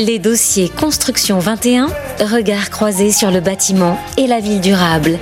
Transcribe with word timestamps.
Les 0.00 0.18
dossiers 0.18 0.70
Construction 0.70 1.40
21, 1.40 1.88
regard 2.20 2.70
croisé 2.70 3.12
sur 3.12 3.30
le 3.30 3.40
bâtiment 3.40 3.98
et 4.16 4.26
la 4.26 4.40
ville 4.40 4.62
durable. 4.62 5.18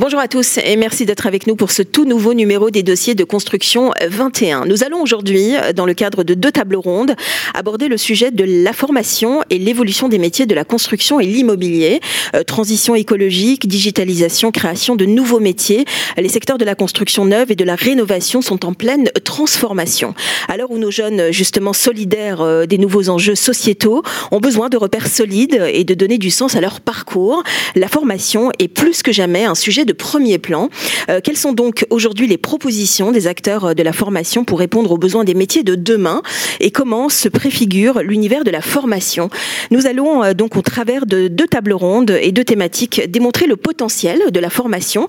Bonjour 0.00 0.18
à 0.18 0.28
tous 0.28 0.56
et 0.56 0.76
merci 0.76 1.04
d'être 1.04 1.26
avec 1.26 1.46
nous 1.46 1.56
pour 1.56 1.70
ce 1.70 1.82
tout 1.82 2.06
nouveau 2.06 2.32
numéro 2.32 2.70
des 2.70 2.82
dossiers 2.82 3.14
de 3.14 3.22
construction 3.22 3.92
21. 4.08 4.64
Nous 4.64 4.82
allons 4.82 5.02
aujourd'hui, 5.02 5.52
dans 5.76 5.84
le 5.84 5.92
cadre 5.92 6.24
de 6.24 6.32
deux 6.32 6.50
tables 6.50 6.76
rondes, 6.76 7.14
aborder 7.52 7.86
le 7.86 7.98
sujet 7.98 8.30
de 8.30 8.64
la 8.64 8.72
formation 8.72 9.42
et 9.50 9.58
l'évolution 9.58 10.08
des 10.08 10.16
métiers 10.16 10.46
de 10.46 10.54
la 10.54 10.64
construction 10.64 11.20
et 11.20 11.26
l'immobilier. 11.26 12.00
Euh, 12.34 12.44
transition 12.44 12.94
écologique, 12.94 13.68
digitalisation, 13.68 14.52
création 14.52 14.96
de 14.96 15.04
nouveaux 15.04 15.38
métiers. 15.38 15.84
Les 16.16 16.30
secteurs 16.30 16.56
de 16.56 16.64
la 16.64 16.74
construction 16.74 17.26
neuve 17.26 17.50
et 17.52 17.56
de 17.56 17.64
la 17.64 17.74
rénovation 17.74 18.40
sont 18.40 18.64
en 18.64 18.72
pleine 18.72 19.10
transformation. 19.24 20.14
À 20.48 20.56
l'heure 20.56 20.70
où 20.70 20.78
nos 20.78 20.90
jeunes, 20.90 21.30
justement 21.30 21.74
solidaires 21.74 22.40
euh, 22.40 22.64
des 22.64 22.78
nouveaux 22.78 23.10
enjeux 23.10 23.34
sociétaux, 23.34 24.02
ont 24.30 24.40
besoin 24.40 24.70
de 24.70 24.78
repères 24.78 25.08
solides 25.08 25.62
et 25.70 25.84
de 25.84 25.92
donner 25.92 26.16
du 26.16 26.30
sens 26.30 26.56
à 26.56 26.62
leur 26.62 26.80
parcours, 26.80 27.42
la 27.74 27.88
formation 27.88 28.50
est 28.58 28.68
plus 28.68 29.02
que 29.02 29.12
jamais 29.12 29.44
un 29.44 29.54
sujet 29.54 29.84
de 29.84 29.89
premier 29.94 30.38
plan. 30.38 30.68
Euh, 31.08 31.20
quelles 31.22 31.36
sont 31.36 31.52
donc 31.52 31.86
aujourd'hui 31.90 32.26
les 32.26 32.38
propositions 32.38 33.12
des 33.12 33.26
acteurs 33.26 33.66
euh, 33.66 33.74
de 33.74 33.82
la 33.82 33.92
formation 33.92 34.44
pour 34.44 34.58
répondre 34.58 34.90
aux 34.92 34.98
besoins 34.98 35.24
des 35.24 35.34
métiers 35.34 35.62
de 35.62 35.74
demain 35.74 36.22
et 36.60 36.70
comment 36.70 37.08
se 37.08 37.28
préfigure 37.28 38.02
l'univers 38.02 38.44
de 38.44 38.50
la 38.50 38.60
formation? 38.60 39.30
Nous 39.70 39.86
allons 39.86 40.22
euh, 40.24 40.34
donc 40.34 40.56
au 40.56 40.62
travers 40.62 41.06
de 41.06 41.28
deux 41.28 41.46
tables 41.46 41.72
rondes 41.72 42.16
et 42.20 42.32
deux 42.32 42.44
thématiques 42.44 43.02
démontrer 43.08 43.46
le 43.46 43.56
potentiel 43.56 44.30
de 44.30 44.40
la 44.40 44.50
formation 44.50 45.06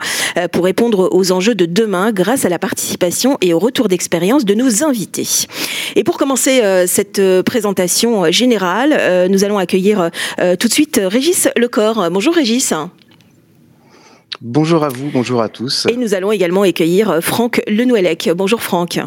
pour 0.52 0.66
répondre 0.66 1.10
aux 1.12 1.32
enjeux 1.32 1.56
de 1.56 1.66
demain 1.66 2.12
grâce 2.12 2.46
à 2.46 2.50
la 2.50 2.60
participation 2.60 3.38
et 3.42 3.54
au 3.54 3.60
retour 3.60 3.88
d'expérience 3.88 4.46
de 4.46 4.54
nos 4.54 4.84
invités. 4.84 5.28
Et 5.96 6.04
pour 6.04 6.18
commencer 6.18 6.62
cette 6.88 7.22
présentation 7.44 8.32
générale, 8.32 9.28
nous 9.30 9.44
allons 9.44 9.58
accueillir 9.58 10.10
tout 10.60 10.68
de 10.68 10.74
suite 10.74 11.02
Régis 11.04 11.48
Lecor. 11.58 12.10
Bonjour 12.12 12.34
Régis. 12.34 12.74
Bonjour 14.44 14.84
à 14.84 14.90
vous, 14.90 15.12
bonjour 15.14 15.40
à 15.40 15.50
tous. 15.50 15.86
Et 15.86 15.96
nous 15.96 16.16
allons 16.16 16.32
également 16.32 16.64
accueillir 16.64 17.20
Franck 17.22 17.62
Lenouellec. 17.68 18.32
Bonjour 18.36 18.64
Franck. 18.64 19.00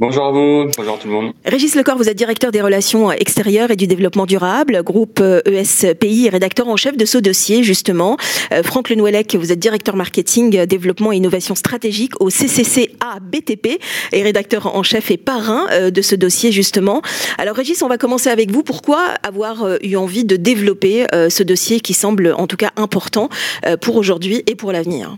Bonjour 0.00 0.26
à 0.26 0.30
vous, 0.30 0.70
bonjour 0.76 0.94
à 0.94 0.96
tout 0.96 1.08
le 1.08 1.12
monde. 1.12 1.32
Régis 1.44 1.74
Lecor, 1.74 1.96
vous 1.96 2.08
êtes 2.08 2.16
directeur 2.16 2.52
des 2.52 2.60
relations 2.60 3.10
extérieures 3.10 3.72
et 3.72 3.76
du 3.76 3.88
développement 3.88 4.26
durable, 4.26 4.80
groupe 4.84 5.20
ESPI 5.20 6.26
et 6.26 6.28
rédacteur 6.28 6.68
en 6.68 6.76
chef 6.76 6.96
de 6.96 7.04
ce 7.04 7.18
dossier, 7.18 7.64
justement. 7.64 8.16
Euh, 8.52 8.62
Franck 8.62 8.90
Lenouellec, 8.90 9.34
vous 9.34 9.50
êtes 9.50 9.58
directeur 9.58 9.96
marketing, 9.96 10.66
développement 10.66 11.10
et 11.10 11.16
innovation 11.16 11.56
stratégique 11.56 12.12
au 12.20 12.30
CCCA 12.30 13.18
BTP 13.20 13.80
et 14.12 14.22
rédacteur 14.22 14.76
en 14.76 14.84
chef 14.84 15.10
et 15.10 15.16
parrain 15.16 15.66
euh, 15.72 15.90
de 15.90 16.00
ce 16.00 16.14
dossier, 16.14 16.52
justement. 16.52 17.02
Alors 17.36 17.56
Régis, 17.56 17.82
on 17.82 17.88
va 17.88 17.98
commencer 17.98 18.30
avec 18.30 18.52
vous. 18.52 18.62
Pourquoi 18.62 19.00
avoir 19.24 19.64
euh, 19.64 19.78
eu 19.82 19.96
envie 19.96 20.24
de 20.24 20.36
développer 20.36 21.06
ce 21.28 21.42
dossier 21.42 21.80
qui 21.80 21.92
semble 21.92 22.32
en 22.36 22.46
tout 22.46 22.56
cas 22.56 22.70
important 22.76 23.28
pour 23.80 23.96
aujourd'hui 23.96 24.44
et 24.46 24.54
pour 24.54 24.70
l'avenir? 24.70 25.16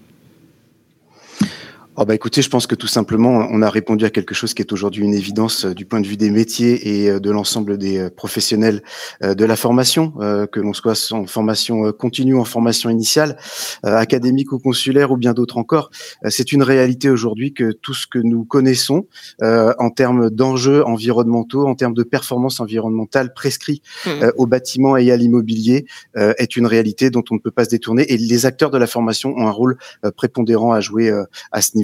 Oh 1.97 2.05
bah 2.05 2.15
écoutez, 2.15 2.41
je 2.41 2.49
pense 2.49 2.69
que 2.69 2.77
tout 2.77 2.87
simplement, 2.87 3.49
on 3.51 3.63
a 3.63 3.69
répondu 3.69 4.05
à 4.05 4.11
quelque 4.11 4.33
chose 4.33 4.55
qui 4.55 4.63
est 4.63 4.73
aujourd'hui 4.73 5.05
une 5.05 5.13
évidence 5.13 5.65
euh, 5.65 5.75
du 5.75 5.87
point 5.87 6.01
de 6.01 6.07
vue 6.07 6.17
des 6.17 6.31
métiers 6.31 7.03
et 7.03 7.11
euh, 7.11 7.19
de 7.19 7.33
l'ensemble 7.33 7.79
des 7.79 7.99
euh, 7.99 8.11
professionnels 8.11 8.83
de 9.21 9.45
la 9.45 9.57
formation, 9.57 10.13
que 10.53 10.61
l'on 10.61 10.73
soit 10.73 11.13
en 11.13 11.27
formation 11.27 11.93
continue, 11.93 12.37
en 12.37 12.45
formation 12.45 12.91
initiale, 12.91 13.37
académique 13.83 14.53
ou 14.53 14.59
consulaire 14.59 15.11
ou 15.11 15.17
bien 15.17 15.33
d'autres 15.33 15.59
encore. 15.59 15.91
C'est 16.29 16.53
une 16.53 16.63
réalité 16.63 17.11
aujourd'hui 17.11 17.53
que 17.53 17.73
tout 17.73 17.95
ce 17.95 18.07
que 18.07 18.19
nous 18.19 18.45
connaissons 18.45 19.07
en 19.41 19.91
termes 19.91 20.31
d'enjeux 20.31 20.85
environnementaux, 20.85 21.67
en 21.67 21.75
termes 21.75 21.95
de 21.95 22.03
performance 22.03 22.61
environnementale 22.61 23.33
prescrit 23.35 23.83
mmh. 24.07 24.11
au 24.37 24.47
bâtiment 24.47 24.97
et 24.97 25.11
à 25.11 25.17
l'immobilier 25.17 25.87
est 26.15 26.57
une 26.57 26.67
réalité 26.67 27.11
dont 27.11 27.25
on 27.31 27.35
ne 27.35 27.41
peut 27.41 27.51
pas 27.51 27.65
se 27.65 27.71
détourner 27.71 28.11
et 28.13 28.17
les 28.17 28.47
acteurs 28.47 28.71
de 28.71 28.79
la 28.79 28.87
formation 28.87 29.35
ont 29.37 29.47
un 29.47 29.53
rôle 29.53 29.77
prépondérant 30.17 30.73
à 30.73 30.81
jouer 30.81 31.11
à 31.53 31.63
ce 31.63 31.77
niveau. 31.77 31.80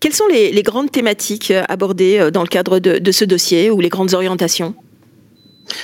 Quelles 0.00 0.14
sont 0.14 0.26
les, 0.28 0.62
grandes 0.62 0.90
thématiques 0.90 1.50
euh, 1.50 1.64
abordées 1.68 2.18
euh, 2.18 2.30
dans 2.30 2.42
le 2.42 2.48
cadre 2.48 2.78
de 2.78 3.12
ce 3.12 3.24
dossier 3.24 3.70
ou 3.70 3.80
les 3.80 3.88
grandes 3.88 4.14
orientations? 4.14 4.74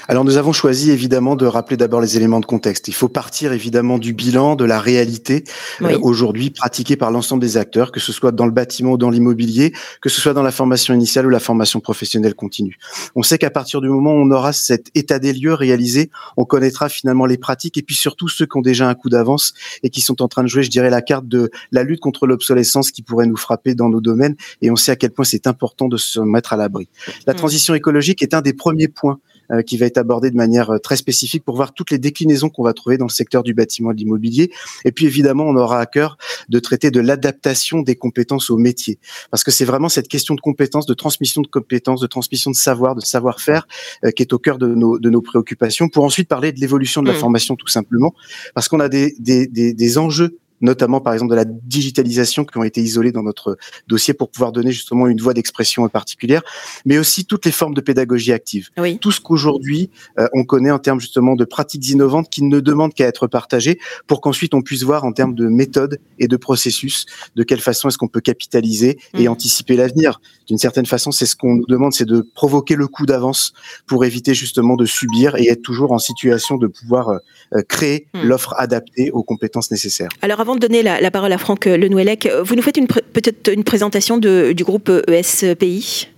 Alors 0.09 0.25
nous 0.25 0.37
avons 0.37 0.53
choisi 0.53 0.91
évidemment 0.91 1.37
de 1.37 1.47
rappeler 1.47 1.77
d'abord 1.77 2.01
les 2.01 2.17
éléments 2.17 2.41
de 2.41 2.47
contexte. 2.47 2.89
Il 2.89 2.95
faut 2.95 3.09
partir 3.09 3.53
évidemment 3.53 3.99
du 3.99 4.13
bilan, 4.13 4.57
de 4.57 4.65
la 4.65 4.81
réalité 4.81 5.45
euh, 5.83 5.99
aujourd'hui 6.03 6.51
pratiquée 6.51 6.97
par 6.97 7.11
l'ensemble 7.11 7.41
des 7.41 7.57
acteurs, 7.57 7.93
que 7.93 8.01
ce 8.01 8.13
soit 8.13 8.33
dans 8.33 8.47
le 8.47 8.53
bâtiment 8.53 8.93
ou 8.93 8.99
dans 8.99 9.11
l'immobilier, 9.11 9.73
que 10.01 10.09
ce 10.09 10.21
soit 10.21 10.35
dans 10.35 10.43
la 10.43 10.51
formation 10.51 10.95
initiale 10.95 11.27
ou 11.27 11.31
la 11.31 11.41
formation 11.41 11.81
professionnelle 11.81 12.35
continue. 12.35 12.79
On 13.15 13.23
sait 13.23 13.39
qu'à 13.39 13.51
partir 13.51 13.81
du 13.81 13.89
moment 13.89 14.13
où 14.13 14.19
on 14.19 14.31
aura 14.31 14.53
cet 14.53 14.89
état 14.95 15.19
des 15.19 15.33
lieux 15.33 15.55
réalisé, 15.55 16.11
on 16.37 16.45
connaîtra 16.45 16.89
finalement 16.89 17.27
les 17.27 17.39
pratiques 17.39 17.79
et 17.79 17.83
puis 17.83 17.95
surtout 17.95 18.29
ceux 18.29 18.47
qui 18.47 18.57
ont 18.57 18.63
déjà 18.63 18.89
un 18.89 18.95
coup 18.95 19.09
d'avance 19.09 19.55
et 19.83 19.91
qui 19.91 20.01
sont 20.01 20.23
en 20.23 20.29
train 20.29 20.43
de 20.43 20.49
jouer, 20.49 20.63
je 20.63 20.71
dirais, 20.71 20.91
la 20.91 21.03
carte 21.03 21.27
de 21.29 21.51
la 21.71 21.83
lutte 21.83 22.01
contre 22.01 22.27
l'obsolescence 22.27 22.91
qui 22.91 23.03
pourrait 23.03 23.27
nous 23.27 23.37
frapper 23.37 23.75
dans 23.75 23.89
nos 23.89 24.01
domaines. 24.01 24.37
Et 24.61 24.71
on 24.71 24.77
sait 24.77 24.93
à 24.93 24.97
quel 24.97 25.11
point 25.11 25.25
c'est 25.25 25.47
important 25.47 25.89
de 25.89 25.97
se 25.97 26.21
mettre 26.21 26.53
à 26.53 26.57
l'abri. 26.57 26.89
La 27.27 27.33
mmh. 27.33 27.37
transition 27.37 27.75
écologique 27.75 28.23
est 28.23 28.35
un 28.35 28.43
des 28.43 28.53
premiers 28.53 28.89
points 28.89 29.19
qui 29.67 29.77
va 29.77 29.87
être 29.87 29.99
abordé 29.99 30.31
de 30.31 30.37
manière 30.37 30.71
euh, 30.71 30.79
très 30.79 30.97
spécifique 30.97 31.45
pour 31.45 31.57
voir 31.57 31.75
toutes 31.75 31.91
les 31.91 31.99
déclinaisons 31.99 32.49
qu'on 32.49 32.63
va 32.63 32.73
trouver 32.73 32.99
dans 32.99 33.07
le 33.07 33.11
secteur 33.11 33.43
du 33.43 33.55
bâtiment 33.55 33.91
et 33.93 33.95
de 33.95 33.99
l'immobilier. 33.99 34.51
Et 34.85 34.93
puis 34.93 35.07
évidemment, 35.07 35.45
on 35.45 35.57
aura 35.57 35.81
à 35.81 35.87
cœur 35.87 36.17
de 36.49 36.59
traiter 36.59 36.91
de 36.91 37.01
l'adaptation 37.01 37.83
des 37.83 37.97
compétences 37.97 38.51
au 38.51 38.57
métier, 38.57 38.99
parce 39.31 39.45
que 39.45 39.51
c'est 39.51 39.65
vraiment 39.65 39.89
cette 39.89 40.09
question 40.09 40.35
de 40.35 40.41
compétences, 40.41 40.87
de 40.87 40.95
transmission 40.95 41.43
de 41.43 41.47
compétences, 41.47 42.01
de 42.01 42.07
transmission 42.07 42.51
de 42.51 42.57
savoir, 42.57 42.95
de 42.95 43.01
savoir-faire, 43.01 43.67
euh, 44.05 44.11
qui 44.11 44.23
est 44.23 44.33
au 44.33 44.39
cœur 44.39 44.59
de 44.59 44.67
nos, 44.67 44.99
de 44.99 45.11
nos 45.11 45.23
préoccupations. 45.23 45.89
Pour 45.89 46.05
ensuite 46.05 46.29
parler 46.29 46.53
de 46.53 46.61
l'évolution 46.61 47.03
de 47.03 47.09
la 47.09 47.15
mmh. 47.15 47.19
formation, 47.19 47.57
tout 47.57 47.69
simplement, 47.69 48.15
parce 48.55 48.69
qu'on 48.69 48.81
a 48.81 48.89
des, 48.89 49.15
des, 49.19 49.47
des, 49.47 49.73
des 49.75 49.99
enjeux 49.99 50.39
notamment 50.63 51.01
par 51.01 51.13
exemple 51.13 51.31
de 51.31 51.37
la 51.37 51.45
digitalisation 51.45 52.45
qui 52.45 52.57
ont 52.57 52.65
été 52.65 52.81
isolées 52.81 53.13
dans 53.13 53.23
notre 53.23 53.59
dossier 53.89 54.15
pour 54.15 54.31
pouvoir 54.31 54.53
donner 54.53 54.73
justement 54.73 55.07
une 55.07 55.21
voie 55.21 55.35
d'expression 55.35 55.87
particulière, 55.89 56.43
mais 56.87 56.99
aussi 56.99 57.25
toutes 57.27 57.45
les 57.45 57.53
formes 57.53 57.75
de 57.75 57.81
pédagogie 57.81 58.33
active. 58.33 58.71
Tout 59.01 59.13
ce 59.13 59.21
qu'aujourd'hui 59.21 59.91
euh, 60.19 60.29
on 60.33 60.45
connaît 60.45 60.71
en 60.71 60.79
termes 60.79 61.01
justement 61.01 61.35
de 61.35 61.45
pratiques 61.45 61.89
innovantes 61.91 62.31
qui 62.31 62.43
ne 62.43 62.61
demandent 62.61 62.95
qu'à 62.95 63.07
être 63.07 63.27
partagées 63.27 63.79
pour 64.07 64.21
qu'ensuite 64.21 64.55
on 64.55 64.63
puisse 64.63 64.83
voir 64.83 65.05
en 65.05 65.13
termes 65.13 65.35
de 65.35 65.49
méthodes 65.49 65.99
et 66.19 66.29
de 66.29 66.37
processus 66.37 67.07
de 67.37 67.43
quelle 67.43 67.61
façon 67.61 67.89
est-ce 67.89 67.99
qu'on 67.99 68.09
peut 68.09 68.21
capitaliser 68.21 68.99
et 69.15 69.27
mmh. 69.27 69.31
anticiper 69.31 69.77
l'avenir. 69.77 70.21
D'une 70.47 70.59
certaine 70.59 70.87
façon, 70.87 71.11
c'est 71.11 71.27
ce 71.27 71.37
qu'on 71.37 71.55
nous 71.55 71.67
demande, 71.67 71.93
c'est 71.93 72.05
de 72.05 72.27
provoquer 72.35 72.77
le 72.77 72.87
coup 72.87 73.07
d'avance 73.07 73.53
pour 73.87 74.05
éviter 74.05 74.35
justement 74.35 74.77
de 74.77 74.85
subir 74.85 75.37
et 75.37 75.49
être 75.49 75.63
toujours 75.63 75.93
en 75.93 75.99
situation 75.99 76.57
de 76.57 76.67
pouvoir 76.67 77.09
euh, 77.09 77.63
créer 77.69 78.07
mmh. 78.15 78.23
l'offre 78.23 78.55
adaptée 78.59 79.11
aux 79.11 79.23
compétences 79.23 79.71
nécessaires. 79.71 80.11
Alors 80.21 80.41
avant 80.41 80.52
de 80.55 80.61
donner 80.61 80.83
la, 80.83 81.11
parole 81.11 81.33
à 81.33 81.39
Franck 81.39 81.67
Lenouellec, 81.67 82.29
vous 82.45 82.55
nous 82.55 82.63
faites 82.63 82.79
peut-être 83.13 83.53
une 83.53 83.65
présentation 83.65 84.19
du 84.19 84.65
groupe 84.65 84.91
ESPI 85.09 86.09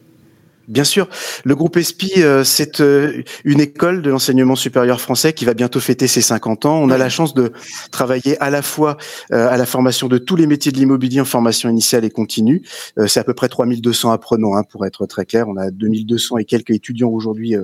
Bien 0.68 0.84
sûr, 0.84 1.08
le 1.44 1.54
groupe 1.54 1.76
ESPI, 1.76 2.22
euh, 2.22 2.42
c'est 2.42 2.80
euh, 2.80 3.22
une 3.44 3.60
école 3.60 4.00
de 4.00 4.08
l'enseignement 4.08 4.56
supérieur 4.56 4.98
français 4.98 5.34
qui 5.34 5.44
va 5.44 5.52
bientôt 5.52 5.78
fêter 5.78 6.06
ses 6.06 6.22
50 6.22 6.64
ans. 6.64 6.80
On 6.80 6.88
a 6.88 6.96
la 6.96 7.10
chance 7.10 7.34
de 7.34 7.52
travailler 7.90 8.38
à 8.40 8.48
la 8.48 8.62
fois 8.62 8.96
euh, 9.32 9.48
à 9.50 9.58
la 9.58 9.66
formation 9.66 10.08
de 10.08 10.16
tous 10.16 10.36
les 10.36 10.46
métiers 10.46 10.72
de 10.72 10.78
l'immobilier 10.78 11.20
en 11.20 11.26
formation 11.26 11.68
initiale 11.68 12.04
et 12.04 12.10
continue. 12.10 12.62
c'est 13.06 13.20
à 13.20 13.24
peu 13.24 13.34
près 13.34 13.48
3200 13.48 14.10
apprenants, 14.10 14.56
hein, 14.56 14.62
pour 14.62 14.86
être 14.86 15.06
très 15.06 15.26
clair. 15.26 15.48
On 15.48 15.56
a 15.56 15.70
2200 15.70 16.38
et 16.38 16.44
quelques 16.44 16.70
étudiants 16.70 17.10
aujourd'hui 17.10 17.56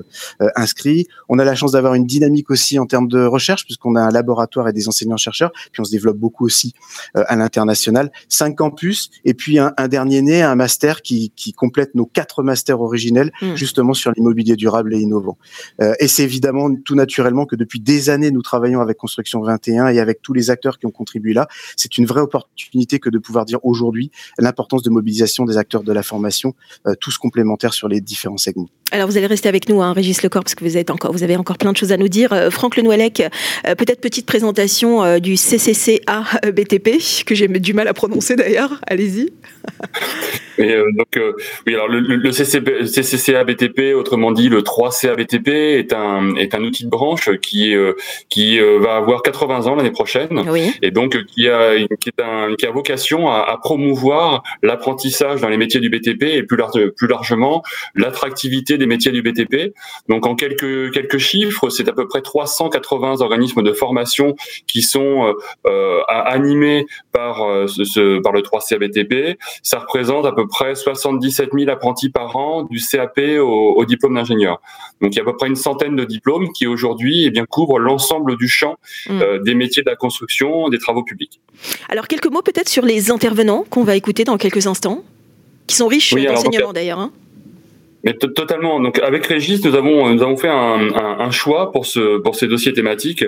inscrits. 0.55 1.07
On 1.29 1.39
a 1.39 1.43
la 1.43 1.55
chance 1.55 1.71
d'avoir 1.71 1.95
une 1.95 2.05
dynamique 2.05 2.51
aussi 2.51 2.77
en 2.77 2.85
termes 2.85 3.07
de 3.07 3.23
recherche, 3.23 3.65
puisqu'on 3.65 3.95
a 3.95 4.01
un 4.01 4.11
laboratoire 4.11 4.67
et 4.67 4.73
des 4.73 4.87
enseignants-chercheurs, 4.87 5.51
puis 5.71 5.81
on 5.81 5.83
se 5.83 5.91
développe 5.91 6.17
beaucoup 6.17 6.45
aussi 6.45 6.73
à 7.13 7.35
l'international. 7.35 8.11
Cinq 8.29 8.57
campus, 8.57 9.09
et 9.25 9.33
puis 9.33 9.59
un, 9.59 9.73
un, 9.77 9.87
dernier 9.87 10.21
né, 10.21 10.41
un 10.41 10.55
master 10.55 11.01
qui, 11.01 11.31
qui 11.35 11.53
complète 11.53 11.95
nos 11.95 12.05
quatre 12.05 12.43
masters 12.43 12.79
originelle, 12.91 13.31
mm. 13.41 13.55
justement 13.55 13.93
sur 13.93 14.11
l'immobilier 14.11 14.55
durable 14.55 14.93
et 14.93 14.99
innovant. 14.99 15.37
Euh, 15.81 15.93
et 15.99 16.07
c'est 16.07 16.23
évidemment 16.23 16.69
tout 16.75 16.95
naturellement 16.95 17.45
que 17.45 17.55
depuis 17.55 17.79
des 17.79 18.09
années, 18.09 18.31
nous 18.31 18.41
travaillons 18.41 18.81
avec 18.81 18.97
Construction 18.97 19.41
21 19.41 19.87
et 19.87 19.99
avec 19.99 20.21
tous 20.21 20.33
les 20.33 20.49
acteurs 20.49 20.77
qui 20.77 20.85
ont 20.85 20.91
contribué 20.91 21.33
là. 21.33 21.47
C'est 21.77 21.97
une 21.97 22.05
vraie 22.05 22.21
opportunité 22.21 22.99
que 22.99 23.09
de 23.09 23.17
pouvoir 23.17 23.45
dire 23.45 23.59
aujourd'hui 23.63 24.11
l'importance 24.37 24.83
de 24.83 24.89
mobilisation 24.89 25.45
des 25.45 25.57
acteurs 25.57 25.83
de 25.83 25.93
la 25.93 26.03
formation, 26.03 26.53
euh, 26.85 26.93
tous 26.99 27.17
complémentaires 27.17 27.73
sur 27.73 27.87
les 27.87 28.01
différents 28.01 28.37
segments. 28.37 28.69
Alors 28.91 29.07
vous 29.07 29.17
allez 29.17 29.27
rester 29.27 29.47
avec 29.47 29.69
nous, 29.69 29.81
hein, 29.81 29.93
Régis 29.93 30.21
Lecor, 30.21 30.43
parce 30.43 30.53
que 30.53 30.65
vous, 30.65 30.75
êtes 30.75 30.89
encore, 30.89 31.13
vous 31.13 31.23
avez 31.23 31.37
encore 31.37 31.57
plein 31.57 31.71
de 31.71 31.77
choses 31.77 31.93
à 31.93 31.97
nous 31.97 32.09
dire. 32.09 32.33
Euh, 32.33 32.49
Franck 32.49 32.75
Lenouellec, 32.75 33.23
peut-être 33.63 34.01
petite 34.01 34.25
présentation 34.25 35.19
du 35.19 35.35
CCCA 35.35 36.23
BTP, 36.53 36.97
que 37.25 37.35
j'ai 37.35 37.47
du 37.47 37.73
mal 37.73 37.87
à 37.87 37.93
prononcer 37.93 38.35
d'ailleurs. 38.35 38.81
Allez-y. 38.87 39.31
donc, 40.57 41.19
oui, 41.65 41.73
alors 41.73 41.87
le, 41.87 41.99
le 41.99 42.31
CCP, 42.31 42.80
CCCA 42.80 42.80
BTP, 43.45 43.95
autrement 43.95 44.31
dit 44.31 44.49
le 44.49 44.61
3CA 44.61 45.15
BTP, 45.15 45.49
est 45.49 45.93
un 45.93 46.35
est 46.35 46.55
un 46.55 46.63
outil 46.63 46.85
de 46.85 46.89
branche 46.89 47.29
qui 47.41 47.75
euh, 47.75 47.93
qui 48.29 48.59
euh, 48.59 48.79
va 48.79 48.95
avoir 48.95 49.21
80 49.21 49.67
ans 49.67 49.75
l'année 49.75 49.91
prochaine 49.91 50.43
et 50.81 50.91
donc 50.91 51.23
qui 51.25 51.47
a 51.47 51.75
qui 51.99 52.09
est 52.09 52.21
un 52.21 52.55
qui 52.55 52.65
a 52.65 52.71
vocation 52.71 53.29
à, 53.29 53.39
à 53.39 53.57
promouvoir 53.57 54.43
l'apprentissage 54.63 55.41
dans 55.41 55.49
les 55.49 55.57
métiers 55.57 55.79
du 55.79 55.89
BTP 55.89 56.23
et 56.23 56.43
plus 56.43 56.57
large, 56.57 56.89
plus 56.97 57.07
largement 57.07 57.63
l'attractivité 57.95 58.77
des 58.77 58.85
métiers 58.85 59.11
du 59.11 59.21
BTP. 59.21 59.73
Donc 60.09 60.25
en 60.25 60.35
quelques 60.35 60.91
quelques 60.91 61.17
chiffres, 61.17 61.69
c'est 61.69 61.87
à 61.87 61.93
peu 61.93 62.07
près 62.07 62.21
380 62.21 63.21
organismes 63.21 63.63
de 63.63 63.73
formation 63.73 64.35
qui 64.67 64.81
sont 64.81 65.33
animés 66.07 66.85
par 67.11 67.67
ce, 67.67 68.19
par 68.21 68.33
le 68.33 68.41
3C 68.41 68.77
BTP. 68.77 69.37
Ça 69.63 69.79
représente 69.79 70.25
à 70.25 70.31
peu 70.31 70.47
près 70.47 70.75
77 70.75 71.49
000 71.53 71.69
apprentis 71.69 72.09
par 72.09 72.35
an 72.35 72.63
du 72.71 72.79
CAP 72.79 73.19
au, 73.39 73.73
au 73.75 73.85
diplôme 73.85 74.15
d'ingénieur. 74.15 74.59
Donc 75.01 75.13
il 75.13 75.17
y 75.17 75.19
a 75.19 75.23
à 75.23 75.25
peu 75.25 75.35
près 75.35 75.47
une 75.47 75.55
centaine 75.55 75.95
de 75.95 76.05
diplômes 76.05 76.51
qui 76.53 76.67
aujourd'hui 76.67 77.25
eh 77.25 77.29
bien 77.29 77.45
couvrent 77.45 77.79
l'ensemble 77.79 78.37
du 78.37 78.47
champ 78.47 78.77
mm. 79.07 79.21
euh, 79.21 79.39
des 79.39 79.53
métiers 79.53 79.83
de 79.83 79.89
la 79.89 79.95
construction, 79.95 80.69
des 80.69 80.79
travaux 80.79 81.03
publics. 81.03 81.39
Alors 81.89 82.07
quelques 82.07 82.27
mots 82.27 82.41
peut-être 82.41 82.69
sur 82.69 82.85
les 82.85 83.11
intervenants 83.11 83.65
qu'on 83.69 83.83
va 83.83 83.95
écouter 83.95 84.23
dans 84.23 84.37
quelques 84.37 84.67
instants, 84.67 85.03
qui 85.67 85.75
sont 85.75 85.87
riches 85.87 86.13
d'enseignements 86.13 86.73
d'ailleurs. 86.73 86.99
Hein. 86.99 87.11
Mais 88.03 88.13
totalement. 88.13 88.79
Donc 88.79 88.99
avec 88.99 89.25
Régis, 89.25 89.63
nous 89.63 89.75
avons 89.75 90.13
nous 90.13 90.21
avons 90.21 90.37
fait 90.37 90.47
un, 90.47 90.89
un, 90.95 91.19
un, 91.19 91.31
choix 91.31 91.71
pour 91.71 91.85
ce 91.85 92.17
pour 92.17 92.35
ces 92.35 92.47
dossiers 92.47 92.73
thématiques. 92.73 93.23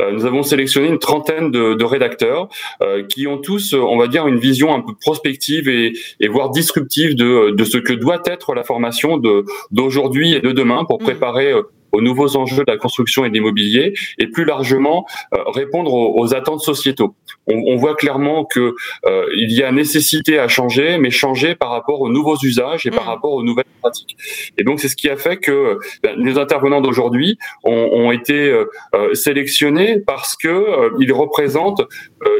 Euh, 0.00 0.12
nous 0.12 0.26
avons 0.26 0.42
sélectionné 0.42 0.88
une 0.88 0.98
trentaine 0.98 1.50
de, 1.50 1.74
de 1.74 1.84
rédacteurs 1.84 2.48
euh, 2.82 3.02
qui 3.04 3.26
ont 3.26 3.38
tous, 3.38 3.74
on 3.74 3.96
va 3.96 4.06
dire, 4.06 4.26
une 4.26 4.38
vision 4.38 4.74
un 4.74 4.80
peu 4.80 4.92
prospective 5.00 5.68
et, 5.68 5.92
et 6.20 6.28
voire 6.28 6.50
disruptive 6.50 7.14
de 7.14 7.50
de 7.50 7.64
ce 7.64 7.78
que 7.78 7.92
doit 7.92 8.22
être 8.26 8.54
la 8.54 8.64
formation 8.64 9.16
de 9.16 9.44
d'aujourd'hui 9.70 10.34
et 10.34 10.40
de 10.40 10.52
demain 10.52 10.84
pour 10.84 11.00
mmh. 11.00 11.04
préparer 11.04 11.52
euh, 11.52 11.62
aux 11.92 12.00
nouveaux 12.00 12.36
enjeux 12.36 12.64
de 12.64 12.70
la 12.70 12.76
construction 12.76 13.24
et 13.24 13.28
de 13.28 13.34
l'immobilier 13.34 13.94
et 14.18 14.26
plus 14.26 14.44
largement 14.44 15.06
euh, 15.34 15.38
répondre 15.46 15.92
aux, 15.92 16.34
attentes 16.34 16.60
sociétaux. 16.60 17.14
On, 17.46 17.54
on, 17.54 17.76
voit 17.76 17.94
clairement 17.94 18.44
que 18.44 18.74
euh, 19.06 19.24
il 19.34 19.52
y 19.52 19.62
a 19.62 19.72
nécessité 19.72 20.38
à 20.38 20.46
changer, 20.46 20.98
mais 20.98 21.10
changer 21.10 21.54
par 21.54 21.70
rapport 21.70 22.02
aux 22.02 22.10
nouveaux 22.10 22.36
usages 22.42 22.86
et 22.86 22.90
par 22.90 23.04
mm. 23.04 23.08
rapport 23.08 23.32
aux 23.32 23.42
nouvelles 23.42 23.64
pratiques. 23.80 24.16
Et 24.58 24.64
donc 24.64 24.80
c'est 24.80 24.88
ce 24.88 24.96
qui 24.96 25.08
a 25.08 25.16
fait 25.16 25.38
que 25.38 25.78
ben, 26.02 26.14
les 26.18 26.36
intervenants 26.36 26.82
d'aujourd'hui 26.82 27.38
ont, 27.64 27.88
ont, 27.92 28.12
été 28.12 28.34
euh, 28.34 29.14
sélectionnés 29.14 30.00
parce 30.00 30.36
que 30.36 30.90
ils 31.00 31.12
représentent 31.12 31.82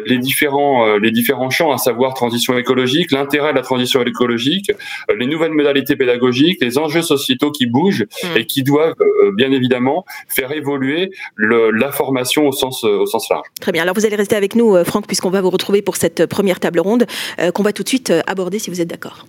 les 0.07 0.19
différents 0.19 0.97
les 0.99 1.11
différents 1.11 1.51
champs, 1.51 1.73
à 1.73 1.79
savoir 1.79 2.15
transition 2.15 2.57
écologique, 2.57 3.13
l'intérêt 3.13 3.53
de 3.53 3.57
la 3.57 3.63
transition 3.63 4.03
écologique, 4.03 4.71
les 5.17 5.27
nouvelles 5.27 5.53
modalités 5.53 5.97
pédagogiques, 5.97 6.59
les 6.61 6.79
enjeux 6.79 7.03
sociétaux 7.03 7.51
qui 7.51 7.67
bougent 7.67 8.07
mm. 8.23 8.37
et 8.37 8.47
qui 8.47 8.63
doivent 8.63 8.95
bien 9.37 9.53
évidemment 9.53 10.05
faire 10.29 10.53
évoluer 10.53 11.11
la 11.37 11.93
formation 11.93 12.47
au 12.47 12.53
sens, 12.53 12.85
au 12.85 13.07
sens 13.07 13.29
large. 13.31 13.47
Très 13.61 13.73
bien. 13.73 13.83
Alors 13.83 13.95
vous 13.95 14.07
allez 14.07 14.17
rester 14.17 14.37
avec 14.37 14.55
nous, 14.55 14.75
euh, 14.75 14.85
Franck, 14.85 15.07
puisqu'on 15.07 15.31
va 15.31 15.41
vous 15.41 15.51
retrouver 15.51 15.83
pour 15.83 15.97
cette 15.97 16.27
première 16.27 16.61
table 16.61 16.81
ronde 16.81 17.07
euh, 17.41 17.51
qu'on 17.51 17.63
va 17.63 17.73
tout 17.73 17.83
de 17.83 17.89
suite 17.89 18.11
euh, 18.11 18.21
aborder 18.27 18.59
si 18.59 18.71
vous 18.71 18.81
êtes 18.81 18.89
d'accord. 18.89 19.27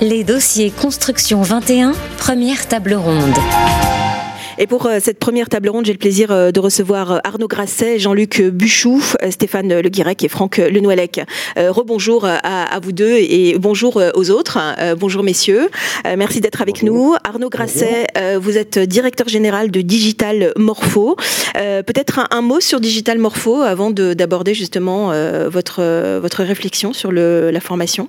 Les 0.00 0.24
dossiers 0.24 0.70
Construction 0.70 1.42
21, 1.42 1.92
première 2.18 2.68
table 2.68 2.94
ronde. 2.94 3.34
Et 4.60 4.66
pour 4.66 4.86
euh, 4.86 4.98
cette 5.00 5.20
première 5.20 5.48
table 5.48 5.68
ronde, 5.68 5.86
j'ai 5.86 5.92
le 5.92 5.98
plaisir 5.98 6.32
euh, 6.32 6.50
de 6.50 6.58
recevoir 6.58 7.12
euh, 7.12 7.18
Arnaud 7.22 7.46
Grasset, 7.46 8.00
Jean-Luc 8.00 8.42
Buchou, 8.42 9.00
Stéphane 9.30 9.80
Le 9.80 9.88
Guirec 9.88 10.24
et 10.24 10.28
Franck 10.28 10.56
Lenouellec. 10.56 11.20
Rebonjour 11.56 12.24
à, 12.24 12.80
vous 12.82 12.92
deux 12.92 13.14
et 13.16 13.56
bonjour 13.58 14.02
aux 14.14 14.30
autres. 14.30 14.58
Bonjour 14.98 15.22
messieurs. 15.22 15.68
Merci 16.04 16.40
d'être 16.40 16.60
avec 16.60 16.82
nous. 16.82 17.14
Arnaud 17.24 17.48
Grasset, 17.48 18.06
vous 18.40 18.56
êtes 18.56 18.78
directeur 18.78 19.28
général 19.28 19.70
de 19.70 19.80
Digital 19.80 20.52
Morpho. 20.56 21.16
Peut-être 21.54 22.26
un, 22.30 22.42
mot 22.42 22.60
sur 22.60 22.80
Digital 22.80 23.18
Morpho 23.18 23.62
avant 23.62 23.90
d'aborder 23.90 24.54
justement 24.54 25.12
votre, 25.48 26.18
votre 26.18 26.42
réflexion 26.42 26.92
sur 26.92 27.12
le, 27.12 27.50
la 27.50 27.60
formation? 27.60 28.08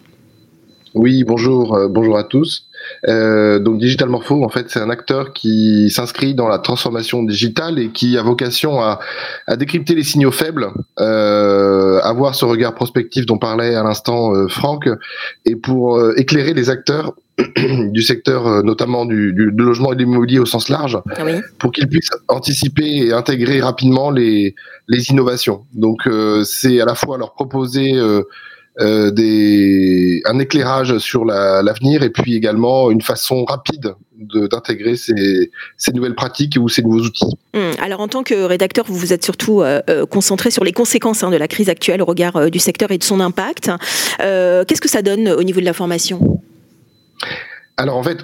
Oui, 0.96 1.24
bonjour, 1.24 1.78
bonjour 1.90 2.18
à 2.18 2.24
tous. 2.24 2.69
Euh, 3.08 3.60
donc 3.60 3.80
Digital 3.80 4.10
Morpho, 4.10 4.44
en 4.44 4.50
fait, 4.50 4.70
c'est 4.70 4.80
un 4.80 4.90
acteur 4.90 5.34
qui 5.34 5.90
s'inscrit 5.90 6.34
dans 6.34 6.48
la 6.48 6.60
transformation 6.60 7.24
digitale 7.24 7.80
et 7.80 7.90
qui 7.90 8.18
a 8.18 8.24
vocation 8.24 8.82
à, 8.82 9.00
à 9.48 9.56
décrypter 9.56 9.96
les 9.96 10.04
signaux 10.04 10.32
faibles, 10.32 10.68
euh, 11.00 12.00
avoir 12.02 12.36
ce 12.36 12.46
regard 12.46 12.76
prospectif 12.76 13.26
dont 13.26 13.38
parlait 13.38 13.76
à 13.76 13.84
l'instant 13.84 14.34
euh, 14.34 14.48
Franck, 14.48 14.90
et 15.46 15.56
pour 15.56 15.98
euh, 15.98 16.14
éclairer 16.18 16.54
les 16.54 16.70
acteurs 16.70 17.14
du 17.58 18.02
secteur, 18.02 18.48
euh, 18.48 18.62
notamment 18.64 19.06
du, 19.06 19.34
du, 19.34 19.52
logement 19.52 19.94
et 19.94 19.96
de 19.96 20.02
l'immobilier 20.02 20.40
au 20.40 20.46
sens 20.46 20.70
large, 20.70 21.00
ah 21.16 21.24
pour 21.58 21.72
qu'ils 21.72 21.88
puissent 21.88 22.12
anticiper 22.28 23.08
et 23.08 23.14
intégrer 23.14 23.62
rapidement 23.62 24.12
les, 24.12 24.56
les 24.88 25.10
innovations. 25.10 25.66
Donc, 25.74 26.08
c'est 26.44 26.82
à 26.82 26.86
la 26.86 26.96
fois 26.96 27.18
leur 27.18 27.34
proposer 27.34 27.94
euh, 28.80 29.12
des, 29.12 30.22
un 30.26 30.40
éclairage 30.40 30.98
sur 31.00 31.26
l'avenir 31.26 32.04
et 32.04 32.10
puis 32.10 32.36
également 32.36 32.92
une 32.92 33.02
façon 33.02 33.44
rapide 33.44 33.94
d'intégrer 34.16 34.96
ces, 34.96 35.52
ces, 35.78 35.92
nouvelles 35.92 36.16
pratiques 36.16 36.58
ou 36.60 36.70
ces 36.70 36.82
nouveaux 36.82 37.02
outils. 37.02 37.38
Hum, 37.54 37.72
alors 37.82 38.00
en 38.00 38.08
tant 38.08 38.24
que 38.24 38.34
rédacteur, 38.44 38.86
vous 38.88 38.96
vous 38.96 39.14
êtes 39.14 39.24
surtout 39.24 39.62
euh, 39.62 39.82
euh, 39.90 40.06
concentré 40.06 40.52
sur 40.52 40.64
les 40.64 40.72
conséquences 40.72 41.24
hein, 41.24 41.30
de 41.30 41.38
la 41.38 41.48
crise 41.48 41.70
actuelle 41.70 42.02
au 42.02 42.06
regard 42.06 42.50
du 42.50 42.60
secteur 42.60 42.92
et 42.92 42.98
de 42.98 43.04
son 43.04 43.20
impact. 43.20 43.72
Qu'est-ce 44.18 44.82
que 44.82 44.90
ça 44.90 45.02
donne 45.02 45.30
au 45.30 45.44
niveau 45.44 45.60
de 45.60 45.66
la 45.66 45.74
formation? 45.74 46.42
Alors 47.78 47.98
en 47.98 48.04
fait, 48.04 48.20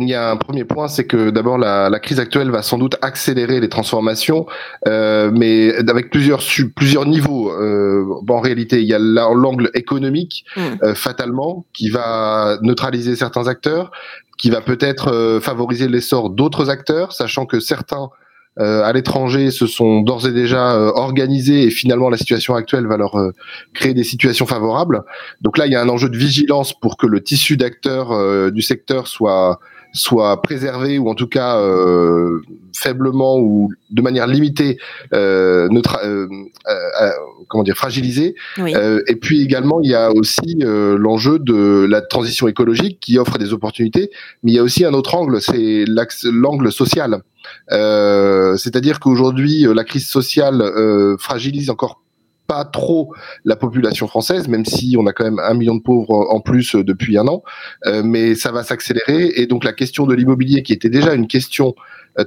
il 0.00 0.08
y 0.08 0.14
a 0.14 0.30
un 0.30 0.36
premier 0.36 0.64
point, 0.64 0.88
c'est 0.88 1.06
que 1.06 1.30
d'abord 1.30 1.58
la, 1.58 1.90
la, 1.90 2.00
crise 2.00 2.20
actuelle 2.20 2.50
va 2.50 2.62
sans 2.62 2.78
doute 2.78 2.96
accélérer 3.02 3.60
les 3.60 3.68
transformations, 3.68 4.46
euh, 4.86 5.30
mais 5.32 5.74
avec 5.88 6.10
plusieurs 6.10 6.42
plusieurs 6.74 7.06
niveaux. 7.06 7.50
Euh, 7.50 8.04
en 8.28 8.40
réalité, 8.40 8.80
il 8.80 8.88
y 8.88 8.94
a 8.94 8.98
l'angle 8.98 9.70
économique, 9.74 10.44
mmh. 10.56 10.60
euh, 10.82 10.94
fatalement, 10.94 11.64
qui 11.72 11.90
va 11.90 12.58
neutraliser 12.62 13.16
certains 13.16 13.46
acteurs, 13.46 13.90
qui 14.38 14.50
va 14.50 14.60
peut-être 14.60 15.08
euh, 15.08 15.40
favoriser 15.40 15.88
l'essor 15.88 16.30
d'autres 16.30 16.70
acteurs, 16.70 17.12
sachant 17.12 17.46
que 17.46 17.60
certains 17.60 18.10
euh, 18.60 18.82
à 18.82 18.92
l'étranger 18.92 19.50
se 19.50 19.66
sont 19.66 20.02
d'ores 20.02 20.26
et 20.26 20.32
déjà 20.32 20.74
euh, 20.74 20.90
organisés 20.94 21.62
et 21.64 21.70
finalement 21.70 22.10
la 22.10 22.18
situation 22.18 22.54
actuelle 22.54 22.86
va 22.86 22.98
leur 22.98 23.18
euh, 23.18 23.32
créer 23.72 23.94
des 23.94 24.04
situations 24.04 24.44
favorables. 24.44 25.04
Donc 25.40 25.56
là, 25.56 25.66
il 25.66 25.72
y 25.72 25.74
a 25.74 25.80
un 25.80 25.88
enjeu 25.88 26.10
de 26.10 26.18
vigilance 26.18 26.78
pour 26.78 26.98
que 26.98 27.06
le 27.06 27.22
tissu 27.22 27.56
d'acteurs 27.56 28.52
du 28.52 28.62
secteur 28.62 29.06
soit 29.06 29.58
soit 29.92 30.40
préservé 30.42 30.98
ou 30.98 31.08
en 31.08 31.14
tout 31.14 31.26
cas 31.26 31.60
faiblement 32.74 33.38
ou 33.38 33.70
de 33.90 34.02
manière 34.02 34.26
limitée 34.26 34.78
neutra 35.12 36.00
comment 37.48 37.64
dire 37.64 37.76
fragilisé. 37.76 38.34
et 38.58 39.16
puis 39.16 39.42
également, 39.42 39.80
il 39.82 39.90
y 39.90 39.94
a 39.94 40.10
aussi 40.12 40.56
l'enjeu 40.58 41.38
de 41.38 41.86
la 41.88 42.00
transition 42.00 42.48
écologique 42.48 42.98
qui 43.00 43.18
offre 43.18 43.38
des 43.38 43.52
opportunités, 43.52 44.10
mais 44.42 44.52
il 44.52 44.54
y 44.54 44.58
a 44.58 44.62
aussi 44.62 44.84
un 44.84 44.94
autre 44.94 45.14
angle, 45.14 45.40
c'est 45.40 45.84
l'angle 46.24 46.72
social. 46.72 47.22
Euh, 47.70 48.56
c'est-à-dire 48.56 49.00
qu'aujourd'hui, 49.00 49.66
euh, 49.66 49.74
la 49.74 49.84
crise 49.84 50.08
sociale 50.08 50.60
euh, 50.62 51.16
fragilise 51.18 51.70
encore 51.70 52.01
pas 52.46 52.64
trop 52.64 53.14
la 53.44 53.56
population 53.56 54.06
française, 54.06 54.48
même 54.48 54.64
si 54.64 54.96
on 54.98 55.06
a 55.06 55.12
quand 55.12 55.24
même 55.24 55.38
un 55.38 55.54
million 55.54 55.74
de 55.74 55.82
pauvres 55.82 56.26
en 56.30 56.40
plus 56.40 56.74
depuis 56.74 57.16
un 57.18 57.26
an, 57.28 57.42
mais 58.04 58.34
ça 58.34 58.52
va 58.52 58.62
s'accélérer. 58.62 59.32
Et 59.36 59.46
donc 59.46 59.64
la 59.64 59.72
question 59.72 60.06
de 60.06 60.14
l'immobilier, 60.14 60.62
qui 60.62 60.72
était 60.72 60.90
déjà 60.90 61.14
une 61.14 61.26
question 61.26 61.74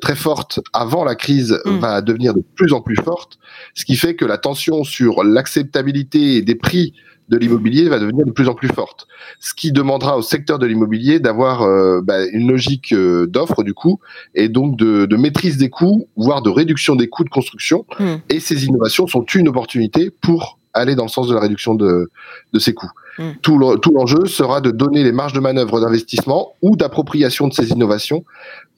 très 0.02 0.16
forte 0.16 0.60
avant 0.74 1.04
la 1.04 1.16
crise, 1.16 1.60
mm. 1.66 1.78
va 1.78 2.02
devenir 2.02 2.34
de 2.34 2.44
plus 2.56 2.74
en 2.74 2.82
plus 2.82 2.96
forte, 2.96 3.38
ce 3.74 3.86
qui 3.86 3.96
fait 3.96 4.16
que 4.16 4.26
la 4.26 4.38
tension 4.38 4.84
sur 4.84 5.24
l'acceptabilité 5.24 6.42
des 6.42 6.56
prix 6.56 6.94
de 7.30 7.38
l'immobilier 7.38 7.90
va 7.90 8.00
devenir 8.00 8.26
de 8.26 8.32
plus 8.32 8.48
en 8.48 8.54
plus 8.54 8.68
forte. 8.68 9.08
Ce 9.40 9.54
qui 9.54 9.72
demandera 9.72 10.18
au 10.18 10.22
secteur 10.22 10.60
de 10.60 10.66
l'immobilier 10.66 11.20
d'avoir 11.20 11.64
euh, 11.64 12.02
bah, 12.02 12.26
une 12.26 12.48
logique 12.48 12.94
euh, 12.94 13.26
d'offre 13.26 13.64
du 13.64 13.74
coup 13.74 14.00
et 14.36 14.50
donc 14.50 14.78
de, 14.78 15.06
de, 15.06 15.16
maîtrise 15.16 15.58
des 15.58 15.70
coûts, 15.70 16.08
voire 16.16 16.42
de 16.42 16.50
réduction 16.50 16.96
des 16.96 17.08
coûts 17.08 17.24
de 17.24 17.30
construction. 17.30 17.86
Hmm. 18.00 18.16
Et 18.30 18.40
ces 18.40 18.66
innovations 18.66 19.08
sont 19.08 19.24
une 19.24 19.48
opportunité 19.48 20.12
pour 20.22 20.60
aller 20.74 20.96
dans 20.96 21.04
le 21.04 21.10
sens 21.10 21.28
de 21.28 21.34
la 21.34 21.40
réduction 21.40 21.74
de, 21.74 22.12
de 22.54 22.60
ces 22.60 22.74
coûts. 22.74 22.92
Hmm. 23.18 23.32
Tout 23.42 23.58
l'enjeu 23.58 24.26
sera 24.26 24.62
de 24.62 24.72
donner 24.72 25.04
les 25.04 25.14
marges 25.14 25.34
de 25.34 25.40
manœuvre 25.40 25.80
d'investissement 25.80 26.54
ou 26.62 26.76
d'appropriation 26.76 27.48
de 27.48 27.54
ces 27.54 27.70
innovations 27.70 28.26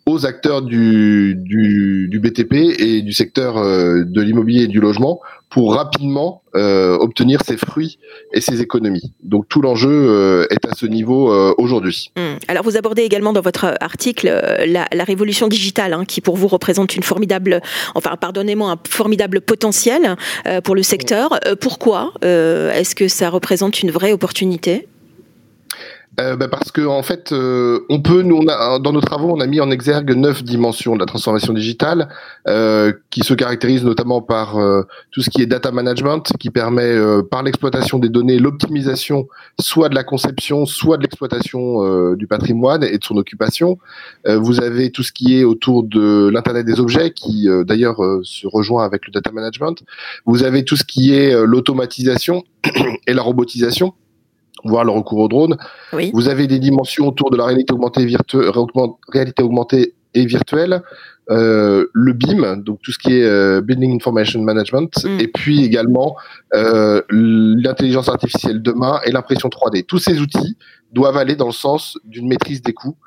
aux 0.07 0.25
acteurs 0.25 0.61
du, 0.61 1.35
du, 1.35 2.07
du 2.09 2.19
BTP 2.19 2.53
et 2.79 3.01
du 3.01 3.11
secteur 3.11 3.57
euh, 3.57 4.03
de 4.05 4.21
l'immobilier 4.21 4.63
et 4.63 4.67
du 4.67 4.79
logement 4.79 5.19
pour 5.49 5.73
rapidement 5.75 6.43
euh, 6.55 6.97
obtenir 6.97 7.41
ses 7.45 7.57
fruits 7.57 7.99
et 8.33 8.41
ses 8.41 8.61
économies. 8.61 9.13
Donc 9.23 9.47
tout 9.49 9.61
l'enjeu 9.61 9.89
euh, 9.89 10.47
est 10.49 10.65
à 10.65 10.73
ce 10.75 10.85
niveau 10.85 11.31
euh, 11.31 11.53
aujourd'hui. 11.57 12.11
Hum. 12.17 12.37
Alors 12.47 12.63
vous 12.63 12.77
abordez 12.77 13.03
également 13.03 13.33
dans 13.33 13.41
votre 13.41 13.75
article 13.81 14.27
euh, 14.27 14.65
la, 14.65 14.87
la, 14.91 15.03
révolution 15.03 15.47
digitale, 15.47 15.93
hein, 15.93 16.05
qui 16.05 16.21
pour 16.21 16.37
vous 16.37 16.47
représente 16.47 16.95
une 16.95 17.03
formidable, 17.03 17.61
enfin 17.95 18.15
pardonnez-moi, 18.15 18.71
un 18.71 18.79
formidable 18.89 19.41
potentiel 19.41 20.15
euh, 20.47 20.61
pour 20.61 20.75
le 20.75 20.83
secteur. 20.83 21.39
pourquoi 21.59 22.13
est-ce 22.21 22.95
que 22.95 23.07
ça 23.07 23.29
représente 23.29 23.81
une 23.81 23.91
vraie 23.91 24.13
opportunité? 24.13 24.87
Euh, 26.19 26.35
bah, 26.35 26.47
parce 26.47 26.71
que 26.71 26.81
en 26.81 27.03
fait, 27.03 27.31
euh, 27.31 27.85
on 27.89 28.01
peut, 28.01 28.23
nous, 28.23 28.37
on 28.37 28.47
a, 28.47 28.79
dans 28.79 28.91
nos 28.91 29.01
travaux, 29.01 29.31
on 29.31 29.39
a 29.39 29.45
mis 29.45 29.61
en 29.61 29.69
exergue 29.69 30.15
neuf 30.15 30.43
dimensions 30.43 30.95
de 30.95 30.99
la 30.99 31.05
transformation 31.05 31.53
digitale, 31.53 32.09
euh, 32.47 32.91
qui 33.11 33.21
se 33.21 33.35
caractérisent 33.35 33.83
notamment 33.83 34.21
par 34.21 34.57
euh, 34.57 34.81
tout 35.11 35.21
ce 35.21 35.29
qui 35.29 35.43
est 35.43 35.45
data 35.45 35.71
management, 35.71 36.31
qui 36.39 36.49
permet 36.49 36.95
par 37.29 37.43
l'exploitation 37.43 37.99
des 37.99 38.09
données, 38.09 38.39
l'optimisation, 38.39 39.27
soit 39.59 39.89
de 39.89 39.95
la 39.95 40.03
conception, 40.03 40.65
soit 40.65 40.97
de 40.97 41.03
l'exploitation 41.03 42.13
du 42.15 42.27
patrimoine 42.27 42.83
et 42.83 42.97
de 42.97 43.03
son 43.03 43.17
occupation. 43.17 43.77
vous 44.25 44.61
avez 44.61 44.91
tout 44.91 45.03
ce 45.03 45.11
qui 45.11 45.39
est 45.39 45.43
autour 45.43 45.83
de 45.83 46.29
l'internet 46.29 46.65
des 46.65 46.79
objets, 46.79 47.11
qui 47.11 47.47
d'ailleurs 47.65 47.97
se 48.23 48.47
rejoint 48.47 48.85
avec 48.85 49.05
le 49.05 49.11
data 49.11 49.31
management. 49.31 49.83
Vous 50.25 50.43
avez 50.43 50.63
tout 50.63 50.75
ce 50.75 50.83
qui 50.83 51.13
est 51.13 51.33
l'automatisation 51.45 52.43
et 53.07 53.13
la 53.13 53.21
robotisation 53.21 53.93
voire 54.63 54.83
le 54.83 54.91
recours 54.91 55.19
au 55.19 55.27
drone. 55.27 55.57
Vous 56.13 56.27
avez 56.27 56.47
des 56.47 56.59
dimensions 56.59 57.07
autour 57.07 57.29
de 57.29 57.37
la 57.37 57.45
réalité 57.45 57.73
augmentée, 57.73 58.07
réalité 59.11 59.43
augmentée 59.43 59.93
et 60.13 60.25
virtuelle, 60.25 60.81
euh, 61.29 61.87
le 61.93 62.13
BIM, 62.13 62.57
donc 62.57 62.79
tout 62.81 62.91
ce 62.91 62.97
qui 62.97 63.13
est 63.13 63.23
euh, 63.23 63.61
Building 63.61 63.95
Information 63.95 64.41
Management, 64.41 65.03
mm. 65.03 65.19
et 65.19 65.27
puis 65.27 65.63
également 65.63 66.15
euh, 66.53 67.01
l'intelligence 67.09 68.07
artificielle 68.07 68.61
demain 68.61 68.99
et 69.05 69.11
l'impression 69.11 69.49
3D. 69.49 69.85
Tous 69.85 69.99
ces 69.99 70.19
outils 70.19 70.57
doivent 70.93 71.17
aller 71.17 71.35
dans 71.35 71.47
le 71.47 71.51
sens 71.51 71.97
d'une 72.05 72.27
maîtrise 72.27 72.61
des 72.61 72.73
coûts 72.73 72.97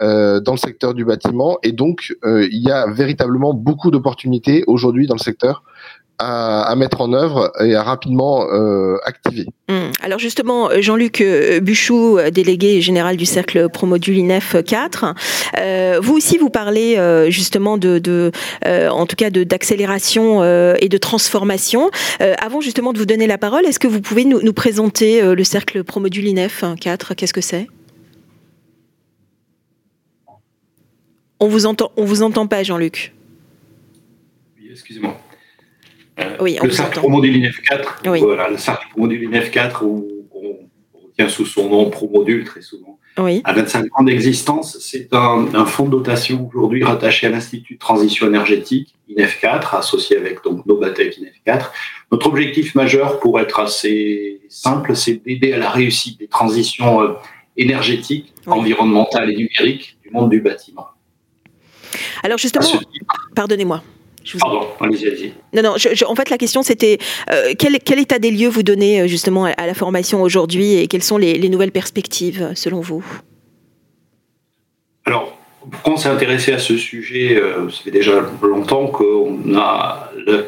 dans 0.00 0.52
le 0.52 0.58
secteur 0.58 0.94
du 0.94 1.04
bâtiment, 1.04 1.58
et 1.64 1.72
donc 1.72 2.14
il 2.24 2.62
y 2.62 2.70
a 2.70 2.88
véritablement 2.88 3.52
beaucoup 3.52 3.90
d'opportunités 3.90 4.62
aujourd'hui 4.68 5.08
dans 5.08 5.16
le 5.16 5.20
secteur 5.20 5.64
à, 6.18 6.74
mettre 6.76 7.00
en 7.00 7.12
œuvre 7.12 7.52
et 7.60 7.74
à 7.74 7.82
rapidement 7.82 8.46
euh, 8.52 8.96
activer. 9.04 9.46
Hum. 9.68 9.90
Alors 10.02 10.18
justement, 10.18 10.68
Jean-Luc 10.80 11.20
euh, 11.20 11.60
Buchou, 11.60 12.18
euh, 12.18 12.30
délégué 12.30 12.80
général 12.80 13.16
du 13.16 13.26
cercle 13.26 13.68
Promodule 13.68 14.18
INEF 14.18 14.56
4, 14.64 15.14
vous 16.00 16.14
aussi 16.14 16.38
vous 16.38 16.50
parlez 16.50 16.96
justement 17.30 17.78
de, 17.78 17.98
de 17.98 18.32
en 18.64 19.06
tout 19.06 19.16
cas 19.16 19.30
d'accélération 19.30 20.42
et 20.74 20.88
de 20.88 20.98
transformation. 20.98 21.90
avant 22.20 22.60
justement 22.60 22.92
de 22.92 22.98
vous 22.98 23.06
donner 23.06 23.26
la 23.26 23.38
parole, 23.38 23.64
est-ce 23.66 23.78
que 23.78 23.88
vous 23.88 24.00
pouvez 24.00 24.24
nous, 24.24 24.40
nous 24.42 24.52
présenter 24.52 25.22
le 25.22 25.44
cercle 25.44 25.84
Promodule 25.84 26.26
INEF 26.26 26.64
4 26.80 27.14
Qu'est-ce 27.14 27.32
que 27.32 27.40
c'est? 27.40 27.68
On 31.40 31.48
vous 31.48 31.66
entend, 31.66 31.92
on 31.96 32.04
vous 32.04 32.22
entend 32.22 32.46
pas, 32.46 32.62
Jean-Luc. 32.62 33.14
Oui, 34.58 34.68
excusez-moi. 34.70 35.16
Euh, 36.18 36.58
le 36.62 36.70
cercle 36.70 36.98
Promodule 36.98 37.36
INEF 37.36 37.60
4, 37.60 38.02
voilà, 38.04 38.48
le 38.48 38.58
cercle 38.58 38.86
Promodule 38.90 39.24
INEF 39.24 39.50
4, 39.50 39.84
où 39.84 40.08
on, 40.32 40.56
retient 41.06 41.28
sous 41.28 41.46
son 41.46 41.68
nom 41.68 41.90
Promodule 41.90 42.44
très 42.44 42.60
souvent, 42.60 42.98
oui. 43.18 43.40
à 43.44 43.52
25 43.52 43.86
ans 43.98 44.02
d'existence. 44.02 44.78
C'est 44.80 45.12
un, 45.12 45.64
fonds 45.64 45.86
de 45.86 45.90
dotation 45.90 46.48
aujourd'hui 46.52 46.82
rattaché 46.82 47.28
à 47.28 47.30
l'Institut 47.30 47.74
de 47.74 47.78
transition 47.78 48.26
énergétique 48.26 48.94
INEF 49.08 49.40
4, 49.40 49.76
associé 49.76 50.16
avec 50.16 50.42
donc 50.42 50.66
Nobatec 50.66 51.18
INEF 51.18 51.34
4. 51.44 51.72
Notre 52.10 52.26
objectif 52.26 52.74
majeur, 52.74 53.20
pour 53.20 53.38
être 53.38 53.60
assez 53.60 54.40
simple, 54.48 54.96
c'est 54.96 55.22
d'aider 55.24 55.52
à 55.52 55.58
la 55.58 55.70
réussite 55.70 56.18
des 56.18 56.28
transitions 56.28 57.02
euh, 57.02 57.12
énergétiques, 57.56 58.32
environnementales 58.46 59.30
et 59.30 59.36
numériques 59.36 59.98
du 60.02 60.10
monde 60.10 60.30
du 60.30 60.40
bâtiment. 60.40 60.88
Alors 62.22 62.38
justement, 62.38 62.66
pardonnez-moi. 63.34 63.82
Pardon, 64.38 64.66
allez-y, 64.80 65.06
allez-y. 65.06 65.32
Non, 65.54 65.62
non, 65.62 65.74
en 65.74 66.14
fait, 66.14 66.30
la 66.30 66.38
question, 66.38 66.62
c'était 66.62 66.98
euh, 67.30 67.54
quel, 67.58 67.98
état 67.98 68.18
des 68.18 68.30
lieux 68.30 68.48
vous 68.48 68.62
donnez 68.62 69.02
euh, 69.02 69.06
justement 69.06 69.46
à, 69.46 69.66
la 69.66 69.74
formation 69.74 70.22
aujourd'hui 70.22 70.74
et 70.74 70.86
quelles 70.86 71.02
sont 71.02 71.18
les, 71.18 71.48
nouvelles 71.48 71.72
perspectives 71.72 72.52
selon 72.54 72.80
vous? 72.80 73.04
Alors, 75.04 75.38
pourquoi 75.70 75.94
on 75.94 75.96
s'est 75.96 76.08
intéressé 76.08 76.52
à 76.52 76.58
ce 76.58 76.76
sujet 76.76 77.36
euh, 77.36 77.70
Ça 77.70 77.82
fait 77.84 77.90
déjà 77.90 78.22
longtemps 78.42 78.86
qu'on 78.88 79.54
a 79.56 80.10
la 80.26 80.42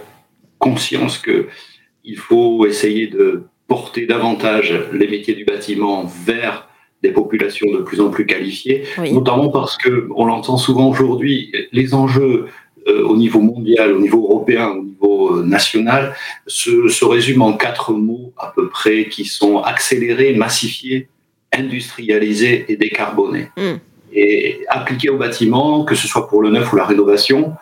conscience 0.59 1.19
qu'il 1.19 2.17
faut 2.17 2.67
essayer 2.67 3.07
de 3.07 3.45
porter 3.67 4.07
davantage 4.07 4.75
les 4.93 5.09
métiers 5.09 5.35
du 5.35 5.45
bâtiment 5.45 6.05
vers 6.05 6.69
des 7.03 7.11
populations 7.13 7.71
de 7.71 7.79
plus 7.79 8.01
en 8.01 8.11
plus 8.11 8.27
qualifiées, 8.27 8.85
notamment 9.13 9.49
parce 9.49 9.79
que 9.79 10.09
on 10.15 10.27
l'entend 10.27 10.57
souvent 10.57 10.89
aujourd'hui, 10.89 11.53
les 11.73 11.95
enjeux 11.95 12.23
euh, 12.23 12.49
au 12.91 13.17
niveau 13.17 13.41
mondial, 13.41 13.93
au 13.93 14.01
niveau 14.01 14.25
européen, 14.25 14.69
au 14.69 14.83
niveau 14.83 15.37
euh, 15.37 15.43
national, 15.43 16.15
se, 16.47 16.89
se 16.89 17.05
résume 17.05 17.43
en 17.43 17.55
quatre 17.55 17.93
mots 17.93 18.33
à 18.37 18.53
peu 18.55 18.69
près 18.69 19.09
qui 19.09 19.25
sont 19.25 19.59
accélérés, 19.59 20.35
massifiés, 20.35 21.09
industrialisés 21.53 22.67
et 22.69 22.77
décarbonés. 22.77 23.49
Hmm. 23.57 23.77
Et 24.13 24.61
appliqués 24.69 25.09
au 25.09 25.17
bâtiment, 25.17 25.85
que 25.85 25.95
ce 25.95 26.09
soit 26.09 26.29
pour 26.29 26.43
le 26.43 26.51
neuf 26.51 26.73
ou 26.73 26.77
la 26.77 26.85
rénovation, 26.85 27.55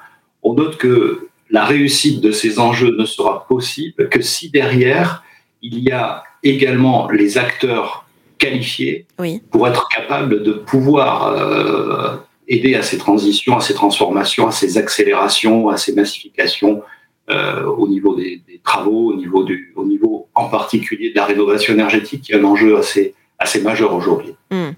on 0.42 0.54
note 0.54 0.76
que 0.78 1.28
la 1.50 1.64
réussite 1.64 2.20
de 2.20 2.32
ces 2.32 2.58
enjeux 2.58 2.94
ne 2.96 3.04
sera 3.04 3.46
possible 3.46 4.08
que 4.08 4.22
si 4.22 4.50
derrière, 4.50 5.22
il 5.62 5.78
y 5.80 5.90
a 5.90 6.22
également 6.42 7.10
les 7.10 7.38
acteurs 7.38 8.06
qualifiés 8.38 9.06
pour 9.50 9.66
être 9.66 9.88
capables 9.88 10.42
de 10.42 10.52
pouvoir 10.52 11.26
euh, 11.28 12.16
aider 12.48 12.74
à 12.74 12.82
ces 12.82 12.98
transitions, 12.98 13.56
à 13.56 13.60
ces 13.60 13.74
transformations, 13.74 14.48
à 14.48 14.52
ces 14.52 14.78
accélérations, 14.78 15.68
à 15.68 15.76
ces 15.76 15.92
massifications 15.92 16.82
euh, 17.30 17.64
au 17.66 17.86
niveau 17.88 18.16
des, 18.16 18.40
travaux, 18.64 19.12
au 19.12 19.16
niveau, 19.16 19.44
du, 19.44 19.72
au 19.76 19.84
niveau 19.84 20.28
en 20.34 20.48
particulier 20.48 21.10
de 21.10 21.16
la 21.16 21.26
rénovation 21.26 21.74
énergétique, 21.74 22.22
qui 22.22 22.32
est 22.32 22.36
un 22.36 22.44
enjeu 22.44 22.78
assez, 22.78 23.14
assez 23.38 23.60
majeur 23.60 23.92
aujourd'hui. 23.94 24.34
Hmm. 24.50 24.70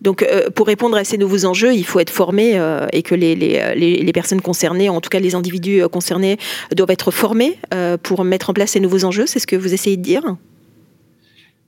Donc, 0.00 0.22
euh, 0.22 0.48
pour 0.48 0.66
répondre 0.66 0.96
à 0.96 1.04
ces 1.04 1.18
nouveaux 1.18 1.44
enjeux, 1.44 1.74
il 1.74 1.84
faut 1.84 2.00
être 2.00 2.10
formé 2.10 2.58
euh, 2.58 2.86
et 2.94 3.02
que 3.02 3.14
les, 3.14 3.34
les, 3.34 3.74
les, 3.74 4.12
personnes 4.12 4.40
concernées, 4.40 4.88
en 4.88 5.02
tout 5.02 5.10
cas 5.10 5.20
les 5.20 5.34
individus 5.34 5.82
concernés, 5.92 6.38
doivent 6.74 6.90
être 6.90 7.10
formés 7.10 7.58
pour 8.02 8.24
mettre 8.24 8.48
en 8.48 8.54
place 8.54 8.70
ces 8.70 8.80
nouveaux 8.80 9.04
enjeux. 9.04 9.26
C'est 9.26 9.38
ce 9.38 9.46
que 9.46 9.56
vous 9.56 9.74
essayez 9.74 9.98
de 9.98 10.02
dire? 10.02 10.36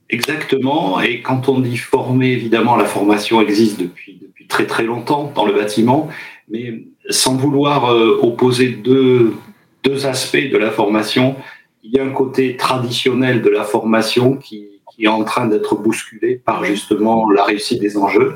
Exactement. 0.09 0.99
Et 0.99 1.21
quand 1.21 1.47
on 1.47 1.59
dit 1.59 1.77
former, 1.77 2.31
évidemment, 2.31 2.75
la 2.75 2.85
formation 2.85 3.39
existe 3.41 3.79
depuis 3.79 4.19
très 4.53 4.67
très 4.67 4.83
longtemps 4.83 5.31
dans 5.33 5.45
le 5.45 5.53
bâtiment, 5.53 6.09
mais 6.47 6.85
sans 7.09 7.35
vouloir 7.35 7.91
euh, 7.91 8.19
opposer 8.21 8.69
deux, 8.69 9.33
deux 9.83 10.05
aspects 10.05 10.47
de 10.51 10.57
la 10.57 10.69
formation, 10.69 11.35
il 11.83 11.91
y 11.91 11.99
a 11.99 12.03
un 12.03 12.11
côté 12.11 12.55
traditionnel 12.55 13.41
de 13.41 13.49
la 13.49 13.63
formation 13.63 14.37
qui, 14.37 14.67
qui 14.91 15.05
est 15.05 15.07
en 15.07 15.23
train 15.23 15.47
d'être 15.47 15.75
bousculé 15.75 16.35
par 16.35 16.63
justement 16.63 17.31
la 17.31 17.43
réussite 17.43 17.81
des 17.81 17.97
enjeux 17.97 18.35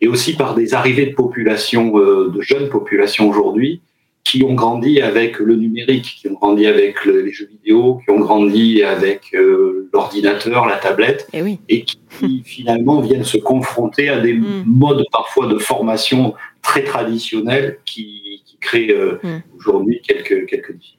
et 0.00 0.08
aussi 0.08 0.36
par 0.36 0.54
des 0.54 0.72
arrivées 0.72 1.04
de 1.04 1.14
populations, 1.14 1.98
euh, 1.98 2.30
de 2.34 2.40
jeunes 2.40 2.70
populations 2.70 3.28
aujourd'hui, 3.28 3.82
qui 4.28 4.44
ont 4.44 4.52
grandi 4.52 5.00
avec 5.00 5.38
le 5.38 5.56
numérique, 5.56 6.18
qui 6.20 6.28
ont 6.28 6.34
grandi 6.34 6.66
avec 6.66 7.06
les 7.06 7.32
jeux 7.32 7.48
vidéo, 7.50 8.00
qui 8.04 8.10
ont 8.10 8.20
grandi 8.20 8.82
avec 8.82 9.34
euh, 9.34 9.88
l'ordinateur, 9.94 10.66
la 10.66 10.76
tablette, 10.76 11.26
eh 11.32 11.58
et, 11.70 11.84
qui 11.84 11.98
finalement 12.44 13.00
viennent 13.00 13.24
se 13.24 13.38
confronter 13.38 14.10
à 14.10 14.20
des 14.20 14.34
mm. 14.34 14.64
modes 14.66 15.04
parfois 15.10 15.46
de 15.46 15.56
formation 15.58 16.34
très 16.60 16.84
traditionnels 16.84 17.78
qui, 17.86 18.24
créent 18.60 18.90
euh, 18.90 19.20
mm. 19.22 19.42
aujourd'hui 19.56 20.02
quelques, 20.02 20.46
quelques 20.46 20.72
difficultés. 20.72 20.97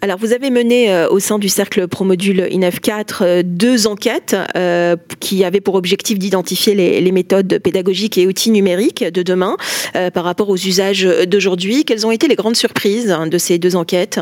Alors, 0.00 0.16
vous 0.16 0.32
avez 0.32 0.50
mené 0.50 0.92
euh, 0.92 1.08
au 1.08 1.18
sein 1.18 1.40
du 1.40 1.48
cercle 1.48 1.88
Promodule 1.88 2.46
INEF 2.52 2.78
4 2.78 3.22
euh, 3.22 3.42
deux 3.44 3.88
enquêtes 3.88 4.36
euh, 4.54 4.94
qui 5.18 5.42
avaient 5.42 5.60
pour 5.60 5.74
objectif 5.74 6.20
d'identifier 6.20 6.74
les, 6.74 7.10
méthodes 7.10 7.58
pédagogiques 7.58 8.16
et 8.16 8.28
outils 8.28 8.52
numériques 8.52 9.02
de 9.02 9.22
demain 9.22 9.56
par 10.12 10.24
rapport 10.24 10.50
aux 10.50 10.56
usages 10.56 11.04
d'aujourd'hui. 11.26 11.84
Quelles 11.84 12.06
ont 12.06 12.10
été 12.10 12.28
les 12.28 12.36
grandes 12.36 12.54
surprises 12.54 13.10
hein, 13.10 13.26
de 13.26 13.38
ces 13.38 13.58
deux 13.58 13.74
enquêtes? 13.74 14.20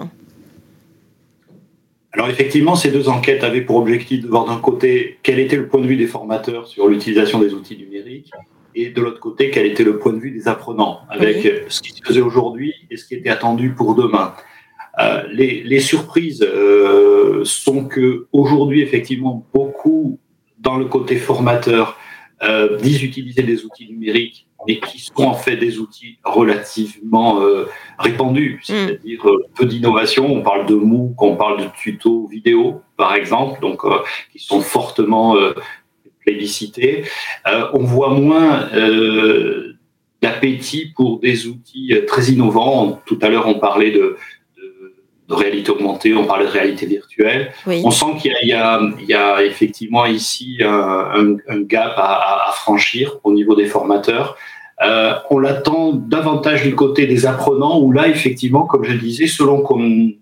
Alors 2.13 2.31
effectivement, 2.31 2.77
ces 2.77 2.91
deux 2.91 3.09
enquêtes 3.09 3.43
avaient 3.43 3.61
pour 3.61 3.77
objectif 3.77 4.23
de 4.23 4.29
voir 4.29 4.47
d'un 4.47 4.59
côté 4.59 5.19
quel 5.25 5.41
était 5.41 5.57
le 5.57 5.67
point 5.67 5.81
de 5.81 5.87
vue 5.87 5.97
des 5.97 6.07
formateurs 6.07 6.69
sur 6.69 6.87
l'utilisation 6.87 7.41
des 7.41 7.53
outils 7.53 7.77
numériques 7.77 8.31
et 8.75 8.91
de 8.91 9.01
l'autre 9.03 9.21
côté 9.21 9.51
quel 9.51 9.67
était 9.67 9.85
le 9.85 9.99
point 9.99 10.13
de 10.13 10.21
vue 10.21 10.31
des 10.31 10.49
apprenants 10.49 11.01
avec 11.11 11.67
ce 11.69 11.83
qui 11.83 11.91
se 11.91 12.03
faisait 12.03 12.23
aujourd'hui 12.23 12.73
et 12.91 12.97
ce 12.97 13.05
qui 13.05 13.15
était 13.15 13.31
attendu 13.31 13.71
pour 13.71 13.95
demain. 13.97 14.33
Euh, 14.99 15.25
les, 15.31 15.81
surprises 15.81 16.43
euh, 16.43 17.45
sont 17.45 17.85
que 17.85 18.27
aujourd'hui, 18.33 18.81
effectivement, 18.81 19.47
beaucoup 19.53 20.19
dans 20.59 20.79
le 20.79 20.87
côté 20.87 21.17
formateur 21.17 21.99
euh, 22.43 22.79
disent 22.79 23.03
utiliser 23.03 23.43
des 23.43 23.65
outils 23.65 23.89
numériques, 23.89 24.47
mais 24.67 24.81
qui 24.81 24.99
sont 24.99 25.25
en 25.25 25.35
fait 25.35 25.57
des 25.57 25.79
outils 25.79 26.19
relativement 26.25 27.41
répandus, 27.99 28.61
mm. 28.61 28.65
c'est-à-dire 28.65 29.27
peu 29.55 29.67
d'innovation. 29.67 30.27
On 30.33 30.43
parle 30.43 30.67
de 30.67 30.75
MOOC, 30.75 31.21
on 31.23 31.37
parle 31.37 31.61
de 31.63 31.69
tutos 31.79 32.27
vidéo, 32.29 32.81
par 32.97 33.15
exemple, 33.15 33.61
donc 33.61 33.83
qui 34.33 34.39
sont 34.39 34.61
fortement 34.63 35.37
plébiscités. 36.21 37.05
on 37.45 37.85
voit 37.85 38.11
moins 38.11 38.69
d'appétit 40.23 40.93
pour 40.97 41.21
des 41.21 41.47
outils 41.47 41.95
très 42.07 42.25
innovants. 42.31 43.01
Tout 43.05 43.19
à 43.21 43.29
l'heure, 43.29 43.47
on 43.47 43.59
parlait 43.59 43.93
de 43.93 44.17
de 45.29 45.35
réalité 45.35 45.71
augmentée, 45.71 46.15
on 46.15 46.25
parlait 46.25 46.47
de 46.47 46.51
réalité 46.51 46.87
virtuelle. 46.87 47.53
On 47.67 47.91
sent 47.91 48.19
qu'il 48.21 48.33
y, 48.43 48.49
y, 48.49 49.15
a 49.15 49.45
effectivement 49.45 50.07
ici 50.07 50.59
un, 50.63 51.37
un 51.49 51.61
gap 51.63 51.95
à, 51.97 52.49
à, 52.49 52.53
franchir 52.53 53.19
au 53.25 53.33
niveau 53.33 53.57
des 53.57 53.67
formateurs. 53.67 54.37
Euh, 54.83 55.15
on 55.31 55.39
l'attend 55.39 55.93
davantage 55.93 56.63
du 56.63 56.75
côté 56.75 57.07
des 57.07 57.27
apprenants, 57.27 57.81
où 57.81 57.93
là, 57.93 58.09
effectivement, 58.09 58.67
comme 58.67 58.85
je 58.85 58.93
disais, 58.93 59.27
selon 59.27 59.63
qu'on 59.63 60.13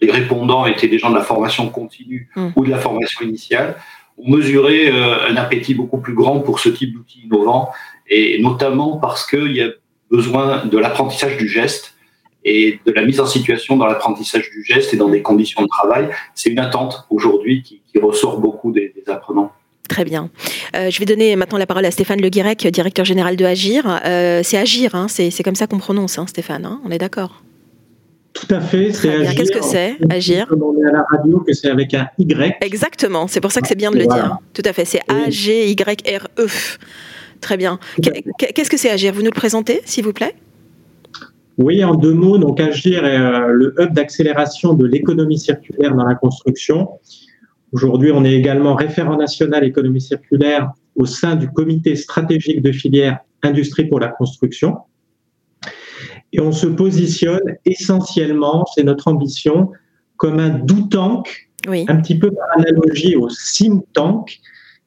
les 0.00 0.10
répondants 0.10 0.66
étaient 0.66 0.88
des 0.88 0.98
gens 0.98 1.10
de 1.10 1.14
la 1.14 1.22
formation 1.22 1.68
continue 1.68 2.28
hmm. 2.34 2.48
ou 2.56 2.64
de 2.64 2.70
la 2.70 2.78
formation 2.78 3.24
initiale, 3.24 3.76
on 4.18 4.30
mesurait 4.36 4.90
euh, 4.90 5.28
un 5.30 5.36
appétit 5.36 5.74
beaucoup 5.74 5.98
plus 5.98 6.14
grand 6.14 6.40
pour 6.40 6.58
ce 6.58 6.70
type 6.70 6.92
d'outils 6.92 7.22
innovants, 7.24 7.70
et 8.08 8.40
notamment 8.42 8.96
parce 8.96 9.26
qu'il 9.26 9.52
y 9.52 9.62
a 9.62 9.68
besoin 10.10 10.64
de 10.66 10.76
l'apprentissage 10.76 11.36
du 11.36 11.48
geste 11.48 11.94
et 12.44 12.80
de 12.84 12.92
la 12.92 13.04
mise 13.04 13.20
en 13.20 13.26
situation 13.26 13.76
dans 13.76 13.86
l'apprentissage 13.86 14.50
du 14.50 14.64
geste 14.64 14.92
et 14.94 14.96
dans 14.96 15.08
des 15.08 15.22
conditions 15.22 15.62
de 15.62 15.68
travail. 15.68 16.08
C'est 16.34 16.50
une 16.50 16.58
attente 16.58 17.06
aujourd'hui 17.10 17.62
qui, 17.62 17.80
ressort 18.00 18.40
beaucoup 18.40 18.72
des, 18.72 18.92
apprenants. 19.06 19.52
Très 19.88 20.04
bien. 20.04 20.30
Euh, 20.74 20.90
je 20.90 20.98
vais 20.98 21.04
donner 21.04 21.36
maintenant 21.36 21.58
la 21.58 21.66
parole 21.66 21.84
à 21.84 21.90
Stéphane 21.90 22.20
Le 22.20 22.30
Guirec, 22.30 22.66
directeur 22.66 23.04
général 23.04 23.36
de 23.36 23.44
Agir. 23.44 24.00
Euh, 24.04 24.40
c'est 24.42 24.56
Agir, 24.56 24.94
hein, 24.94 25.06
c'est 25.08 25.42
comme 25.42 25.54
ça 25.54 25.66
qu'on 25.66 25.78
prononce, 25.78 26.18
hein, 26.18 26.26
Stéphane, 26.26 26.64
hein, 26.64 26.80
on 26.84 26.90
est 26.90 26.98
d'accord? 26.98 27.42
Tout 28.32 28.46
à 28.50 28.60
fait, 28.60 28.92
c'est 28.92 29.10
Agir. 29.10 29.34
Qu'est-ce 29.34 29.52
que 29.52 29.62
c'est, 29.62 29.96
Agir? 30.10 30.46
On 30.50 30.82
est 30.82 30.88
à 30.88 30.92
la 30.92 31.04
radio 31.10 31.40
que 31.40 31.52
c'est 31.52 31.68
avec 31.68 31.92
un 31.94 32.08
Y. 32.18 32.56
Exactement, 32.62 33.28
c'est 33.28 33.40
pour 33.40 33.52
ça 33.52 33.60
que 33.60 33.68
c'est 33.68 33.76
bien 33.76 33.90
de 33.90 33.98
le 33.98 34.06
dire. 34.06 34.38
Tout 34.54 34.62
à 34.64 34.72
fait, 34.72 34.86
c'est 34.86 35.00
A-G-Y-R-E. 35.08 36.46
Très 37.40 37.56
bien. 37.56 37.78
Qu'est-ce 38.38 38.70
que 38.70 38.78
c'est 38.78 38.90
Agir? 38.90 39.12
Vous 39.12 39.20
nous 39.20 39.30
le 39.30 39.38
présentez, 39.38 39.82
s'il 39.84 40.04
vous 40.04 40.14
plaît? 40.14 40.34
Oui, 41.58 41.84
en 41.84 41.94
deux 41.94 42.14
mots, 42.14 42.38
donc 42.38 42.60
Agir 42.60 43.04
est 43.04 43.18
euh, 43.18 43.48
le 43.48 43.74
hub 43.78 43.92
d'accélération 43.92 44.74
de 44.74 44.86
l'économie 44.86 45.38
circulaire 45.38 45.94
dans 45.94 46.04
la 46.04 46.14
construction. 46.14 46.88
Aujourd'hui, 47.72 48.10
on 48.12 48.24
est 48.24 48.32
également 48.32 48.74
référent 48.74 49.16
national 49.16 49.64
économie 49.64 50.00
circulaire 50.00 50.72
au 50.96 51.06
sein 51.06 51.36
du 51.36 51.48
comité 51.48 51.96
stratégique 51.96 52.62
de 52.62 52.72
filière 52.72 53.18
industrie 53.42 53.84
pour 53.84 54.00
la 54.00 54.08
construction. 54.08 54.78
Et 56.32 56.40
on 56.40 56.52
se 56.52 56.66
positionne 56.66 57.56
essentiellement, 57.64 58.64
c'est 58.74 58.84
notre 58.84 59.08
ambition, 59.08 59.70
comme 60.16 60.38
un 60.38 60.50
do 60.50 60.82
tank, 60.90 61.48
un 61.66 61.96
petit 61.96 62.18
peu 62.18 62.30
par 62.30 62.46
analogie 62.58 63.16
au 63.16 63.28
sim 63.28 63.82
tank. 63.92 64.40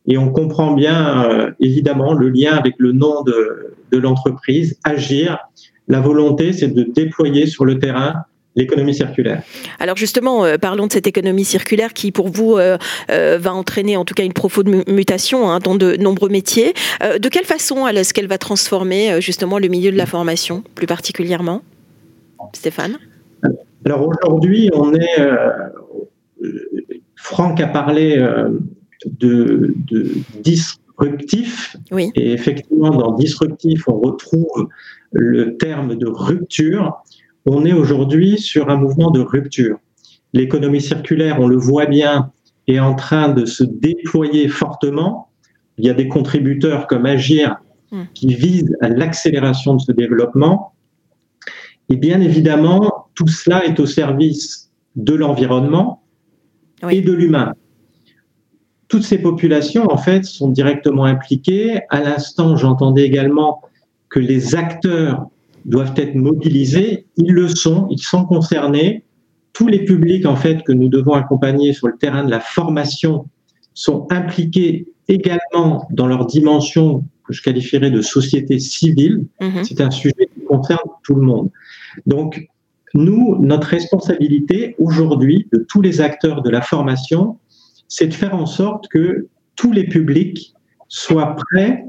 Et 0.08 0.18
on 0.18 0.32
comprend 0.32 0.74
bien, 0.74 1.30
euh, 1.30 1.52
évidemment, 1.60 2.14
le 2.14 2.30
lien 2.30 2.54
avec 2.54 2.76
le 2.78 2.92
nom 2.92 3.24
de, 3.24 3.76
de 3.92 3.98
l'entreprise, 3.98 4.80
Agir, 4.84 5.40
la 5.88 6.00
volonté, 6.00 6.54
c'est 6.54 6.68
de 6.68 6.84
déployer 6.84 7.46
sur 7.48 7.66
le 7.66 7.80
terrain 7.80 8.26
l'économie 8.56 8.96
circulaire. 8.96 9.44
Alors 9.80 9.98
justement, 9.98 10.46
euh, 10.46 10.58
parlons 10.58 10.88
de 10.88 10.92
cette 10.92 11.08
économie 11.08 11.44
circulaire 11.44 11.94
qui, 11.94 12.12
pour 12.12 12.30
vous, 12.30 12.58
euh, 12.58 12.78
euh, 13.12 13.38
va 13.40 13.54
entraîner 13.54 13.98
en 13.98 14.06
tout 14.06 14.14
cas 14.14 14.24
une 14.24 14.34
profonde 14.34 14.70
mutation 14.88 15.50
hein, 15.50 15.60
dans 15.60 15.76
de 15.76 15.96
nombreux 15.98 16.30
métiers. 16.30 16.74
de 17.02 17.30
quelle 17.30 17.46
façon 17.46 17.86
est-ce 17.88 18.14
qu'elle 18.14 18.28
va 18.28 18.38
transformer 18.38 19.20
justement 19.22 19.60
le 19.60 19.68
milieu 19.68 19.92
de 19.92 19.98
la 19.98 20.06
formation, 20.06 20.64
plus 20.74 20.88
particulièrement? 20.88 21.62
Stéphane? 22.54 22.98
Alors 23.86 24.08
aujourd'hui, 24.08 24.70
on 24.74 24.94
est... 24.94 25.30
Franck 27.16 27.60
a 27.60 27.68
parlé 27.68 28.18
de, 29.06 29.74
de 29.88 30.12
disruptif. 30.42 31.76
Oui. 31.92 32.12
Et 32.16 32.32
effectivement, 32.34 32.92
dans 32.92 33.14
disruptif, 33.14 33.88
on 33.88 34.00
retrouve 34.00 34.70
le 35.16 35.56
terme 35.58 35.96
de 35.96 36.08
rupture, 36.08 37.02
on 37.46 37.66
est 37.66 37.74
aujourd'hui 37.74 38.38
sur 38.38 38.70
un 38.70 38.76
mouvement 38.76 39.12
de 39.12 39.22
rupture. 39.22 39.78
L'économie 40.34 40.82
circulaire, 40.82 41.40
on 41.40 41.48
le 41.48 41.58
voit 41.58 41.86
bien, 41.86 42.32
est 42.68 42.80
en 42.80 42.96
train 42.96 43.30
de 43.30 43.46
se 43.46 43.64
déployer 43.64 44.50
fortement. 44.50 45.30
Il 45.78 45.86
y 45.86 45.90
a 45.90 45.94
des 45.94 46.10
contributeurs 46.10 46.88
comme 46.88 47.06
Agir 47.06 47.56
hmm. 47.92 48.04
qui 48.14 48.34
visent 48.34 48.76
à 48.82 48.90
l'accélération 48.90 49.76
de 49.76 49.82
ce 49.82 49.92
développement. 49.94 50.74
Et 51.90 51.96
bien 51.96 52.20
évidemment, 52.20 53.08
tout 53.14 53.28
cela 53.28 53.66
est 53.66 53.80
au 53.80 53.86
service 53.86 54.72
de 54.96 55.14
l'environnement 55.14 56.04
et 56.90 57.02
de 57.02 57.14
l'humain. 57.14 57.54
Toutes 58.90 59.04
ces 59.04 59.20
populations, 59.20 59.90
en 59.90 59.98
fait, 59.98 60.26
sont 60.26 60.50
directement 60.50 61.06
impliquées. 61.06 61.82
À 61.90 62.02
l'instant, 62.02 62.58
j'entendais 62.58 63.04
également 63.04 63.62
que 64.16 64.22
les 64.22 64.56
acteurs 64.56 65.28
doivent 65.66 65.94
être 65.98 66.16
mobilisés, 66.16 67.06
ils 67.18 67.34
le 67.34 67.50
sont, 67.50 67.88
ils 67.92 68.02
sont 68.02 68.24
concernés. 68.24 69.04
Tous 69.52 69.68
les 69.68 69.84
publics 69.84 70.26
en 70.26 70.38
fait 70.38 70.64
que 70.64 70.72
nous 70.72 70.88
devons 70.88 71.16
accompagner 71.16 71.74
sur 71.74 71.88
le 71.88 71.98
terrain 71.98 72.24
de 72.24 72.32
la 72.32 72.40
formation 72.40 73.26
sont 73.74 74.08
impliqués 74.10 74.88
également 75.10 75.86
dans 75.92 76.08
leur 76.08 76.28
dimension 76.28 77.04
que 77.28 77.34
je 77.34 77.42
qualifierais 77.42 77.92
de 77.92 78.02
société 78.02 78.58
civile. 78.58 79.26
Mhm. 79.42 79.66
C'est 79.66 79.82
un 79.82 79.92
sujet 79.92 80.30
qui 80.34 80.46
concerne 80.46 80.90
tout 81.04 81.16
le 81.16 81.22
monde. 81.22 81.50
Donc, 82.06 82.48
nous, 82.94 83.38
notre 83.42 83.68
responsabilité 83.68 84.76
aujourd'hui 84.80 85.50
de 85.52 85.66
tous 85.68 85.82
les 85.82 86.00
acteurs 86.00 86.42
de 86.42 86.50
la 86.50 86.62
formation, 86.62 87.38
c'est 87.90 88.08
de 88.08 88.14
faire 88.14 88.34
en 88.34 88.46
sorte 88.46 88.88
que 88.88 89.28
tous 89.58 89.74
les 89.74 89.84
publics 89.84 90.54
soient 90.88 91.36
prêts 91.36 91.84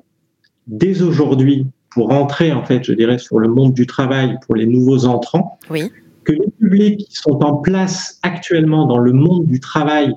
dès 0.66 1.02
aujourd'hui 1.02 1.66
pour 1.96 2.10
rentrer, 2.10 2.52
en 2.52 2.62
fait, 2.62 2.84
je 2.84 2.92
dirais, 2.92 3.16
sur 3.16 3.38
le 3.38 3.48
monde 3.48 3.72
du 3.72 3.86
travail 3.86 4.36
pour 4.44 4.54
les 4.54 4.66
nouveaux 4.66 5.06
entrants, 5.06 5.58
oui. 5.70 5.90
que 6.24 6.32
les 6.32 6.50
publics 6.60 6.98
qui 7.08 7.16
sont 7.16 7.42
en 7.42 7.54
place 7.54 8.18
actuellement 8.22 8.86
dans 8.86 8.98
le 8.98 9.14
monde 9.14 9.46
du 9.46 9.60
travail 9.60 10.12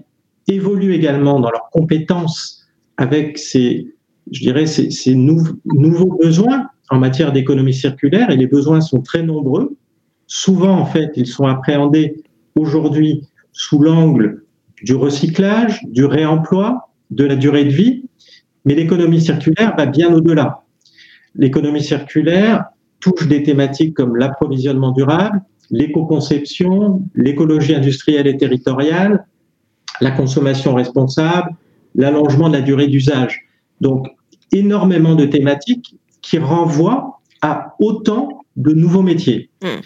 évoluent 0.49 0.93
également 0.93 1.39
dans 1.39 1.49
leurs 1.49 1.69
compétences 1.71 2.67
avec 2.97 3.37
ces, 3.37 3.95
je 4.29 4.41
dirais, 4.41 4.65
ces, 4.65 4.91
ces 4.91 5.15
nouveaux 5.15 6.17
besoins 6.21 6.67
en 6.89 6.99
matière 6.99 7.31
d'économie 7.31 7.73
circulaire, 7.73 8.29
et 8.29 8.35
les 8.35 8.47
besoins 8.47 8.81
sont 8.81 8.99
très 8.99 9.23
nombreux. 9.23 9.77
Souvent, 10.27 10.77
en 10.77 10.85
fait, 10.85 11.13
ils 11.15 11.27
sont 11.27 11.45
appréhendés 11.45 12.21
aujourd'hui 12.55 13.23
sous 13.53 13.81
l'angle 13.81 14.43
du 14.83 14.95
recyclage, 14.95 15.79
du 15.87 16.03
réemploi, 16.03 16.89
de 17.09 17.23
la 17.23 17.37
durée 17.37 17.63
de 17.63 17.69
vie, 17.69 18.03
mais 18.65 18.75
l'économie 18.75 19.21
circulaire 19.21 19.75
va 19.77 19.85
bien 19.85 20.13
au-delà. 20.13 20.65
L'économie 21.39 21.81
circulaire 21.81 22.65
touche 22.99 23.25
des 23.27 23.43
thématiques 23.43 23.93
comme 23.93 24.17
l'approvisionnement 24.17 24.91
durable, 24.91 25.41
l'éco-conception, 25.71 27.01
l'écologie 27.15 27.73
industrielle 27.73 28.27
et 28.27 28.35
territoriale, 28.35 29.25
la 30.01 30.11
consommation 30.11 30.75
responsable, 30.75 31.55
l'allongement 31.95 32.49
de 32.49 32.55
la 32.55 32.61
durée 32.61 32.87
d'usage. 32.87 33.47
Donc, 33.79 34.07
énormément 34.51 35.15
de 35.15 35.25
thématiques 35.25 35.95
qui 36.21 36.39
renvoient 36.39 37.21
à 37.41 37.73
autant 37.79 38.41
de 38.57 38.73
nouveaux 38.73 39.01
métiers. 39.01 39.49
Hmm. 39.63 39.79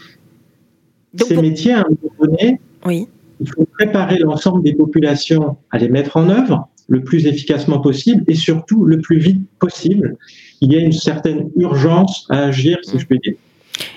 Ces 1.23 1.37
métiers, 1.39 1.73
à 1.73 1.81
un 1.81 1.89
moment 1.89 2.15
donné, 2.19 2.59
oui. 2.87 3.07
il 3.39 3.47
faut 3.47 3.67
préparer 3.77 4.17
l'ensemble 4.17 4.63
des 4.63 4.73
populations 4.73 5.57
à 5.69 5.77
les 5.77 5.89
mettre 5.89 6.17
en 6.17 6.29
œuvre 6.29 6.67
le 6.87 7.03
plus 7.03 7.25
efficacement 7.25 7.79
possible 7.79 8.23
et 8.27 8.35
surtout 8.35 8.85
le 8.85 8.99
plus 8.99 9.17
vite 9.17 9.41
possible. 9.59 10.17
Il 10.61 10.71
y 10.71 10.75
a 10.75 10.79
une 10.79 10.91
certaine 10.91 11.49
urgence 11.55 12.25
à 12.29 12.45
agir, 12.45 12.77
si 12.83 12.99
je 12.99 13.05
puis 13.05 13.19
dire. 13.19 13.35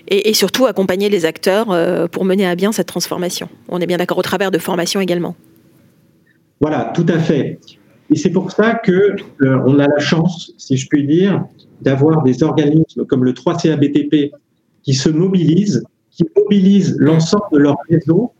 Et, 0.08 0.32
surtout 0.34 0.66
accompagner 0.66 1.08
les 1.08 1.24
acteurs 1.24 1.70
euh, 1.70 2.06
pour 2.06 2.24
mener 2.24 2.46
à 2.46 2.54
bien 2.54 2.72
cette 2.72 2.86
transformation. 2.86 3.48
On 3.68 3.80
est 3.80 3.86
bien 3.86 3.98
d'accord 3.98 4.18
au 4.18 4.22
travers 4.22 4.50
de 4.50 4.58
formation 4.58 5.00
également. 5.00 5.34
Voilà, 6.60 6.92
tout 6.94 7.06
à 7.08 7.18
fait. 7.18 7.58
Et 8.10 8.16
c'est 8.16 8.30
pour 8.30 8.52
ça 8.52 8.74
que 8.74 8.92
euh, 8.92 9.60
on 9.66 9.78
a 9.78 9.86
la 9.86 9.98
chance, 9.98 10.52
si 10.56 10.76
je 10.76 10.86
puis 10.88 11.06
dire, 11.06 11.44
d'avoir 11.82 12.22
des 12.22 12.42
organismes 12.42 13.04
comme 13.04 13.24
le 13.24 13.32
3CABTP 13.32 14.30
qui 14.82 14.94
se 14.94 15.08
mobilisent, 15.08 15.84
qui 16.10 16.24
mobilisent 16.36 16.96
l'ensemble 16.98 17.44
de 17.52 17.58
leur 17.58 17.76
réseau 17.90 18.32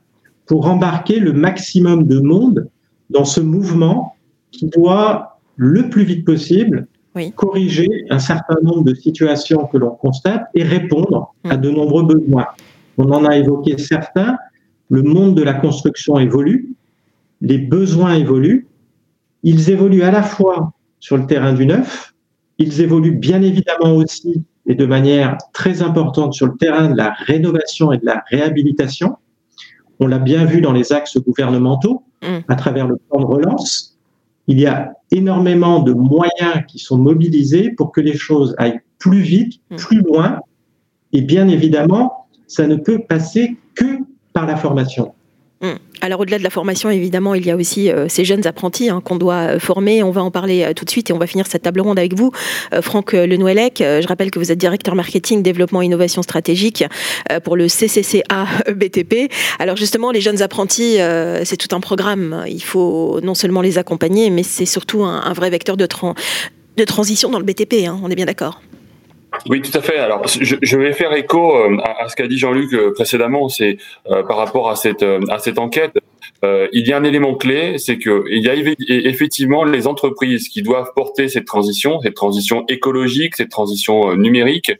pour 0.46 0.66
embarquer 0.66 1.18
le 1.18 1.32
maximum 1.32 2.06
de 2.06 2.20
monde 2.20 2.68
dans 3.11 3.24
ce 3.24 3.40
mouvement 3.40 4.15
qui 4.50 4.66
doit 4.66 5.38
le 5.56 5.88
plus 5.88 6.04
vite 6.04 6.24
possible 6.24 6.87
corriger 7.35 7.88
un 8.11 8.18
certain 8.18 8.56
nombre 8.62 8.85
de 8.85 8.94
situations 8.94 9.66
que 9.66 9.78
l'on 9.78 9.90
constate 9.90 10.44
et 10.54 10.62
répondre 10.62 11.35
à 11.44 11.56
mm. 11.56 11.61
de 11.61 11.70
nombreux 11.70 12.02
besoins. 12.04 12.46
On 12.98 13.11
en 13.11 13.24
a 13.24 13.37
évoqué 13.37 13.78
certains. 13.78 14.37
Le 14.90 15.02
monde 15.02 15.35
de 15.35 15.42
la 15.42 15.54
construction 15.54 16.18
évolue, 16.18 16.74
les 17.40 17.59
besoins 17.59 18.14
évoluent. 18.14 18.66
Ils 19.42 19.70
évoluent 19.70 20.02
à 20.02 20.11
la 20.11 20.22
fois 20.22 20.72
sur 21.00 21.16
le 21.16 21.26
terrain 21.26 21.52
du 21.52 21.66
neuf, 21.66 22.14
ils 22.59 22.80
évoluent 22.80 23.16
bien 23.16 23.42
évidemment 23.42 23.94
aussi 23.96 24.42
et 24.66 24.74
de 24.74 24.87
manière 24.87 25.37
très 25.52 25.82
importante 25.82 26.35
sur 26.35 26.46
le 26.46 26.56
terrain 26.56 26.88
de 26.88 26.96
la 26.96 27.12
rénovation 27.12 27.92
et 27.92 27.98
de 27.98 28.06
la 28.06 28.24
réhabilitation. 28.28 29.16
On 30.00 30.06
l'a 30.06 30.18
bien 30.18 30.44
vu 30.44 30.61
dans 30.61 30.72
les 30.72 30.92
axes 30.92 31.18
gouvernementaux 31.18 32.02
mm. 32.22 32.38
à 32.48 32.54
travers 32.56 32.87
le 32.87 32.96
plan 32.96 33.20
de 33.20 33.26
relance 33.26 33.95
il 34.46 34.61
y 34.61 34.66
a 34.66 34.92
énormément 35.11 35.80
de 35.80 35.92
moyens 35.92 36.64
qui 36.68 36.78
sont 36.78 36.98
mobilisés 36.98 37.70
pour 37.70 37.92
que 37.92 38.00
les 38.00 38.16
choses 38.16 38.54
aillent 38.59 38.80
plus 38.98 39.20
vite, 39.20 39.61
mm. 39.70 39.76
plus 39.76 40.00
loin. 40.02 40.40
Et 41.12 41.20
bien 41.20 41.48
évidemment, 41.48 42.28
ça 42.46 42.66
ne 42.66 42.76
peut 42.76 43.00
passer 43.00 43.56
que 43.74 43.98
par 44.32 44.46
la 44.46 44.56
formation. 44.56 45.14
Hum. 45.62 45.79
Alors 46.03 46.21
au-delà 46.21 46.38
de 46.38 46.42
la 46.42 46.51
formation, 46.51 46.90
évidemment, 46.90 47.35
il 47.35 47.47
y 47.47 47.51
a 47.51 47.57
aussi 47.57 47.90
euh, 47.90 48.09
ces 48.09 48.27
jeunes 48.27 48.47
apprentis 48.47 48.90
hein, 48.90 49.01
qu'on 49.03 49.16
doit 49.16 49.55
euh, 49.55 49.59
former. 49.59 50.03
On 50.03 50.11
va 50.11 50.23
en 50.23 50.31
parler 50.31 50.64
euh, 50.64 50.75
tout 50.75 50.85
de 50.85 50.90
suite 50.90 51.09
et 51.09 51.14
on 51.14 51.19
va 51.19 51.27
finir 51.27 51.47
cette 51.47 51.62
table 51.62 51.81
ronde 51.81 51.99
avec 51.99 52.12
vous, 52.14 52.31
Franck 52.83 53.12
Lenouellec. 53.12 53.79
je 53.79 54.07
rappelle 54.07 54.31
que 54.31 54.38
vous 54.38 54.53
êtes 54.53 54.59
directeur 54.59 54.95
marketing, 54.95 55.42
développement, 55.42 55.81
innovation 55.81 56.23
stratégique 56.23 56.85
pour 57.45 57.57
le 57.57 57.69
CCCA 57.69 58.47
BTP. 58.75 59.33
Alors 59.59 59.77
justement, 59.77 60.11
les 60.11 60.21
jeunes 60.21 60.42
apprentis, 60.42 60.99
c'est 61.45 61.57
tout 61.57 61.75
un 61.75 61.81
programme. 61.81 62.45
Il 62.49 62.62
faut 62.62 63.21
non 63.23 63.35
seulement 63.35 63.62
les 63.62 63.79
accompagner, 63.79 64.31
mais 64.31 64.42
c'est 64.42 64.66
surtout 64.66 65.05
un, 65.05 65.33
vrai 65.33 65.51
vecteur 65.51 65.77
de, 65.77 65.87
de 66.77 66.85
transition 66.85 67.31
dans 67.31 67.38
le 67.38 67.45
BTP. 67.45 67.87
Hein. 67.87 67.99
on 68.03 68.11
est 68.11 68.16
bien 68.16 68.27
d'accord? 68.27 68.61
Oui, 69.49 69.62
tout 69.62 69.77
à 69.77 69.83
fait. 69.83 69.99
Alors, 69.99 70.27
je, 70.27 70.77
vais 70.77 70.92
faire 70.92 71.12
écho 71.14 71.57
euh, 71.57 71.77
à, 71.83 72.09
ce 72.09 72.16
qu'a 72.16 72.27
dit 72.27 72.38
Jean-Luc 72.38 72.72
euh, 72.72 72.92
précédemment. 72.92 73.49
C'est 73.49 73.79
euh, 74.11 74.22
par 74.22 74.37
rapport 74.37 74.70
à 74.70 74.77
cette 74.77 75.05
à 75.29 75.38
cette 75.38 75.59
enquête. 75.59 75.92
il 76.42 76.87
y 76.87 76.92
a 76.92 76.96
un 76.96 77.05
élément 77.05 77.35
clé, 77.35 77.79
c'est 77.79 77.99
que 77.99 78.25
il 78.31 78.42
y 78.42 78.49
a 78.49 78.55
effectivement 78.88 79.64
les 79.64 79.87
entreprises 79.87 80.49
qui 80.49 80.62
doivent 80.62 80.92
porter 80.94 81.29
cette 81.29 81.44
transition, 81.44 82.01
cette 82.01 82.14
transition 82.14 82.64
écologique, 82.68 83.37
cette 83.37 83.51
transition 83.51 84.14
numérique 84.14 84.72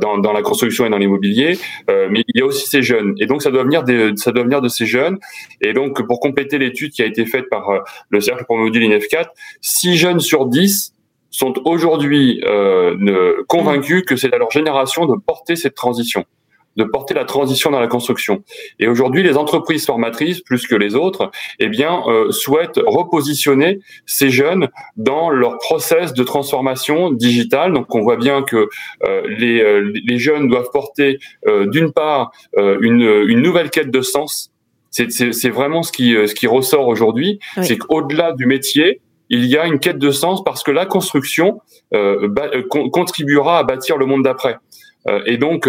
dans, 0.00 0.18
dans 0.18 0.32
la 0.32 0.42
construction 0.42 0.86
et 0.86 0.90
dans 0.90 0.98
l'immobilier. 0.98 1.58
mais 1.88 2.22
il 2.28 2.40
y 2.40 2.42
a 2.42 2.46
aussi 2.46 2.66
ces 2.68 2.82
jeunes, 2.82 3.14
et 3.18 3.26
donc 3.26 3.42
ça 3.42 3.50
doit 3.50 3.64
venir 3.64 3.82
de 3.82 4.12
ça 4.16 4.32
doit 4.32 4.44
venir 4.44 4.60
de 4.60 4.68
ces 4.68 4.86
jeunes. 4.86 5.18
Et 5.60 5.72
donc, 5.72 6.06
pour 6.06 6.20
compléter 6.20 6.58
l'étude 6.58 6.92
qui 6.92 7.02
a 7.02 7.06
été 7.06 7.26
faite 7.26 7.48
par 7.50 7.64
le 8.10 8.20
cercle 8.20 8.44
pour 8.46 8.56
module 8.56 8.82
INF4, 8.84 9.26
6 9.60 9.96
jeunes 9.96 10.20
sur 10.20 10.46
10 10.46 10.91
sont 11.32 11.54
aujourd'hui 11.64 12.40
euh, 12.46 13.42
convaincus 13.48 14.04
que 14.06 14.14
c'est 14.14 14.32
à 14.32 14.38
leur 14.38 14.52
génération 14.52 15.06
de 15.06 15.14
porter 15.16 15.56
cette 15.56 15.74
transition, 15.74 16.24
de 16.76 16.84
porter 16.84 17.14
la 17.14 17.24
transition 17.24 17.70
dans 17.70 17.80
la 17.80 17.86
construction. 17.86 18.44
Et 18.78 18.86
aujourd'hui, 18.86 19.22
les 19.22 19.36
entreprises 19.36 19.86
formatrices, 19.86 20.40
plus 20.40 20.66
que 20.66 20.74
les 20.74 20.94
autres, 20.94 21.30
eh 21.58 21.68
bien, 21.68 22.02
euh, 22.06 22.30
souhaitent 22.30 22.80
repositionner 22.84 23.80
ces 24.06 24.30
jeunes 24.30 24.68
dans 24.96 25.30
leur 25.30 25.58
process 25.58 26.12
de 26.12 26.22
transformation 26.22 27.10
digitale. 27.10 27.72
Donc, 27.72 27.94
on 27.94 28.02
voit 28.02 28.16
bien 28.16 28.42
que 28.42 28.68
euh, 29.04 29.22
les, 29.26 29.60
euh, 29.60 29.92
les, 30.06 30.18
jeunes 30.18 30.48
doivent 30.48 30.70
porter, 30.72 31.18
euh, 31.46 31.66
d'une 31.66 31.92
part, 31.92 32.32
une, 32.56 33.02
une 33.26 33.40
nouvelle 33.40 33.70
quête 33.70 33.90
de 33.90 34.02
sens. 34.02 34.52
C'est 34.90 35.48
vraiment 35.48 35.82
ce 35.82 35.90
qui, 35.90 36.12
ce 36.12 36.34
qui 36.34 36.46
ressort 36.46 36.86
aujourd'hui, 36.86 37.38
c'est 37.62 37.78
qu'au-delà 37.78 38.32
du 38.32 38.44
métier, 38.44 39.00
il 39.32 39.46
y 39.46 39.56
a 39.56 39.66
une 39.66 39.78
quête 39.78 39.98
de 39.98 40.10
sens 40.10 40.44
parce 40.44 40.62
que 40.62 40.70
la 40.70 40.84
construction 40.84 41.62
euh, 41.94 42.28
euh, 42.38 42.62
contribuera 42.68 43.58
à 43.58 43.64
bâtir 43.64 43.96
le 43.96 44.04
monde 44.04 44.22
d'après. 44.22 44.58
Euh, 45.08 45.22
et 45.26 45.38
donc, 45.38 45.68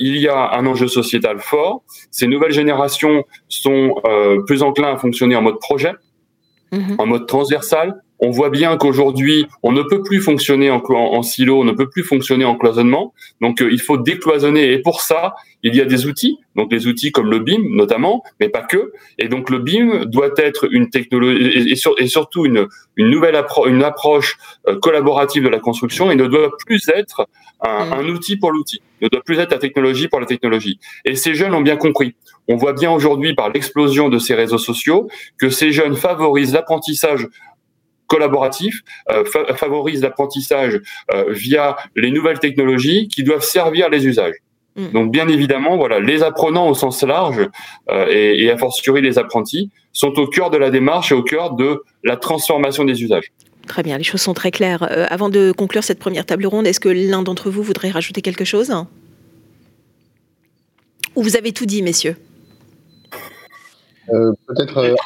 il 0.00 0.16
y 0.16 0.28
a 0.28 0.52
un 0.54 0.66
enjeu 0.66 0.88
sociétal 0.88 1.38
fort. 1.38 1.84
Ces 2.10 2.26
nouvelles 2.26 2.52
générations 2.52 3.24
sont 3.48 3.94
plus 4.46 4.62
enclins 4.62 4.92
à 4.94 4.98
fonctionner 4.98 5.36
en 5.36 5.42
mode 5.42 5.60
projet, 5.60 5.94
mhm. 6.72 6.96
en 6.98 7.06
mode 7.06 7.26
transversal, 7.26 8.02
on 8.18 8.30
voit 8.30 8.50
bien 8.50 8.76
qu'aujourd'hui, 8.76 9.46
on 9.62 9.72
ne 9.72 9.82
peut 9.82 10.02
plus 10.02 10.20
fonctionner 10.20 10.70
en, 10.70 10.82
en, 10.88 11.22
silo, 11.22 11.60
on 11.60 11.64
ne 11.64 11.72
peut 11.72 11.88
plus 11.88 12.02
fonctionner 12.02 12.44
en 12.44 12.56
cloisonnement. 12.56 13.12
Donc, 13.40 13.60
euh, 13.60 13.68
il 13.70 13.80
faut 13.80 13.98
décloisonner. 13.98 14.72
Et 14.72 14.78
pour 14.78 15.00
ça, 15.00 15.34
il 15.62 15.74
y 15.74 15.80
a 15.80 15.84
des 15.84 16.06
outils, 16.06 16.38
donc 16.54 16.70
des 16.70 16.86
outils 16.86 17.12
comme 17.12 17.30
le 17.30 17.40
BIM 17.40 17.62
notamment, 17.70 18.22
mais 18.40 18.48
pas 18.48 18.62
que. 18.62 18.92
Et 19.18 19.28
donc, 19.28 19.50
le 19.50 19.58
BIM 19.58 20.04
doit 20.06 20.30
être 20.36 20.68
une 20.72 20.90
technologie 20.90 21.72
et, 21.98 22.06
surtout 22.06 22.46
une, 22.46 22.66
une 22.96 23.10
nouvelle 23.10 23.36
approche, 23.36 23.68
une 23.68 23.82
approche 23.82 24.38
euh, 24.68 24.78
collaborative 24.78 25.42
de 25.44 25.48
la 25.48 25.58
construction 25.58 26.10
et 26.10 26.16
ne 26.16 26.26
doit 26.26 26.50
plus 26.64 26.88
être 26.88 27.28
un, 27.62 27.86
mmh. 27.86 27.92
un 27.92 28.08
outil 28.08 28.36
pour 28.36 28.52
l'outil, 28.52 28.80
ne 29.00 29.08
doit 29.08 29.22
plus 29.22 29.38
être 29.38 29.50
la 29.50 29.58
technologie 29.58 30.08
pour 30.08 30.20
la 30.20 30.26
technologie. 30.26 30.78
Et 31.04 31.16
ces 31.16 31.34
jeunes 31.34 31.54
ont 31.54 31.62
bien 31.62 31.76
compris. 31.76 32.14
On 32.48 32.56
voit 32.56 32.74
bien 32.74 32.92
aujourd'hui 32.92 33.34
par 33.34 33.50
l'explosion 33.50 34.08
de 34.08 34.18
ces 34.18 34.34
réseaux 34.34 34.58
sociaux 34.58 35.08
que 35.38 35.50
ces 35.50 35.72
jeunes 35.72 35.96
favorisent 35.96 36.52
l'apprentissage 36.52 37.26
collaboratif 38.06 38.82
euh, 39.10 39.24
favorise 39.56 40.02
l'apprentissage 40.02 40.80
euh, 41.12 41.24
via 41.30 41.76
les 41.94 42.10
nouvelles 42.10 42.38
technologies 42.38 43.08
qui 43.08 43.22
doivent 43.22 43.44
servir 43.44 43.88
les 43.88 44.06
usages. 44.06 44.36
Mm. 44.76 44.88
Donc 44.92 45.12
bien 45.12 45.28
évidemment, 45.28 45.76
voilà, 45.76 46.00
les 46.00 46.22
apprenants 46.22 46.68
au 46.68 46.74
sens 46.74 47.02
large 47.02 47.48
euh, 47.90 48.06
et, 48.08 48.44
et 48.44 48.50
a 48.50 48.56
fortiori 48.56 49.02
les 49.02 49.18
apprentis 49.18 49.70
sont 49.92 50.18
au 50.18 50.26
cœur 50.26 50.50
de 50.50 50.58
la 50.58 50.70
démarche 50.70 51.12
et 51.12 51.14
au 51.14 51.22
cœur 51.22 51.54
de 51.54 51.82
la 52.04 52.16
transformation 52.16 52.84
des 52.84 53.02
usages. 53.02 53.32
Très 53.66 53.82
bien, 53.82 53.98
les 53.98 54.04
choses 54.04 54.20
sont 54.20 54.34
très 54.34 54.52
claires. 54.52 54.86
avant 55.10 55.28
de 55.28 55.50
conclure 55.50 55.82
cette 55.82 55.98
première 55.98 56.24
table 56.24 56.46
ronde, 56.46 56.68
est-ce 56.68 56.78
que 56.78 56.88
l'un 56.88 57.22
d'entre 57.22 57.50
vous 57.50 57.64
voudrait 57.64 57.90
rajouter 57.90 58.22
quelque 58.22 58.44
chose? 58.44 58.72
Ou 61.16 61.22
vous 61.22 61.36
avez 61.36 61.50
tout 61.52 61.66
dit, 61.66 61.82
messieurs? 61.82 62.16
Peut-être 64.06 64.96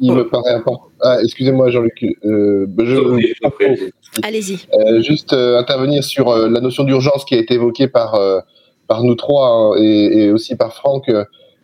il 0.00 0.12
me 0.12 0.28
paraît 0.28 0.54
important. 0.54 0.88
Ah, 1.00 1.18
excusez-moi, 1.22 1.70
Jean-Luc. 1.70 2.04
Euh, 2.24 2.66
bah, 2.68 2.84
Allez-y. 4.22 4.58
Euh, 4.74 5.00
juste 5.00 5.32
euh, 5.32 5.58
intervenir 5.58 6.04
sur 6.04 6.34
la 6.36 6.60
notion 6.60 6.84
d'urgence 6.84 7.24
qui 7.24 7.34
a 7.34 7.38
été 7.38 7.54
évoquée 7.54 7.88
par, 7.88 8.20
par 8.88 9.04
nous 9.04 9.14
trois 9.14 9.48
hein, 9.48 9.82
et, 9.82 10.30
aussi 10.30 10.56
par 10.56 10.74
Franck. 10.74 11.10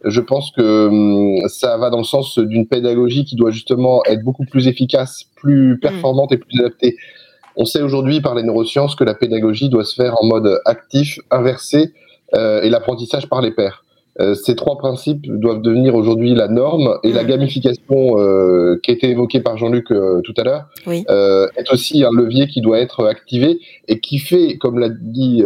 Je 0.04 0.20
pense 0.20 0.52
que 0.52 0.86
hum, 0.86 1.48
ça 1.48 1.76
va 1.76 1.90
dans 1.90 1.98
le 1.98 2.04
sens 2.04 2.38
d'une 2.38 2.66
pédagogie 2.66 3.24
qui 3.24 3.34
doit 3.34 3.50
justement 3.50 4.04
être 4.04 4.22
beaucoup 4.22 4.44
plus 4.44 4.68
efficace, 4.68 5.24
plus 5.36 5.74
mm. 5.74 5.80
performante 5.80 6.32
et 6.32 6.38
plus 6.38 6.60
adaptée. 6.60 6.96
On 7.56 7.64
sait 7.64 7.82
aujourd'hui 7.82 8.20
par 8.20 8.36
les 8.36 8.44
neurosciences 8.44 8.94
que 8.94 9.02
la 9.02 9.14
pédagogie 9.14 9.68
doit 9.68 9.84
se 9.84 9.96
faire 9.96 10.14
en 10.22 10.26
mode 10.26 10.60
actif, 10.64 11.18
inversé, 11.30 11.92
et 12.34 12.68
l'apprentissage 12.68 13.28
par 13.28 13.40
les 13.40 13.50
pairs. 13.50 13.84
Euh, 14.20 14.34
ces 14.34 14.56
trois 14.56 14.78
principes 14.78 15.26
doivent 15.28 15.62
devenir 15.62 15.94
aujourd'hui 15.94 16.34
la 16.34 16.48
norme 16.48 16.98
et 17.04 17.12
la 17.12 17.22
mm. 17.22 17.26
gamification 17.26 18.18
euh, 18.18 18.80
qui 18.82 18.90
a 18.90 18.94
été 18.94 19.10
évoquée 19.10 19.40
par 19.40 19.56
Jean-Luc 19.56 19.90
euh, 19.90 20.20
tout 20.22 20.34
à 20.36 20.42
l'heure 20.42 20.64
est 20.86 21.72
aussi 21.72 22.02
un 22.04 22.10
levier 22.10 22.48
qui 22.48 22.60
doit 22.60 22.80
être 22.80 23.06
activé 23.06 23.60
et 23.86 24.00
qui 24.00 24.18
fait, 24.18 24.56
comme 24.58 24.78
l'a 24.78 24.88
dit 24.88 25.42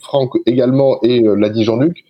Franck 0.00 0.32
également 0.46 0.98
et 1.02 1.20
l'a 1.20 1.48
dit 1.48 1.64
Jean-Luc, 1.64 2.04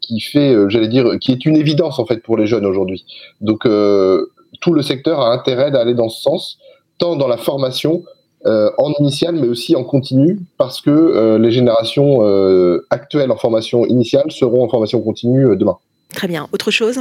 qui 0.00 0.20
fait, 0.20 0.54
j'allais 0.68 0.88
dire, 0.88 1.18
qui 1.20 1.32
est 1.32 1.44
une 1.44 1.56
évidence 1.56 1.98
en 1.98 2.06
fait 2.06 2.22
pour 2.22 2.36
les 2.36 2.46
jeunes 2.46 2.66
aujourd'hui. 2.66 3.04
Donc 3.40 3.62
tout 3.62 4.72
le 4.72 4.82
secteur 4.82 5.20
a 5.20 5.32
intérêt 5.32 5.70
d'aller 5.70 5.94
dans 5.94 6.08
ce 6.08 6.22
sens, 6.22 6.58
tant 6.98 7.16
dans 7.16 7.28
la 7.28 7.36
formation 7.36 8.04
en 8.44 8.92
initial, 8.98 9.36
mais 9.36 9.48
aussi 9.48 9.76
en 9.76 9.84
continu, 9.84 10.38
parce 10.58 10.80
que 10.80 10.90
euh, 10.90 11.38
les 11.38 11.52
générations 11.52 12.26
euh, 12.26 12.84
actuelles 12.90 13.30
en 13.30 13.36
formation 13.36 13.86
initiale 13.86 14.30
seront 14.30 14.64
en 14.64 14.68
formation 14.68 15.00
continue 15.00 15.56
demain. 15.56 15.76
Très 16.14 16.28
bien. 16.28 16.48
Autre 16.52 16.70
chose? 16.70 17.00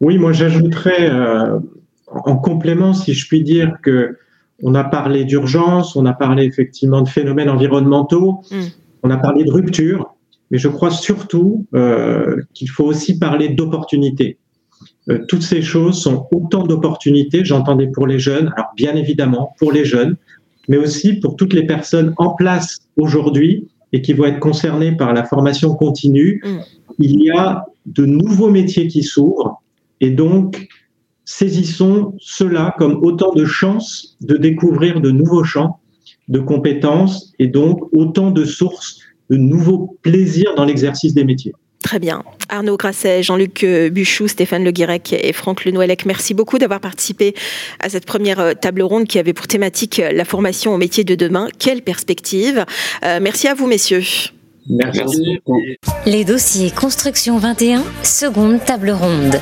Oui, 0.00 0.18
moi 0.18 0.32
j'ajouterais 0.32 1.10
en 2.06 2.36
complément, 2.36 2.94
si 2.94 3.12
je 3.12 3.28
puis 3.28 3.42
dire, 3.42 3.76
que 3.82 4.16
on 4.62 4.74
a 4.74 4.84
parlé 4.84 5.24
d'urgence, 5.24 5.96
on 5.96 6.06
a 6.06 6.12
parlé 6.12 6.44
effectivement 6.44 7.02
de 7.02 7.08
phénomènes 7.08 7.50
environnementaux, 7.50 8.40
hmm. 8.50 8.68
on 9.02 9.10
a 9.10 9.16
parlé 9.16 9.44
de 9.44 9.50
rupture, 9.50 10.14
mais 10.50 10.58
je 10.58 10.68
crois 10.68 10.90
surtout 10.90 11.66
qu'il 12.54 12.70
faut 12.70 12.84
aussi 12.84 13.18
parler 13.18 13.48
d'opportunités. 13.50 14.38
Euh, 15.10 15.18
toutes 15.28 15.42
ces 15.42 15.62
choses 15.62 16.00
sont 16.00 16.26
autant 16.32 16.64
d'opportunités, 16.64 17.44
j'entendais 17.44 17.88
pour 17.88 18.06
les 18.06 18.18
jeunes, 18.18 18.52
alors 18.56 18.70
bien 18.76 18.94
évidemment 18.94 19.54
pour 19.58 19.72
les 19.72 19.84
jeunes, 19.84 20.16
mais 20.68 20.76
aussi 20.76 21.14
pour 21.14 21.36
toutes 21.36 21.52
les 21.52 21.66
personnes 21.66 22.14
en 22.16 22.34
place 22.34 22.78
aujourd'hui 22.96 23.68
et 23.92 24.02
qui 24.02 24.12
vont 24.12 24.24
être 24.24 24.38
concernées 24.38 24.92
par 24.92 25.12
la 25.12 25.24
formation 25.24 25.74
continue. 25.74 26.40
Mm. 26.44 26.58
Il 26.98 27.22
y 27.22 27.30
a 27.30 27.64
de 27.86 28.04
nouveaux 28.06 28.50
métiers 28.50 28.86
qui 28.86 29.02
s'ouvrent 29.02 29.60
et 30.00 30.10
donc 30.10 30.68
saisissons 31.24 32.14
cela 32.20 32.74
comme 32.78 33.00
autant 33.02 33.32
de 33.32 33.44
chances 33.44 34.16
de 34.20 34.36
découvrir 34.36 35.00
de 35.00 35.10
nouveaux 35.10 35.44
champs 35.44 35.80
de 36.28 36.38
compétences 36.38 37.32
et 37.38 37.48
donc 37.48 37.80
autant 37.92 38.30
de 38.30 38.44
sources 38.44 39.00
de 39.30 39.36
nouveaux 39.36 39.98
plaisirs 40.02 40.54
dans 40.56 40.64
l'exercice 40.64 41.14
des 41.14 41.24
métiers. 41.24 41.52
Très 41.90 41.98
bien. 41.98 42.22
Arnaud 42.48 42.76
Grasset, 42.76 43.24
Jean-Luc 43.24 43.64
euh, 43.64 43.90
Buchou, 43.90 44.28
Stéphane 44.28 44.62
Le 44.62 44.70
Guirec 44.70 45.12
et 45.12 45.32
Franck 45.32 45.64
Lenoëlec, 45.64 46.06
merci 46.06 46.34
beaucoup 46.34 46.56
d'avoir 46.56 46.78
participé 46.78 47.34
à 47.80 47.88
cette 47.88 48.06
première 48.06 48.38
euh, 48.38 48.54
table 48.54 48.82
ronde 48.82 49.08
qui 49.08 49.18
avait 49.18 49.32
pour 49.32 49.48
thématique 49.48 49.98
euh, 49.98 50.12
la 50.12 50.24
formation 50.24 50.72
au 50.72 50.76
métier 50.76 51.02
de 51.02 51.16
demain. 51.16 51.48
Quelle 51.58 51.82
perspective 51.82 52.64
Merci 53.02 53.48
à 53.48 53.54
vous, 53.54 53.66
messieurs. 53.66 54.04
Merci. 54.68 55.40
Les 56.06 56.24
dossiers 56.24 56.70
Construction 56.70 57.38
21, 57.38 57.82
seconde 58.04 58.64
table 58.64 58.92
ronde. 58.92 59.40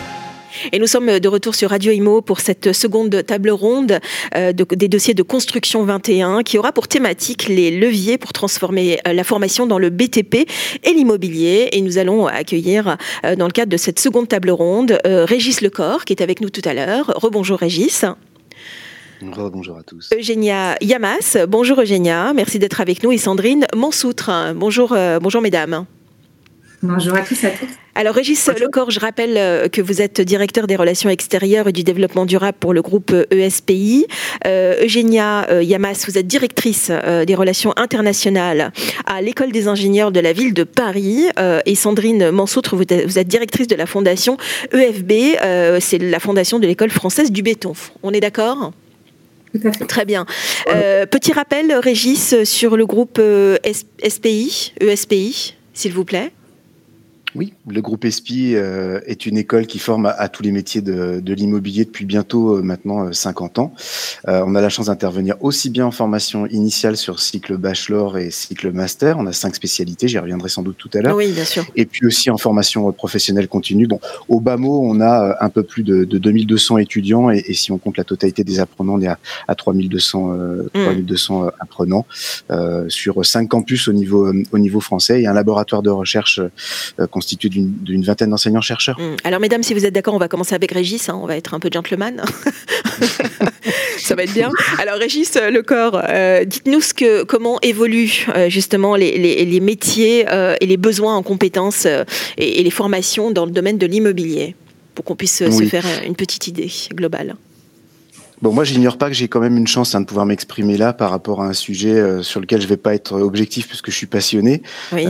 Et 0.73 0.79
nous 0.79 0.87
sommes 0.87 1.19
de 1.19 1.29
retour 1.29 1.55
sur 1.55 1.71
Radio 1.71 1.93
Imo 1.93 2.23
pour 2.23 2.41
cette 2.41 2.73
seconde 2.73 3.25
table 3.25 3.51
ronde 3.51 4.01
euh, 4.37 4.53
des 4.53 4.89
dossiers 4.89 5.15
de 5.15 5.23
construction 5.23 5.85
21 5.85 6.43
qui 6.43 6.59
aura 6.59 6.73
pour 6.73 6.89
thématique 6.89 7.49
les 7.49 7.71
leviers 7.71 8.19
pour 8.19 8.33
transformer 8.33 8.99
euh, 9.07 9.13
la 9.13 9.25
formation 9.25 9.67
dans 9.67 9.79
le 9.79 9.91
BTP 9.91 10.49
et 10.85 10.93
l'immobilier. 10.93 11.69
Et 11.73 11.81
nous 11.81 11.99
allons 11.99 12.27
accueillir 12.27 12.97
euh, 13.25 13.37
dans 13.37 13.47
le 13.47 13.53
cadre 13.53 13.71
de 13.71 13.77
cette 13.77 13.99
seconde 13.99 14.29
table 14.29 14.51
ronde 14.51 14.99
Régis 15.05 15.61
Lecor 15.61 16.05
qui 16.05 16.13
est 16.13 16.23
avec 16.23 16.41
nous 16.41 16.51
tout 16.51 16.63
à 16.65 16.75
l'heure. 16.75 17.13
Rebonjour 17.17 17.59
Régis. 17.59 18.05
Bonjour 19.21 19.77
à 19.77 19.83
tous. 19.83 20.11
Eugénia 20.17 20.77
Yamas, 20.81 21.37
bonjour 21.49 21.81
Eugénia, 21.81 22.33
merci 22.35 22.59
d'être 22.59 22.81
avec 22.81 23.03
nous. 23.03 23.11
Et 23.11 23.19
Sandrine 23.19 23.67
Mansoutre, 23.75 24.31
bonjour, 24.55 24.97
bonjour 25.21 25.43
mesdames. 25.43 25.87
Bonjour 26.83 27.17
à 27.17 27.23
tous 27.23 27.43
et 27.43 27.49
à 27.49 27.51
toutes. 27.51 27.69
Alors 27.97 28.15
Régis 28.15 28.49
Lecor, 28.61 28.93
je 28.93 29.01
rappelle 29.01 29.37
euh, 29.37 29.69
que 29.69 29.83
vous 29.83 30.01
êtes 30.01 30.21
directeur 30.21 30.69
des 30.69 30.77
relations 30.77 31.11
extérieures 31.11 31.67
et 31.67 31.73
du 31.73 31.83
développement 31.83 32.25
durable 32.25 32.57
pour 32.61 32.73
le 32.73 32.81
groupe 32.81 33.13
ESPI. 33.33 34.07
Euh, 34.47 34.85
Eugénia 34.85 35.51
euh, 35.51 35.65
Yamas, 35.65 36.05
vous 36.07 36.17
êtes 36.17 36.29
directrice 36.29 36.93
des 37.27 37.35
relations 37.35 37.73
internationales 37.77 38.73
à 39.07 39.21
l'école 39.21 39.51
des 39.51 39.67
ingénieurs 39.67 40.13
de 40.13 40.21
la 40.21 40.33
ville 40.33 40.55
de 40.55 40.63
Paris. 40.63 41.27
et 41.67 41.75
Sandrine 41.75 42.31
Mansoutre, 42.31 42.77
vous 42.77 42.83
êtes, 42.83 43.29
directrice 43.29 43.67
de 43.67 43.75
la 43.75 43.87
fondation 43.87 44.37
EFB, 44.73 45.81
c'est 45.81 45.99
la 45.99 46.21
fondation 46.21 46.61
de 46.61 46.67
l'école 46.67 46.91
française 46.91 47.33
du 47.33 47.43
béton. 47.43 47.73
On 48.05 48.13
est 48.13 48.21
d'accord? 48.21 48.73
Très 49.89 50.05
bien. 50.05 50.27
petit 51.11 51.33
rappel, 51.33 51.73
Régis, 51.75 52.45
sur 52.45 52.77
le 52.77 52.87
groupe 52.87 53.21
SPI, 53.65 54.75
ESPI, 54.81 55.57
s'il 55.75 55.93
vous 55.93 56.05
plaît. 56.05 56.33
Oui, 57.35 57.53
le 57.69 57.83
groupe 57.83 58.07
ESPI 58.07 58.55
euh, 58.55 59.01
est 59.07 59.27
une 59.27 59.37
école 59.37 59.67
qui 59.67 59.79
forme 59.79 60.07
à, 60.07 60.29
tous 60.29 60.43
les 60.43 60.51
métiers 60.51 60.81
de, 60.81 61.33
l'immobilier 61.35 61.85
depuis 61.85 62.07
bientôt 62.07 62.57
euh, 62.57 62.63
maintenant 62.63 63.13
50 63.13 63.59
euh, 63.59 63.63
ans. 63.63 63.75
on 64.27 64.55
a 64.55 64.61
la 64.63 64.71
chance 64.71 64.87
d'intervenir 64.87 65.37
aussi 65.41 65.69
bien 65.69 65.87
en 65.87 65.91
formation 65.91 66.47
initiale 66.47 66.97
sur 66.97 67.21
cycle 67.21 67.59
bachelor 67.59 68.17
et 68.17 68.31
cycle 68.31 68.73
master. 68.73 69.19
On 69.19 69.27
a 69.27 69.33
cinq 69.33 69.55
spécialités, 69.55 70.09
j'y 70.09 70.19
reviendrai 70.19 70.49
sans 70.49 70.63
doute 70.63 70.77
tout 70.79 70.89
à 70.95 71.01
l'heure. 71.01 71.17
Oui, 71.17 71.31
bien 71.33 71.45
sûr. 71.45 71.67
Et 71.77 71.85
puis 71.85 72.07
aussi 72.07 72.31
en 72.31 72.39
formation 72.39 72.91
professionnelle 72.93 73.47
continue. 73.47 73.87
Bon, 73.87 74.01
au 74.29 74.41
bas 74.41 74.57
mot, 74.57 74.81
on 74.83 75.01
a 75.03 75.37
un 75.41 75.51
peu 75.51 75.63
plus 75.63 75.83
de, 75.83 76.05
2200 76.05 76.79
étudiants 76.79 77.31
et, 77.31 77.53
si 77.53 77.73
on 77.73 77.79
compte 77.79 77.99
la 77.99 78.05
totalité 78.05 78.43
des 78.43 78.59
apprenants, 78.59 78.95
on 78.95 79.01
est 79.03 79.07
à, 79.07 79.19
à 79.49 79.55
3200, 79.55 80.37
3200 80.73 81.43
mm. 81.43 81.51
apprenants 81.61 82.07
sur 82.89 83.25
cinq 83.27 83.49
campus 83.49 83.89
au 83.89 83.93
niveau, 83.93 84.33
au 84.53 84.59
niveau 84.59 84.81
français 84.81 85.23
et 85.23 85.27
un 85.27 85.35
laboratoire 85.35 85.83
de 85.83 85.91
recherche 85.91 86.41
constitué 87.19 87.49
d'une 87.49 88.05
vingtaine 88.05 88.31
d'enseignants-chercheurs. 88.31 88.97
Hum. 89.01 89.17
Alors, 89.25 89.41
mesdames, 89.41 89.65
si 89.65 89.75
vous 89.75 89.85
êtes 89.85 89.93
d'accord, 89.93 90.15
on 90.15 90.19
va 90.19 90.29
commencer 90.29 90.55
avec 90.55 90.71
Régis. 90.71 91.09
Hein. 91.09 91.19
on 91.21 91.27
va 91.27 91.37
être 91.37 91.53
un 91.53 91.59
peu 91.59 91.69
gentleman. 91.73 92.23
Ça 93.99 94.15
va 94.15 94.23
être 94.23 94.33
bien. 94.33 94.51
Alors, 94.79 94.95
Régis 94.99 95.35
Le 95.35 95.63
Corps, 95.63 96.01
euh, 96.09 96.45
dites-nous 96.45 96.81
ce 96.81 96.95
que, 96.95 97.25
comment 97.25 97.59
évoluent 97.63 98.27
euh, 98.37 98.49
justement 98.49 98.95
les, 98.95 99.61
métiers 99.61 100.27
euh, 100.31 100.55
et 100.61 100.67
les 100.67 100.77
besoins 100.77 101.17
en 101.17 101.25
compétences 101.25 101.89
et, 102.37 102.63
les 102.63 102.71
formations 102.71 103.33
dans 103.33 103.47
le 103.47 103.51
domaine 103.51 103.79
de 103.79 103.87
l'immobilier 103.87 104.55
pour 104.95 105.05
qu'on 105.05 105.17
puisse 105.17 105.39
se 105.39 105.65
faire 105.65 105.85
une 106.07 106.15
petite 106.15 106.47
idée 106.47 106.71
globale. 106.95 107.35
Bon, 108.43 108.53
moi, 108.53 108.65
j'ignore 108.65 108.99
pas 108.99 109.09
que 109.09 109.15
j'ai 109.15 109.29
quand 109.29 109.41
même 109.41 109.57
une 109.57 109.67
chance 109.67 109.95
hein, 109.95 110.01
de 110.01 110.07
pouvoir 110.07 110.27
m'exprimer 110.27 110.77
là 110.77 110.93
par 110.93 111.11
rapport 111.11 111.43
à 111.43 111.47
un 111.47 111.53
sujet 111.53 112.23
sur 112.23 112.41
lequel 112.41 112.61
je 112.61 112.67
vais 112.67 112.77
pas 112.77 112.95
être 112.95 113.13
objectif 113.21 113.69
puisque 113.69 113.91
je 113.91 113.97
suis 113.97 114.07
passionné. 114.07 114.63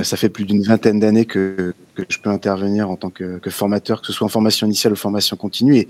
ça 0.03 0.17
fait 0.17 0.29
plus 0.29 0.45
d'une 0.45 0.62
vingtaine 0.62 1.01
d'années 1.01 1.27
que, 1.27 1.75
que 2.07 2.12
je 2.14 2.19
peux 2.21 2.31
intervenir 2.31 2.91
en 2.91 2.97
tant 2.97 3.11
que, 3.11 3.38
que, 3.38 3.51
formateur, 3.51 4.01
que 4.01 4.07
ce 4.07 4.12
soit 4.12 4.27
en 4.27 4.31
formation 4.31 4.67
initiale 4.67 4.93
ou 4.93 4.97
formation 4.97 5.37
continue. 5.37 5.77
Et 5.77 5.88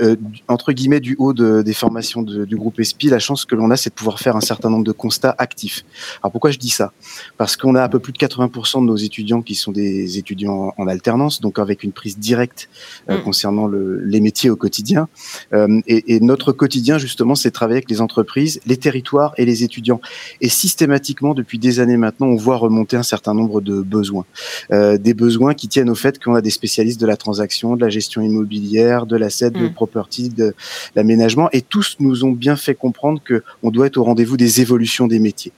euh, 0.00 0.16
entre 0.48 0.72
guillemets, 0.72 1.00
du 1.00 1.14
haut 1.18 1.32
de, 1.32 1.62
des 1.62 1.74
formations 1.74 2.22
de, 2.22 2.44
du 2.44 2.56
groupe 2.56 2.80
ESPI, 2.80 3.08
la 3.08 3.18
chance 3.18 3.44
que 3.44 3.54
l'on 3.54 3.70
a, 3.70 3.76
c'est 3.76 3.90
de 3.90 3.94
pouvoir 3.94 4.18
faire 4.18 4.36
un 4.36 4.40
certain 4.40 4.70
nombre 4.70 4.84
de 4.84 4.92
constats 4.92 5.34
actifs. 5.38 5.84
Alors 6.22 6.32
pourquoi 6.32 6.50
je 6.50 6.58
dis 6.58 6.70
ça? 6.70 6.92
Parce 7.36 7.56
qu'on 7.56 7.74
a 7.74 7.84
un 7.84 7.88
peu 7.88 7.98
plus 7.98 8.12
de 8.12 8.18
80% 8.18 8.80
de 8.80 8.86
nos 8.86 8.96
étudiants 8.96 9.42
qui 9.42 9.54
sont 9.54 9.72
des 9.72 10.18
étudiants 10.18 10.72
en, 10.76 10.86
alternance, 10.86 11.40
donc 11.40 11.58
avec 11.58 11.82
une 11.84 11.92
prise 11.92 12.18
directe 12.18 12.68
euh, 13.08 13.18
mm. 13.18 13.22
concernant 13.22 13.66
le, 13.66 14.02
les 14.04 14.20
métiers 14.20 14.50
au 14.50 14.56
quotidien. 14.56 15.08
Euh, 15.52 15.80
et, 15.86 16.14
et, 16.14 16.20
notre 16.20 16.52
quotidien, 16.52 16.71
justement, 16.98 17.34
c'est 17.34 17.50
travailler 17.50 17.78
avec 17.78 17.90
les 17.90 18.00
entreprises, 18.00 18.60
les 18.66 18.76
territoires 18.76 19.34
et 19.36 19.44
les 19.44 19.64
étudiants. 19.64 20.00
Et 20.40 20.48
systématiquement, 20.48 21.34
depuis 21.34 21.58
des 21.58 21.80
années 21.80 21.96
maintenant, 21.96 22.26
on 22.28 22.36
voit 22.36 22.56
remonter 22.56 22.96
un 22.96 23.02
certain 23.02 23.34
nombre 23.34 23.60
de 23.60 23.80
besoins. 23.80 24.24
Euh, 24.72 24.98
des 24.98 25.14
besoins 25.14 25.54
qui 25.54 25.68
tiennent 25.68 25.90
au 25.90 25.94
fait 25.94 26.22
qu'on 26.22 26.34
a 26.34 26.40
des 26.40 26.50
spécialistes 26.50 27.00
de 27.00 27.06
la 27.06 27.16
transaction, 27.16 27.76
de 27.76 27.80
la 27.80 27.90
gestion 27.90 28.22
immobilière, 28.22 29.06
de 29.06 29.16
l'asset, 29.16 29.50
de 29.50 29.66
mm. 29.66 29.74
property, 29.74 30.28
de 30.28 30.54
l'aménagement, 30.96 31.48
et 31.52 31.62
tous 31.62 31.96
nous 32.00 32.24
ont 32.24 32.32
bien 32.32 32.56
fait 32.56 32.74
comprendre 32.74 33.20
que 33.22 33.42
on 33.62 33.70
doit 33.70 33.86
être 33.86 33.98
au 33.98 34.04
rendez-vous 34.04 34.36
des 34.36 34.60
évolutions 34.60 35.06
des 35.06 35.18
métiers. 35.18 35.52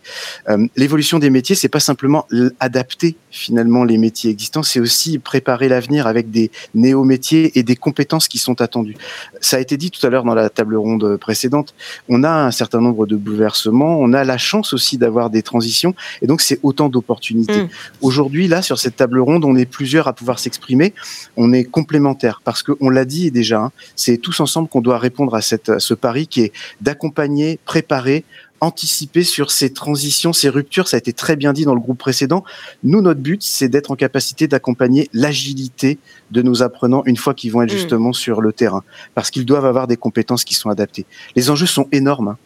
Euh, 0.48 0.66
l'évolution 0.76 1.18
des 1.18 1.30
métiers, 1.30 1.54
c'est 1.54 1.68
pas 1.68 1.80
simplement 1.80 2.26
adapter 2.60 3.16
finalement 3.30 3.84
les 3.84 3.98
métiers 3.98 4.30
existants, 4.30 4.62
c'est 4.62 4.80
aussi 4.80 5.18
préparer 5.18 5.68
l'avenir 5.68 6.06
avec 6.06 6.30
des 6.30 6.50
néo-métiers 6.74 7.58
et 7.58 7.62
des 7.62 7.76
compétences 7.76 8.28
qui 8.28 8.38
sont 8.38 8.60
attendues. 8.60 8.96
Ça 9.40 9.56
a 9.56 9.60
été 9.60 9.76
dit 9.76 9.90
tout 9.90 10.04
à 10.06 10.10
l'heure 10.10 10.24
dans 10.24 10.34
la 10.34 10.48
table 10.50 10.76
ronde 10.76 11.03
précédente. 11.20 11.74
On 12.08 12.22
a 12.24 12.30
un 12.30 12.50
certain 12.50 12.80
nombre 12.80 13.06
de 13.06 13.16
bouleversements, 13.16 13.98
on 14.00 14.12
a 14.12 14.24
la 14.24 14.38
chance 14.38 14.72
aussi 14.72 14.98
d'avoir 14.98 15.30
des 15.30 15.42
transitions, 15.42 15.94
et 16.22 16.26
donc 16.26 16.40
c'est 16.40 16.60
autant 16.62 16.88
d'opportunités. 16.88 17.64
Mm. 17.64 17.68
Aujourd'hui, 18.02 18.48
là, 18.48 18.62
sur 18.62 18.78
cette 18.78 18.96
table 18.96 19.20
ronde, 19.20 19.44
on 19.44 19.56
est 19.56 19.66
plusieurs 19.66 20.08
à 20.08 20.12
pouvoir 20.12 20.38
s'exprimer, 20.38 20.94
on 21.36 21.52
est 21.52 21.64
complémentaires 21.64 22.40
parce 22.44 22.62
qu'on 22.62 22.88
l'a 22.90 23.04
dit 23.04 23.30
déjà, 23.30 23.60
hein, 23.60 23.72
c'est 23.96 24.18
tous 24.18 24.40
ensemble 24.40 24.68
qu'on 24.68 24.80
doit 24.80 24.98
répondre 24.98 25.34
à, 25.34 25.40
cette, 25.40 25.78
ce 25.78 25.94
pari 25.94 26.26
qui 26.26 26.42
est 26.42 26.52
d'accompagner, 26.80 27.58
préparer, 27.64 28.24
anticiper 28.60 29.24
sur 29.24 29.50
ces 29.50 29.72
transitions, 29.72 30.32
ces 30.32 30.48
ruptures. 30.48 30.88
Ça 30.88 30.96
a 30.96 30.98
été 30.98 31.12
très 31.12 31.36
bien 31.36 31.52
dit 31.52 31.64
dans 31.64 31.74
le 31.74 31.80
groupe 31.80 31.98
précédent. 31.98 32.44
Nous, 32.82 33.00
notre 33.02 33.20
but, 33.20 33.42
c'est 33.42 33.68
d'être 33.68 33.90
en 33.90 33.96
capacité 33.96 34.48
d'accompagner 34.48 35.08
l'agilité 35.12 35.98
de 36.30 36.42
nos 36.42 36.62
apprenants 36.62 37.02
une 37.04 37.16
fois 37.16 37.34
qu'ils 37.34 37.52
vont 37.52 37.62
être 37.62 37.72
mmh. 37.72 37.76
justement 37.76 38.12
sur 38.12 38.40
le 38.40 38.52
terrain, 38.52 38.82
parce 39.14 39.30
qu'ils 39.30 39.44
doivent 39.44 39.66
avoir 39.66 39.86
des 39.86 39.96
compétences 39.96 40.44
qui 40.44 40.54
sont 40.54 40.70
adaptées. 40.70 41.06
Les 41.36 41.50
enjeux 41.50 41.66
sont 41.66 41.88
énormes. 41.92 42.28
Hein. 42.28 42.38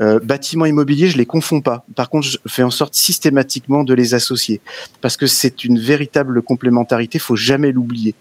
Euh, 0.00 0.20
bâtiments 0.22 0.66
immobiliers, 0.66 1.08
je 1.08 1.16
les 1.16 1.26
confonds 1.26 1.60
pas. 1.60 1.84
Par 1.94 2.10
contre, 2.10 2.26
je 2.26 2.38
fais 2.46 2.62
en 2.62 2.70
sorte 2.70 2.94
systématiquement 2.94 3.84
de 3.84 3.94
les 3.94 4.14
associer 4.14 4.60
parce 5.00 5.16
que 5.16 5.26
c'est 5.26 5.64
une 5.64 5.78
véritable 5.78 6.42
complémentarité. 6.42 7.18
Faut 7.18 7.36
jamais 7.36 7.72
l'oublier. 7.72 8.14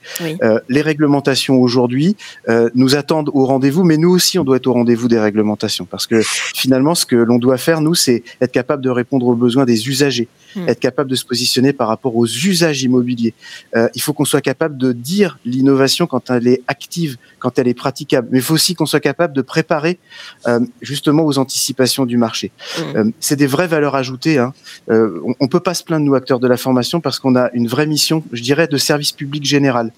Euh, 0.44 0.60
les 0.70 0.82
réglementations 0.82 1.60
aujourd'hui 1.62 2.16
euh, 2.50 2.70
nous 2.76 2.96
attendent 2.96 3.30
au 3.34 3.46
rendez-vous, 3.46 3.84
mais 3.84 3.98
nous 3.98 4.10
aussi, 4.10 4.40
on 4.40 4.44
doit 4.44 4.58
être 4.58 4.68
au 4.68 4.74
rendez-vous 4.74 5.08
des 5.08 5.20
réglementations 5.20 5.86
parce 5.86 6.08
que 6.08 6.22
finalement, 6.22 6.96
ce 6.96 7.06
que 7.06 7.16
l'on 7.16 7.38
doit 7.38 7.58
faire, 7.58 7.82
nous, 7.82 7.96
c'est 7.96 8.24
être 8.42 8.52
capable 8.52 8.84
de 8.84 8.90
répondre 8.90 9.28
aux 9.28 9.36
besoins 9.36 9.66
des 9.66 9.88
usagers, 9.88 10.28
hmm. 10.56 10.70
être 10.70 10.80
capable 10.80 11.10
de 11.10 11.16
se 11.16 11.26
positionner 11.26 11.74
par 11.74 11.88
rapport 11.88 12.16
aux 12.16 12.26
usages 12.26 12.84
immobiliers. 12.84 13.34
Euh, 13.76 13.90
il 13.96 14.02
faut 14.02 14.14
qu'on 14.14 14.26
soit 14.26 14.42
capable 14.42 14.78
de 14.78 14.92
dire 14.92 15.40
l'innovation 15.46 16.08
quand 16.08 16.30
elle 16.30 16.48
est 16.48 16.62
active, 16.68 17.18
quand 17.40 17.60
elle 17.60 17.68
est 17.68 17.74
praticable, 17.74 18.28
mais 18.32 18.40
il 18.40 18.42
faut 18.42 18.54
aussi 18.54 18.76
qu'on 18.76 18.86
soit 18.86 19.00
capable 19.00 19.34
de 19.34 19.42
préparer 19.42 20.00
euh, 20.48 20.60
justement 20.82 21.24
aux 21.26 21.38
anticipation 21.38 22.06
du 22.06 22.18
marché. 22.18 22.52
Mmh. 22.52 22.82
Euh, 22.96 23.12
c'est 23.20 23.36
des 23.36 23.48
vraies 23.48 23.68
valeurs 23.68 23.96
ajoutées. 23.96 24.38
Hein. 24.38 24.54
Euh, 24.90 25.20
on, 25.26 25.34
on 25.40 25.48
peut 25.48 25.60
pas 25.60 25.74
se 25.74 25.84
plaindre 25.84 26.06
nous 26.06 26.16
acteurs 26.16 26.40
de 26.40 26.48
la 26.48 26.58
formation 26.58 27.02
parce 27.02 27.20
qu'on 27.20 27.36
a 27.36 27.50
une 27.54 27.68
vraie 27.68 27.86
mission, 27.86 28.24
je 28.32 28.42
dirais, 28.42 28.68
de 28.68 28.78
service 28.78 29.12
public 29.12 29.46
général. 29.46 29.92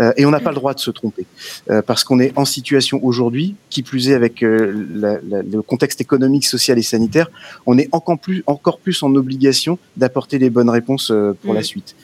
Euh, 0.00 0.12
et 0.16 0.26
on 0.26 0.30
n'a 0.30 0.40
pas 0.40 0.50
le 0.50 0.56
droit 0.56 0.74
de 0.74 0.80
se 0.80 0.90
tromper 0.90 1.26
parce 1.86 2.04
qu'on 2.04 2.20
est 2.20 2.32
en 2.36 2.44
situation 2.44 3.00
aujourd'hui, 3.02 3.54
qui 3.70 3.82
plus 3.82 4.10
est 4.10 4.14
avec 4.14 4.40
le 4.40 5.62
contexte 5.62 6.00
économique, 6.00 6.46
social 6.46 6.78
et 6.78 6.82
sanitaire, 6.82 7.30
on 7.66 7.78
est 7.78 7.88
encore 7.92 8.18
plus, 8.18 8.42
encore 8.46 8.78
plus 8.78 9.02
en 9.02 9.14
obligation 9.14 9.78
d'apporter 10.00 10.38
les 10.38 10.50
bonnes 10.50 10.70
réponses 10.70 11.12
pour 11.42 11.54
la 11.54 11.60
mmh. 11.60 11.64
suite. 11.64 11.94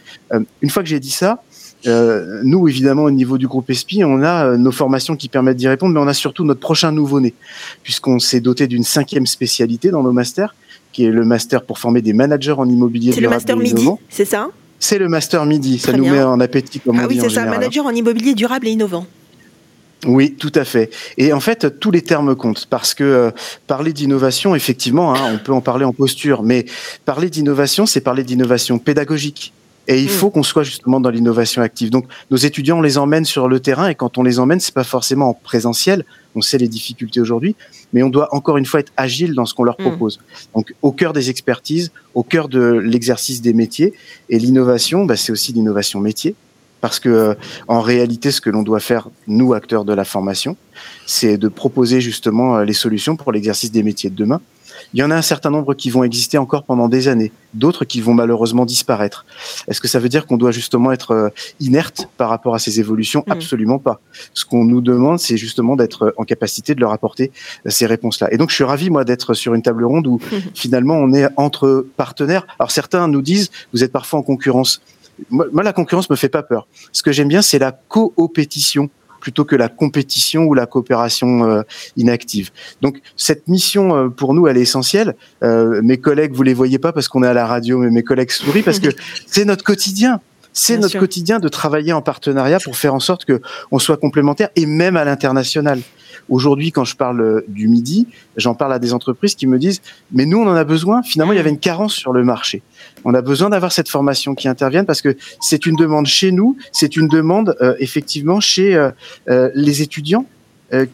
une 0.62 0.70
fois 0.70 0.82
que 0.84 0.88
j'ai 0.88 1.00
dit 1.00 1.10
ça, 1.10 1.42
euh, 1.86 2.40
nous, 2.42 2.68
évidemment, 2.68 3.04
au 3.04 3.10
niveau 3.10 3.38
du 3.38 3.46
groupe 3.46 3.70
ESPI, 3.70 4.04
on 4.04 4.22
a 4.22 4.46
euh, 4.46 4.56
nos 4.56 4.72
formations 4.72 5.16
qui 5.16 5.28
permettent 5.28 5.56
d'y 5.56 5.68
répondre, 5.68 5.94
mais 5.94 6.00
on 6.00 6.08
a 6.08 6.14
surtout 6.14 6.44
notre 6.44 6.60
prochain 6.60 6.90
nouveau-né, 6.90 7.34
puisqu'on 7.82 8.18
s'est 8.18 8.40
doté 8.40 8.66
d'une 8.66 8.82
cinquième 8.82 9.26
spécialité 9.26 9.90
dans 9.90 10.02
nos 10.02 10.12
masters, 10.12 10.54
qui 10.92 11.04
est 11.04 11.10
le 11.10 11.24
master 11.24 11.62
pour 11.62 11.78
former 11.78 12.02
des 12.02 12.12
managers 12.12 12.52
en 12.52 12.68
immobilier 12.68 13.12
C'est 13.12 13.20
le 13.20 13.28
master 13.28 13.56
midi, 13.56 13.86
c'est 14.08 14.24
ça? 14.24 14.48
C'est 14.78 14.98
le 14.98 15.08
master 15.08 15.44
midi, 15.46 15.78
ça 15.78 15.92
nous 15.92 16.04
met 16.04 16.22
en 16.22 16.40
appétit, 16.40 16.80
comme 16.80 16.98
ah 16.98 17.06
oui, 17.08 17.18
c'est 17.20 17.30
ça, 17.30 17.44
manager 17.44 17.86
en 17.86 17.90
immobilier 17.90 18.34
durable 18.34 18.66
et 18.66 18.70
innovant. 18.70 19.06
Oui, 20.04 20.34
tout 20.34 20.52
à 20.54 20.64
fait. 20.64 20.90
Et 21.16 21.32
en 21.32 21.40
fait, 21.40 21.80
tous 21.80 21.90
les 21.90 22.02
termes 22.02 22.36
comptent 22.36 22.66
parce 22.66 22.94
que 22.94 23.04
euh, 23.04 23.30
parler 23.66 23.92
d'innovation, 23.92 24.54
effectivement, 24.54 25.14
hein, 25.14 25.20
on 25.32 25.38
peut 25.38 25.52
en 25.52 25.62
parler 25.62 25.84
en 25.84 25.92
posture, 25.92 26.42
mais 26.42 26.66
parler 27.04 27.30
d'innovation, 27.30 27.86
c'est 27.86 28.02
parler 28.02 28.22
d'innovation 28.22 28.78
pédagogique. 28.78 29.52
Et 29.88 30.00
il 30.00 30.06
mm. 30.06 30.10
faut 30.10 30.30
qu'on 30.30 30.42
soit 30.42 30.64
justement 30.64 31.00
dans 31.00 31.10
l'innovation 31.10 31.62
active. 31.62 31.90
Donc, 31.90 32.06
nos 32.30 32.36
étudiants, 32.36 32.78
on 32.78 32.82
les 32.82 32.98
emmène 32.98 33.24
sur 33.24 33.48
le 33.48 33.60
terrain 33.60 33.88
et 33.88 33.94
quand 33.94 34.18
on 34.18 34.22
les 34.22 34.38
emmène, 34.38 34.60
c'est 34.60 34.74
pas 34.74 34.84
forcément 34.84 35.30
en 35.30 35.34
présentiel. 35.34 36.04
On 36.34 36.40
sait 36.40 36.58
les 36.58 36.68
difficultés 36.68 37.20
aujourd'hui, 37.20 37.56
mais 37.92 38.02
on 38.02 38.10
doit 38.10 38.34
encore 38.34 38.58
une 38.58 38.66
fois 38.66 38.80
être 38.80 38.92
agile 38.96 39.34
dans 39.34 39.46
ce 39.46 39.54
qu'on 39.54 39.64
leur 39.64 39.80
mm. 39.80 39.84
propose. 39.84 40.20
Donc, 40.54 40.74
au 40.82 40.92
cœur 40.92 41.12
des 41.12 41.30
expertises, 41.30 41.92
au 42.14 42.22
cœur 42.22 42.48
de 42.48 42.60
l'exercice 42.60 43.40
des 43.40 43.54
métiers. 43.54 43.94
Et 44.28 44.38
l'innovation, 44.38 45.04
bah, 45.04 45.16
c'est 45.16 45.32
aussi 45.32 45.52
l'innovation 45.52 46.00
métier. 46.00 46.34
Parce 46.86 47.00
que, 47.00 47.08
euh, 47.08 47.34
en 47.66 47.80
réalité, 47.80 48.30
ce 48.30 48.40
que 48.40 48.48
l'on 48.48 48.62
doit 48.62 48.78
faire, 48.78 49.08
nous, 49.26 49.54
acteurs 49.54 49.84
de 49.84 49.92
la 49.92 50.04
formation, 50.04 50.56
c'est 51.04 51.36
de 51.36 51.48
proposer 51.48 52.00
justement 52.00 52.58
euh, 52.58 52.64
les 52.64 52.74
solutions 52.74 53.16
pour 53.16 53.32
l'exercice 53.32 53.72
des 53.72 53.82
métiers 53.82 54.08
de 54.08 54.14
demain. 54.14 54.40
Il 54.94 55.00
y 55.00 55.02
en 55.02 55.10
a 55.10 55.16
un 55.16 55.22
certain 55.22 55.50
nombre 55.50 55.74
qui 55.74 55.90
vont 55.90 56.04
exister 56.04 56.38
encore 56.38 56.62
pendant 56.62 56.88
des 56.88 57.08
années, 57.08 57.32
d'autres 57.54 57.84
qui 57.84 58.00
vont 58.00 58.14
malheureusement 58.14 58.64
disparaître. 58.64 59.26
Est-ce 59.66 59.80
que 59.80 59.88
ça 59.88 59.98
veut 59.98 60.08
dire 60.08 60.26
qu'on 60.26 60.36
doit 60.36 60.52
justement 60.52 60.92
être 60.92 61.10
euh, 61.10 61.28
inerte 61.58 62.08
par 62.18 62.28
rapport 62.28 62.54
à 62.54 62.60
ces 62.60 62.78
évolutions? 62.78 63.24
Mmh. 63.26 63.32
Absolument 63.32 63.80
pas. 63.80 64.00
Ce 64.32 64.44
qu'on 64.44 64.64
nous 64.64 64.80
demande, 64.80 65.18
c'est 65.18 65.36
justement 65.36 65.74
d'être 65.74 66.14
en 66.18 66.22
capacité 66.22 66.76
de 66.76 66.80
leur 66.80 66.92
apporter 66.92 67.32
ces 67.66 67.86
réponses-là. 67.86 68.32
Et 68.32 68.36
donc, 68.36 68.50
je 68.50 68.54
suis 68.54 68.62
ravi, 68.62 68.90
moi, 68.90 69.04
d'être 69.04 69.34
sur 69.34 69.54
une 69.54 69.62
table 69.62 69.84
ronde 69.84 70.06
où 70.06 70.20
finalement 70.54 70.94
on 70.94 71.12
est 71.12 71.26
entre 71.36 71.84
partenaires. 71.96 72.46
Alors, 72.60 72.70
certains 72.70 73.08
nous 73.08 73.22
disent, 73.22 73.50
vous 73.72 73.82
êtes 73.82 73.90
parfois 73.90 74.20
en 74.20 74.22
concurrence. 74.22 74.80
Moi, 75.30 75.62
la 75.62 75.72
concurrence 75.72 76.10
me 76.10 76.16
fait 76.16 76.28
pas 76.28 76.42
peur. 76.42 76.66
Ce 76.92 77.02
que 77.02 77.12
j'aime 77.12 77.28
bien, 77.28 77.42
c'est 77.42 77.58
la 77.58 77.72
coopétition 77.72 78.90
plutôt 79.26 79.44
que 79.44 79.56
la 79.56 79.68
compétition 79.68 80.44
ou 80.44 80.54
la 80.54 80.66
coopération 80.66 81.50
euh, 81.50 81.62
inactive. 81.96 82.50
Donc 82.80 83.00
cette 83.16 83.48
mission 83.48 83.96
euh, 83.96 84.08
pour 84.08 84.34
nous 84.34 84.46
elle 84.46 84.56
est 84.56 84.62
essentielle. 84.62 85.16
Euh, 85.42 85.80
mes 85.82 85.96
collègues 85.96 86.32
vous 86.32 86.44
les 86.44 86.54
voyez 86.54 86.78
pas 86.78 86.92
parce 86.92 87.08
qu'on 87.08 87.24
est 87.24 87.26
à 87.26 87.32
la 87.32 87.44
radio, 87.44 87.78
mais 87.78 87.90
mes 87.90 88.04
collègues 88.04 88.30
sourient 88.30 88.62
parce 88.62 88.78
que 88.78 88.90
c'est 89.26 89.44
notre 89.44 89.64
quotidien. 89.64 90.20
C'est 90.52 90.78
notre 90.78 90.98
quotidien 90.98 91.38
de 91.38 91.48
travailler 91.48 91.92
en 91.92 92.02
partenariat 92.02 92.60
pour 92.60 92.76
faire 92.76 92.94
en 92.94 93.00
sorte 93.00 93.24
que 93.24 93.42
on 93.72 93.80
soit 93.80 93.96
complémentaires 93.96 94.48
et 94.54 94.64
même 94.64 94.96
à 94.96 95.04
l'international. 95.04 95.80
Aujourd'hui, 96.30 96.72
quand 96.72 96.84
je 96.84 96.96
parle 96.96 97.42
du 97.48 97.68
midi, 97.68 98.06
j'en 98.36 98.54
parle 98.54 98.72
à 98.72 98.78
des 98.78 98.94
entreprises 98.94 99.34
qui 99.34 99.46
me 99.46 99.58
disent 99.58 99.82
mais 100.12 100.24
nous 100.24 100.38
on 100.38 100.46
en 100.46 100.54
a 100.54 100.64
besoin. 100.64 101.02
Finalement, 101.02 101.32
il 101.32 101.36
y 101.36 101.40
avait 101.40 101.50
une 101.50 101.58
carence 101.58 101.94
sur 101.94 102.12
le 102.12 102.24
marché. 102.24 102.62
On 103.04 103.14
a 103.14 103.22
besoin 103.22 103.50
d'avoir 103.50 103.72
cette 103.72 103.88
formation 103.88 104.34
qui 104.34 104.48
intervienne 104.48 104.86
parce 104.86 105.02
que 105.02 105.16
c'est 105.40 105.66
une 105.66 105.76
demande 105.76 106.06
chez 106.06 106.32
nous, 106.32 106.56
c'est 106.72 106.96
une 106.96 107.08
demande 107.08 107.56
euh, 107.60 107.74
effectivement 107.78 108.40
chez 108.40 108.74
euh, 108.74 108.90
euh, 109.28 109.50
les 109.54 109.82
étudiants 109.82 110.26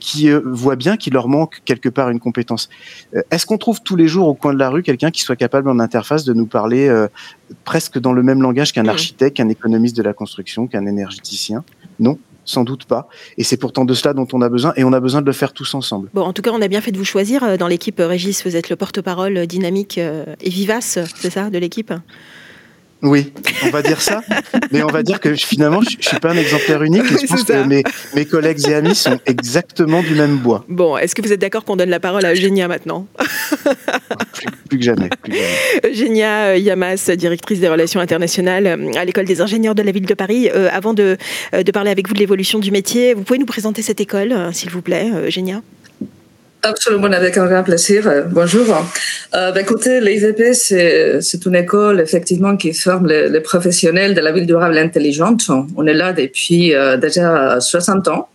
qui 0.01 0.29
voient 0.45 0.77
bien 0.77 0.99
qu'il 0.99 1.15
leur 1.15 1.29
manque 1.29 1.63
quelque 1.65 1.89
part 1.89 2.11
une 2.11 2.21
compétence. 2.21 2.69
Est-ce 3.31 3.47
qu'on 3.47 3.57
trouve 3.57 3.81
tous 3.83 3.97
les 3.97 4.07
jours 4.07 4.29
au 4.29 4.35
coin 4.35 4.53
de 4.53 4.59
la 4.59 4.69
rue 4.69 4.83
quelqu'un 4.83 5.11
qui 5.11 5.23
soit 5.23 5.35
capable 5.35 5.71
en 5.71 5.79
interface 5.79 6.27
de 6.27 6.35
nous 6.35 6.45
parler 6.45 6.95
presque 7.65 7.99
dans 7.99 8.13
le 8.13 8.23
même 8.23 8.43
langage 8.43 8.75
qu'un 8.75 8.83
mmh. 8.83 8.89
architecte, 8.91 9.39
qu'un 9.39 9.49
économiste 9.49 9.97
de 9.97 10.03
la 10.03 10.13
construction, 10.13 10.67
qu'un 10.67 10.85
énergéticien? 10.85 11.65
Non? 12.01 12.19
Sans 12.45 12.65
doute 12.65 12.85
pas. 12.85 13.09
Et 13.39 13.45
c'est 13.45 13.57
pourtant 13.57 13.85
de 13.85 13.95
cela 13.95 14.15
dont 14.15 14.27
on 14.33 14.43
a 14.43 14.49
besoin, 14.49 14.73
et 14.77 14.85
on 14.85 14.93
a 14.93 15.01
besoin 15.01 15.21
de 15.21 15.27
le 15.27 15.33
faire 15.33 15.53
tous 15.53 15.75
ensemble. 15.75 16.09
Bon, 16.15 16.23
en 16.23 16.33
tout 16.33 16.43
cas, 16.43 16.51
on 16.53 16.63
a 16.63 16.69
bien 16.69 16.81
fait 16.81 16.93
de 16.93 16.99
vous 16.99 17.05
choisir 17.05 17.45
euh, 17.45 17.57
dans 17.57 17.69
l'équipe 17.69 18.01
euh, 18.01 18.07
Régis. 18.07 18.45
Vous 18.45 18.57
êtes 18.57 18.71
le 18.71 18.77
porte-parole 18.77 19.37
euh, 19.37 19.47
dynamique 19.47 19.99
et 19.99 20.51
vivace, 20.51 20.99
c'est 21.17 21.31
ça, 21.31 21.51
de 21.51 21.59
l'équipe? 21.59 21.93
Oui, 23.03 23.33
on 23.65 23.71
va 23.71 23.83
dire 23.83 24.01
ça, 24.01 24.23
mais 24.71 24.83
on 24.85 24.89
va 24.89 25.03
dire 25.03 25.19
que 25.19 25.35
finalement, 25.35 25.81
je, 25.83 25.97
ne 25.97 26.03
suis 26.03 26.21
pas 26.21 26.31
un 26.31 26.37
exemplaire 26.37 26.83
unique. 26.85 27.03
Et 27.11 27.19
je 27.19 27.27
pense 27.27 27.43
que 27.43 27.65
mes, 27.65 27.83
mes, 28.15 28.25
collègues 28.25 28.69
et 28.69 28.75
amis 28.75 28.95
sont 28.95 29.19
exactement 29.27 30.03
du 30.03 30.15
même 30.15 30.37
bois. 30.37 30.65
Bon, 30.69 30.97
est-ce 30.97 31.15
que 31.17 31.23
vous 31.23 31.33
êtes 31.33 31.41
d'accord 31.41 31.65
qu'on 31.65 31.75
donne 31.75 31.91
la 31.91 31.99
parole 31.99 32.25
à 32.25 32.33
Eugénia 32.33 32.69
maintenant? 32.69 33.09
Plus, 34.69 34.79
que 34.79 34.85
jamais, 34.85 35.11
Eugénia 35.85 36.57
Yamas, 36.57 37.11
directrice 37.17 37.59
des 37.59 37.69
relations 37.69 38.01
internationales 38.01 38.67
à 38.97 39.05
l'école 39.05 39.25
des 39.25 39.41
ingénieurs 39.41 39.75
de 39.75 39.83
la 39.83 39.91
ville 39.91 40.07
de 40.07 40.15
Paris. 40.15 40.49
Euh, 40.55 40.69
avant 40.73 40.95
de, 40.95 41.17
de 41.53 41.73
parler 41.73 41.91
avec 41.91 42.07
vous 42.07 42.15
de 42.15 42.21
l'évolution 42.21 42.61
du 42.61 42.71
métier, 42.71 43.15
vous 43.15 43.23
pouvez 43.23 43.39
nous 43.39 43.47
présenter 43.47 43.83
cette 43.83 44.01
école, 44.01 44.35
s'il 44.53 44.71
vous 44.71 44.83
plaît, 44.83 45.11
Eugénia? 45.27 45.61
Absolument, 46.63 47.07
avec 47.13 47.37
un 47.39 47.47
grand 47.47 47.65
plaisir. 47.65 48.09
Bonjour. 48.31 48.67
Euh, 49.35 49.51
ben, 49.51 49.61
écoutez, 49.61 50.01
l'IVP, 50.01 50.55
c'est, 50.55 51.45
une 51.45 51.57
école 51.57 52.01
effectivement 52.01 52.57
qui 52.57 52.73
forme 52.73 53.09
les, 53.09 53.41
professionnels 53.41 54.15
de 54.15 54.21
la 54.21 54.31
ville 54.33 54.47
durable 54.47 54.79
intelligente. 54.79 55.51
On 55.77 55.87
est 55.87 55.95
là 55.95 56.13
depuis 56.13 56.75
euh, 56.75 56.97
déjà 56.97 57.61
60 57.61 58.09
ans, 58.09 58.29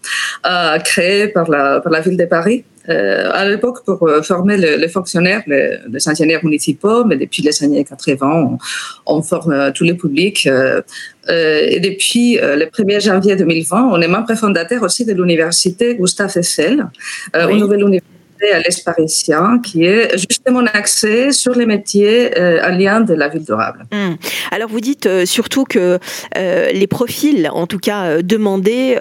euh, 0.45 0.77
créé 0.79 1.29
par 1.29 1.49
la, 1.49 1.79
par 1.79 1.91
la 1.91 2.01
ville 2.01 2.17
de 2.17 2.25
Paris. 2.25 2.65
Euh, 2.89 3.29
à 3.33 3.47
l'époque, 3.47 3.83
pour 3.85 4.07
euh, 4.07 4.21
former 4.21 4.55
les, 4.57 4.87
fonctionnaires, 4.87 5.43
les, 5.47 5.77
les, 5.91 6.09
ingénieurs 6.09 6.43
municipaux, 6.43 7.03
mais 7.03 7.17
depuis 7.17 7.41
les 7.43 7.63
années 7.63 7.83
80, 7.83 8.27
on, 8.27 8.57
on 9.05 9.21
forme 9.21 9.51
euh, 9.51 9.71
tous 9.71 9.83
les 9.83 9.93
publics. 9.93 10.47
Euh, 10.47 10.81
et 11.29 11.81
depuis 11.81 12.39
le 12.41 12.65
1er 12.67 13.01
janvier 13.01 13.35
2020, 13.35 13.89
on 13.91 13.99
est 13.99 14.07
membre 14.07 14.33
fondateur 14.35 14.81
aussi 14.83 15.03
de 15.03 15.11
l'université 15.11 15.95
Gustave 15.95 16.37
Eiffel, 16.37 16.87
oui. 17.35 17.41
une 17.49 17.59
nouvelle 17.59 17.81
université 17.81 18.16
à 18.51 18.59
l'Esparitien, 18.59 19.59
qui 19.63 19.85
est 19.85 20.17
justement 20.17 20.63
axé 20.73 21.31
sur 21.31 21.53
les 21.55 21.65
métiers 21.65 22.37
euh, 22.37 22.61
en 22.63 22.75
lien 22.77 23.01
de 23.01 23.13
la 23.13 23.27
ville 23.27 23.43
durable. 23.43 23.85
Mmh. 23.91 24.15
Alors 24.51 24.69
vous 24.69 24.79
dites 24.79 25.05
euh, 25.05 25.25
surtout 25.25 25.65
que 25.65 25.99
euh, 26.37 26.71
les 26.71 26.87
profils, 26.87 27.49
en 27.51 27.67
tout 27.67 27.79
cas 27.79 28.05
euh, 28.05 28.21
demandés, 28.21 28.97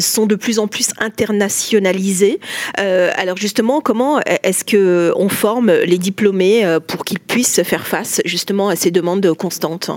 sont 0.00 0.26
de 0.26 0.34
plus 0.34 0.58
en 0.58 0.66
plus 0.66 0.90
internationalisés. 0.98 2.40
Alors 2.76 3.36
justement, 3.36 3.80
comment 3.80 4.20
est-ce 4.20 4.64
que 4.64 5.12
on 5.16 5.28
forme 5.28 5.72
les 5.72 5.98
diplômés 5.98 6.78
pour 6.86 7.04
qu'ils 7.04 7.20
puissent 7.20 7.62
faire 7.62 7.86
face 7.86 8.20
justement 8.24 8.68
à 8.68 8.76
ces 8.76 8.90
demandes 8.90 9.32
constantes? 9.34 9.90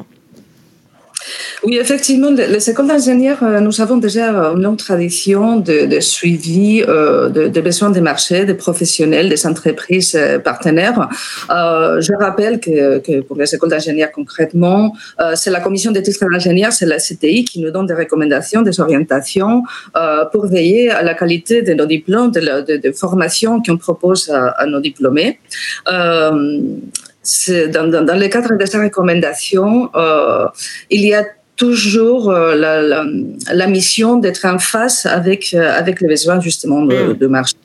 Oui, 1.63 1.77
effectivement, 1.77 2.29
les 2.29 2.69
écoles 2.69 2.87
d'ingénieurs, 2.87 3.41
euh, 3.43 3.59
nous 3.59 3.79
avons 3.79 3.97
déjà 3.97 4.29
une 4.53 4.61
longue 4.61 4.77
tradition 4.77 5.57
de, 5.57 5.99
suivi 5.99 6.83
euh, 6.87 7.29
de, 7.29 7.47
de, 7.47 7.61
besoins 7.61 7.89
des 7.89 8.01
marchés, 8.01 8.45
des 8.45 8.53
professionnels, 8.53 9.29
des 9.29 9.47
entreprises 9.47 10.15
euh, 10.15 10.39
partenaires. 10.39 11.09
Euh, 11.49 12.01
je 12.01 12.13
rappelle 12.19 12.59
que, 12.59 13.21
pour 13.21 13.37
les 13.37 13.53
écoles 13.55 13.69
d'ingénieurs 13.69 14.11
concrètement, 14.11 14.93
euh, 15.21 15.33
c'est 15.35 15.51
la 15.51 15.61
commission 15.61 15.91
des 15.91 16.03
titres 16.03 16.25
d'ingénieurs, 16.29 16.73
c'est 16.73 16.85
la 16.85 16.97
CTI 16.97 17.45
qui 17.45 17.61
nous 17.61 17.71
donne 17.71 17.85
des 17.85 17.93
recommandations, 17.93 18.61
des 18.61 18.79
orientations 18.79 19.63
euh, 19.95 20.25
pour 20.25 20.47
veiller 20.47 20.89
à 20.89 21.01
la 21.01 21.13
qualité 21.13 21.61
de 21.61 21.73
nos 21.73 21.85
diplômes, 21.85 22.31
de, 22.31 22.41
la, 22.41 22.61
de, 22.61 22.77
de 22.77 22.91
formation 22.91 23.61
qu'on 23.61 23.77
propose 23.77 24.29
à, 24.29 24.65
nos 24.65 24.79
diplômés 24.79 25.39
dans, 27.71 27.87
dans, 27.89 28.05
dans, 28.05 28.19
le 28.19 28.27
cadre 28.27 28.57
de 28.57 28.65
ces 28.65 28.77
recommandations, 28.77 29.89
euh, 29.95 30.47
il 30.89 31.05
y 31.05 31.13
a 31.13 31.23
toujours 31.55 32.31
euh, 32.31 32.55
la, 32.55 32.81
la, 32.81 33.05
la, 33.53 33.67
mission 33.67 34.17
d'être 34.17 34.45
en 34.45 34.59
face 34.59 35.05
avec, 35.05 35.53
euh, 35.53 35.77
avec 35.77 36.01
les 36.01 36.07
besoins 36.07 36.39
justement 36.41 36.81
de, 36.81 37.13
de 37.13 37.27
marché. 37.27 37.55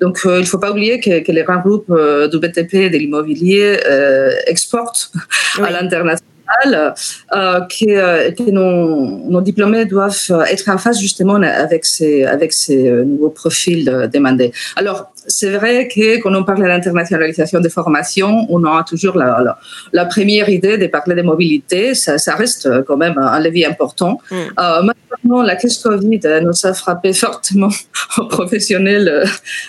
Donc, 0.00 0.20
euh, 0.24 0.38
il 0.38 0.42
ne 0.42 0.46
faut 0.46 0.58
pas 0.58 0.70
oublier 0.70 1.00
que, 1.00 1.20
que 1.20 1.32
les 1.32 1.42
grands 1.42 1.60
groupes 1.60 1.90
euh, 1.90 2.28
du 2.28 2.38
BTP 2.38 2.74
et 2.74 2.90
de 2.90 2.98
l'immobilier 2.98 3.80
euh, 3.86 4.30
exportent 4.46 5.10
oui. 5.58 5.64
à 5.66 5.70
l'international. 5.70 6.28
Que, 6.64 8.30
que 8.32 8.50
nos, 8.50 9.30
nos, 9.30 9.40
diplômés 9.40 9.86
doivent 9.86 10.14
être 10.50 10.68
en 10.68 10.76
face 10.76 11.00
justement 11.00 11.36
avec 11.36 11.86
ces, 11.86 12.24
avec 12.24 12.52
ces 12.52 12.90
nouveaux 12.90 13.30
profils 13.30 14.10
demandés. 14.12 14.52
Alors, 14.76 15.11
c'est 15.26 15.50
vrai 15.50 15.88
que 15.88 16.20
quand 16.20 16.34
on 16.34 16.44
parle 16.44 16.60
de 16.62 16.66
l'internationalisation 16.66 17.60
des 17.60 17.68
formations, 17.68 18.46
on 18.48 18.64
a 18.64 18.84
toujours 18.84 19.16
la, 19.16 19.40
la, 19.44 19.58
la, 19.92 20.04
première 20.06 20.48
idée 20.48 20.78
de 20.78 20.86
parler 20.86 21.14
de 21.14 21.22
mobilité. 21.22 21.94
Ça, 21.94 22.18
ça 22.18 22.34
reste 22.34 22.68
quand 22.86 22.96
même 22.96 23.16
un 23.18 23.40
levier 23.40 23.66
important. 23.66 24.18
Mm. 24.30 24.34
Euh, 24.34 24.82
maintenant, 24.82 25.42
la 25.42 25.56
crise 25.56 25.78
Covid 25.78 26.20
nous 26.42 26.66
a 26.66 26.74
frappé 26.74 27.12
fortement 27.24 27.70
aux 28.18 28.26
professionnels 28.26 29.24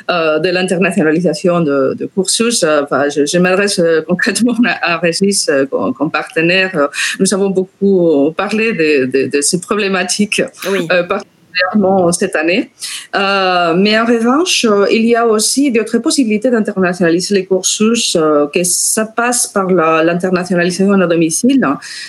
euh, 0.10 0.40
de 0.40 0.50
l'internationalisation 0.50 1.62
de, 1.62 1.96
de, 1.98 2.06
cursus. 2.06 2.64
Enfin, 2.64 3.10
je, 3.10 3.26
je 3.26 3.38
m'adresse 3.38 3.82
concrètement 4.08 4.56
à, 4.82 4.98
Régis 4.98 5.50
comme, 5.70 5.94
comme, 5.94 6.12
partenaire. 6.12 6.90
Nous 7.20 7.34
avons 7.34 7.50
beaucoup 7.50 8.32
parlé 8.36 8.74
de, 8.74 9.06
de, 9.06 9.30
de 9.30 9.42
ces 9.42 9.60
problématiques. 9.60 10.42
Oui. 10.70 10.88
Euh, 10.92 11.04
cette 12.12 12.36
année. 12.36 12.72
Euh, 13.16 13.74
mais 13.76 13.98
en 14.00 14.06
revanche, 14.06 14.66
euh, 14.66 14.86
il 14.92 15.06
y 15.06 15.16
a 15.16 15.28
aussi 15.28 15.72
d'autres 15.72 16.00
possibilités 16.00 16.50
d'internationaliser 16.50 17.36
les 17.36 17.46
cursus, 17.46 18.16
euh, 18.16 18.48
que 18.48 18.64
ça 18.64 19.06
passe 19.06 19.48
par 19.48 19.68
l'internationalisation 19.68 20.94
à 20.94 21.08
domicile. 21.08 21.66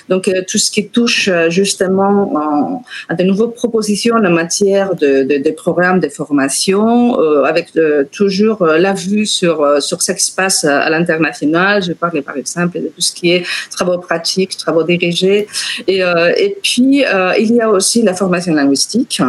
Donc, 0.09 0.29
euh, 0.29 0.43
tout 0.49 0.59
ce 0.59 0.71
qui 0.71 0.89
touche 0.89 1.29
justement 1.49 2.83
à 3.09 3.15
de 3.15 3.25
nouvelles 3.25 3.53
propositions 3.55 4.17
en 4.17 4.31
matière 4.31 4.95
de, 4.95 5.23
de, 5.25 5.43
de 5.43 5.51
programmes 5.51 6.01
de 6.01 6.09
formation, 6.09 7.15
avec 7.45 7.73
toujours 8.11 8.65
la 8.65 8.93
vue 8.93 9.27
sur, 9.27 9.83
sur 9.83 10.03
ce 10.03 10.13
qui 10.13 10.25
se 10.25 10.35
passe 10.35 10.65
à 10.65 10.89
l'international. 10.91 11.83
Je 11.83 11.93
parle 11.93 12.23
par 12.23 12.37
exemple 12.37 12.81
de 12.81 12.89
tout 12.89 13.01
ce 13.01 13.13
qui 13.13 13.33
est 13.33 13.45
travaux 13.71 13.99
pratiques, 13.99 14.57
travaux 14.57 14.83
dirigés. 14.83 15.47
Et, 15.87 16.01
et 16.45 16.57
puis, 16.63 17.05
il 17.39 17.53
y 17.53 17.61
a 17.61 17.71
aussi 17.71 18.03
la 18.03 18.15
formation 18.15 18.55
linguistique 18.55 19.21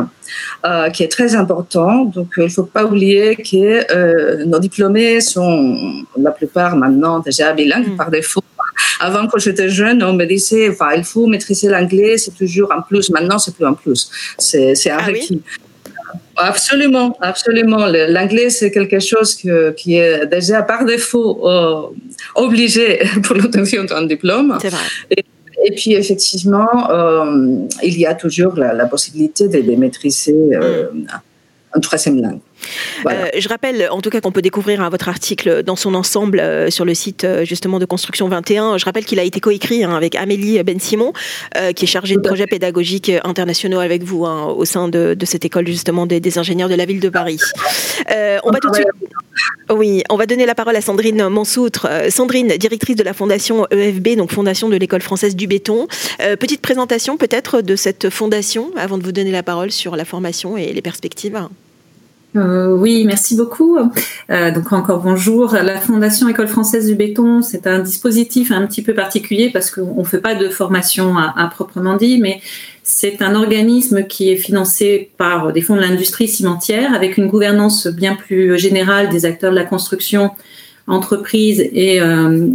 euh, 0.65 0.89
qui 0.89 1.03
est 1.03 1.11
très 1.11 1.35
important. 1.35 2.05
Donc, 2.05 2.29
il 2.37 2.43
ne 2.43 2.49
faut 2.49 2.63
pas 2.63 2.85
oublier 2.85 3.35
que 3.35 3.93
euh, 3.93 4.45
nos 4.45 4.59
diplômés 4.59 5.21
sont 5.21 6.03
la 6.17 6.31
plupart 6.31 6.75
maintenant 6.75 7.19
déjà 7.19 7.53
bilingues 7.53 7.93
mm. 7.93 7.97
par 7.97 8.09
défaut. 8.11 8.41
Avant, 8.99 9.27
quand 9.27 9.39
j'étais 9.39 9.69
jeune, 9.69 10.03
on 10.03 10.13
me 10.13 10.25
disait, 10.25 10.69
enfin, 10.69 10.93
il 10.95 11.03
faut 11.03 11.27
maîtriser 11.27 11.69
l'anglais, 11.69 12.17
c'est 12.17 12.35
toujours 12.35 12.71
un 12.71 12.81
plus. 12.81 13.09
Maintenant, 13.09 13.39
c'est 13.39 13.53
plus 13.55 13.65
un 13.65 13.73
plus. 13.73 14.09
C'est 14.37 14.89
un 14.89 14.97
ah 14.99 15.05
requis. 15.05 15.27
Oui 15.31 15.41
Absolument, 16.37 17.17
absolument. 17.21 17.85
L'anglais, 17.87 18.49
c'est 18.49 18.71
quelque 18.71 18.99
chose 18.99 19.35
que, 19.35 19.71
qui 19.71 19.95
est 19.95 20.25
déjà 20.25 20.61
par 20.63 20.85
défaut 20.85 21.47
euh, 21.47 21.87
obligé 22.35 22.99
pour 23.23 23.35
l'obtention 23.35 23.85
d'un 23.85 24.03
diplôme. 24.05 24.57
C'est 24.61 24.69
vrai. 24.69 24.83
Et, 25.11 25.24
et 25.65 25.71
puis, 25.71 25.93
effectivement, 25.93 26.91
euh, 26.91 27.57
il 27.83 27.97
y 27.97 28.05
a 28.05 28.13
toujours 28.13 28.55
la, 28.55 28.73
la 28.73 28.85
possibilité 28.85 29.47
de, 29.47 29.61
de 29.61 29.75
maîtriser 29.75 30.35
euh, 30.53 30.87
un 31.75 31.79
troisième 31.79 32.21
langue. 32.21 32.39
Voilà. 33.03 33.25
Euh, 33.25 33.29
je 33.37 33.49
rappelle 33.49 33.87
en 33.91 34.01
tout 34.01 34.09
cas 34.09 34.21
qu'on 34.21 34.31
peut 34.31 34.41
découvrir 34.41 34.81
hein, 34.81 34.89
votre 34.89 35.09
article 35.09 35.63
dans 35.63 35.75
son 35.75 35.93
ensemble 35.93 36.39
euh, 36.39 36.69
sur 36.69 36.85
le 36.85 36.93
site 36.93 37.23
euh, 37.23 37.45
justement 37.45 37.79
de 37.79 37.85
Construction 37.85 38.27
21. 38.27 38.77
Je 38.77 38.85
rappelle 38.85 39.05
qu'il 39.05 39.19
a 39.19 39.23
été 39.23 39.39
coécrit 39.39 39.83
hein, 39.83 39.95
avec 39.95 40.15
Amélie 40.15 40.61
Ben-Simon, 40.63 41.13
euh, 41.57 41.73
qui 41.73 41.85
est 41.85 41.87
chargée 41.87 42.15
de 42.15 42.21
projets 42.21 42.47
pédagogiques 42.47 43.11
internationaux 43.23 43.79
avec 43.79 44.03
vous 44.03 44.25
hein, 44.25 44.45
au 44.45 44.65
sein 44.65 44.87
de, 44.87 45.13
de, 45.13 45.25
cette 45.25 45.45
école 45.45 45.67
justement 45.67 46.05
des, 46.05 46.19
des, 46.19 46.37
ingénieurs 46.37 46.69
de 46.69 46.75
la 46.75 46.85
ville 46.85 46.99
de 46.99 47.09
Paris. 47.09 47.39
on 48.43 48.51
va 48.51 48.59
tout 48.59 48.69
de 48.69 48.75
suite 48.75 48.87
Oui, 49.69 50.03
on 50.09 50.15
va 50.15 50.25
donner 50.25 50.45
la 50.45 50.55
parole 50.55 50.75
à 50.75 50.81
Sandrine 50.81 51.27
Mansoutre. 51.27 51.87
Euh, 51.89 52.09
Sandrine, 52.09 52.49
directrice 52.49 52.95
de 52.95 53.03
la 53.03 53.13
fondation 53.13 53.67
EFB, 53.71 54.15
donc 54.15 54.31
Fondation 54.31 54.69
de 54.69 54.75
l'École 54.75 55.01
française 55.01 55.35
du 55.35 55.47
béton. 55.47 55.87
Euh, 56.21 56.35
petite 56.35 56.61
présentation 56.61 57.17
peut-être 57.17 57.61
de 57.61 57.75
cette 57.75 58.09
fondation 58.09 58.71
avant 58.77 58.97
de 58.97 59.03
vous 59.03 59.11
donner 59.11 59.31
la 59.31 59.43
parole 59.43 59.71
sur 59.71 59.95
la 59.95 60.05
formation 60.05 60.57
et 60.57 60.71
les 60.71 60.81
perspectives. 60.81 61.37
Euh, 62.35 62.75
oui, 62.75 63.03
merci 63.05 63.35
beaucoup. 63.35 63.77
Euh, 64.29 64.51
donc 64.51 64.73
encore 64.73 65.01
bonjour. 65.01 65.53
La 65.53 65.79
Fondation 65.79 66.27
École 66.27 66.47
française 66.47 66.87
du 66.87 66.95
béton, 66.95 67.41
c'est 67.41 67.67
un 67.67 67.79
dispositif 67.79 68.51
un 68.51 68.65
petit 68.67 68.81
peu 68.81 68.93
particulier 68.93 69.49
parce 69.51 69.71
qu'on 69.71 69.99
ne 69.99 70.03
fait 70.03 70.19
pas 70.19 70.35
de 70.35 70.49
formation 70.49 71.17
à, 71.17 71.47
proprement 71.47 71.95
dit, 71.95 72.19
mais 72.19 72.41
c'est 72.83 73.21
un 73.21 73.35
organisme 73.35 74.05
qui 74.05 74.31
est 74.31 74.35
financé 74.35 75.11
par 75.17 75.53
des 75.53 75.61
fonds 75.61 75.75
de 75.75 75.81
l'industrie 75.81 76.27
cimentière 76.27 76.93
avec 76.93 77.17
une 77.17 77.27
gouvernance 77.27 77.87
bien 77.87 78.15
plus 78.15 78.57
générale 78.59 79.09
des 79.09 79.25
acteurs 79.25 79.51
de 79.51 79.55
la 79.55 79.63
construction, 79.63 80.31
entreprises 80.87 81.61
et, 81.61 82.01
euh, 82.01 82.49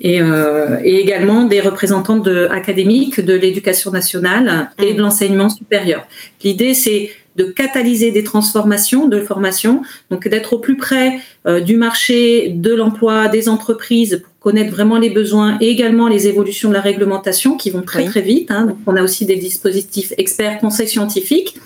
et, 0.00 0.20
euh, 0.22 0.78
et, 0.82 0.96
également 0.96 1.44
des 1.44 1.60
représentants 1.60 2.16
de, 2.16 2.48
académiques 2.50 3.20
de 3.20 3.34
l'éducation 3.34 3.90
nationale 3.90 4.70
et 4.78 4.94
de 4.94 4.98
mmh. 4.98 5.02
l'enseignement 5.02 5.48
supérieur. 5.50 6.06
L'idée, 6.42 6.74
c'est 6.74 7.10
de 7.36 7.44
catalyser 7.44 8.10
des 8.10 8.24
transformations 8.24 9.06
de 9.06 9.20
formation, 9.20 9.82
donc 10.10 10.26
d'être 10.28 10.52
au 10.52 10.58
plus 10.58 10.76
près 10.76 11.20
euh, 11.46 11.60
du 11.60 11.76
marché, 11.76 12.48
de 12.48 12.74
l'emploi, 12.74 13.28
des 13.28 13.48
entreprises 13.48 14.22
pour 14.22 14.32
connaître 14.40 14.70
vraiment 14.70 14.98
les 14.98 15.10
besoins 15.10 15.56
et 15.60 15.68
également 15.68 16.08
les 16.08 16.26
évolutions 16.26 16.68
de 16.68 16.74
la 16.74 16.80
réglementation 16.80 17.56
qui 17.56 17.70
vont 17.70 17.82
très 17.82 18.04
très 18.04 18.22
vite. 18.22 18.50
Hein. 18.50 18.66
Donc 18.66 18.78
on 18.86 18.96
a 18.96 19.02
aussi 19.02 19.26
des 19.26 19.36
dispositifs 19.36 20.12
experts 20.18 20.58
conseils 20.58 20.88
scientifiques. 20.88 21.56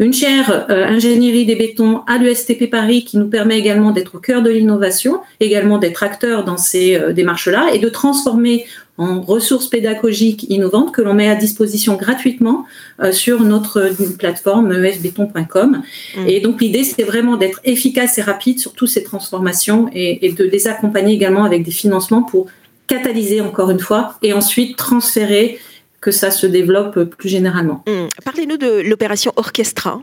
Une 0.00 0.14
chaire 0.14 0.66
euh, 0.70 0.86
ingénierie 0.86 1.44
des 1.44 1.56
bétons 1.56 2.00
à 2.06 2.16
l'USTP 2.16 2.70
Paris 2.70 3.04
qui 3.04 3.18
nous 3.18 3.28
permet 3.28 3.58
également 3.58 3.90
d'être 3.90 4.14
au 4.14 4.18
cœur 4.18 4.40
de 4.40 4.48
l'innovation, 4.48 5.20
également 5.40 5.76
d'être 5.76 6.02
acteur 6.02 6.42
dans 6.42 6.56
ces 6.56 6.96
euh, 6.96 7.12
démarches-là 7.12 7.68
et 7.74 7.78
de 7.78 7.88
transformer 7.90 8.64
en 8.96 9.20
ressources 9.20 9.68
pédagogiques 9.68 10.46
innovantes 10.48 10.92
que 10.92 11.02
l'on 11.02 11.12
met 11.12 11.28
à 11.28 11.34
disposition 11.34 11.96
gratuitement 11.96 12.64
euh, 13.02 13.12
sur 13.12 13.42
notre 13.42 13.90
plateforme 14.16 14.72
esbéton.com. 14.72 15.82
Mmh. 16.16 16.28
Et 16.28 16.40
donc 16.40 16.62
l'idée, 16.62 16.82
c'est 16.82 17.02
vraiment 17.02 17.36
d'être 17.36 17.60
efficace 17.64 18.16
et 18.16 18.22
rapide 18.22 18.58
sur 18.58 18.72
toutes 18.72 18.88
ces 18.88 19.02
transformations 19.02 19.90
et, 19.92 20.26
et 20.26 20.32
de 20.32 20.44
les 20.44 20.66
accompagner 20.66 21.12
également 21.12 21.44
avec 21.44 21.62
des 21.62 21.70
financements 21.70 22.22
pour 22.22 22.46
catalyser 22.86 23.42
encore 23.42 23.70
une 23.70 23.78
fois 23.78 24.14
et 24.22 24.32
ensuite 24.32 24.78
transférer 24.78 25.58
que 26.00 26.10
ça 26.10 26.30
se 26.30 26.46
développe 26.46 27.04
plus 27.04 27.28
généralement. 27.28 27.82
Hmm. 27.86 28.06
Parlez-nous 28.24 28.56
de 28.56 28.80
l'opération 28.88 29.32
Orchestra. 29.36 30.02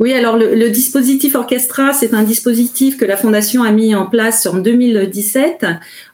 Oui, 0.00 0.12
alors 0.12 0.36
le, 0.36 0.70
dispositif 0.70 1.36
Orchestra, 1.36 1.92
c'est 1.92 2.14
un 2.14 2.24
dispositif 2.24 2.96
que 2.96 3.04
la 3.04 3.16
Fondation 3.16 3.62
a 3.62 3.70
mis 3.70 3.94
en 3.94 4.06
place 4.06 4.44
en 4.46 4.58
2017. 4.58 5.66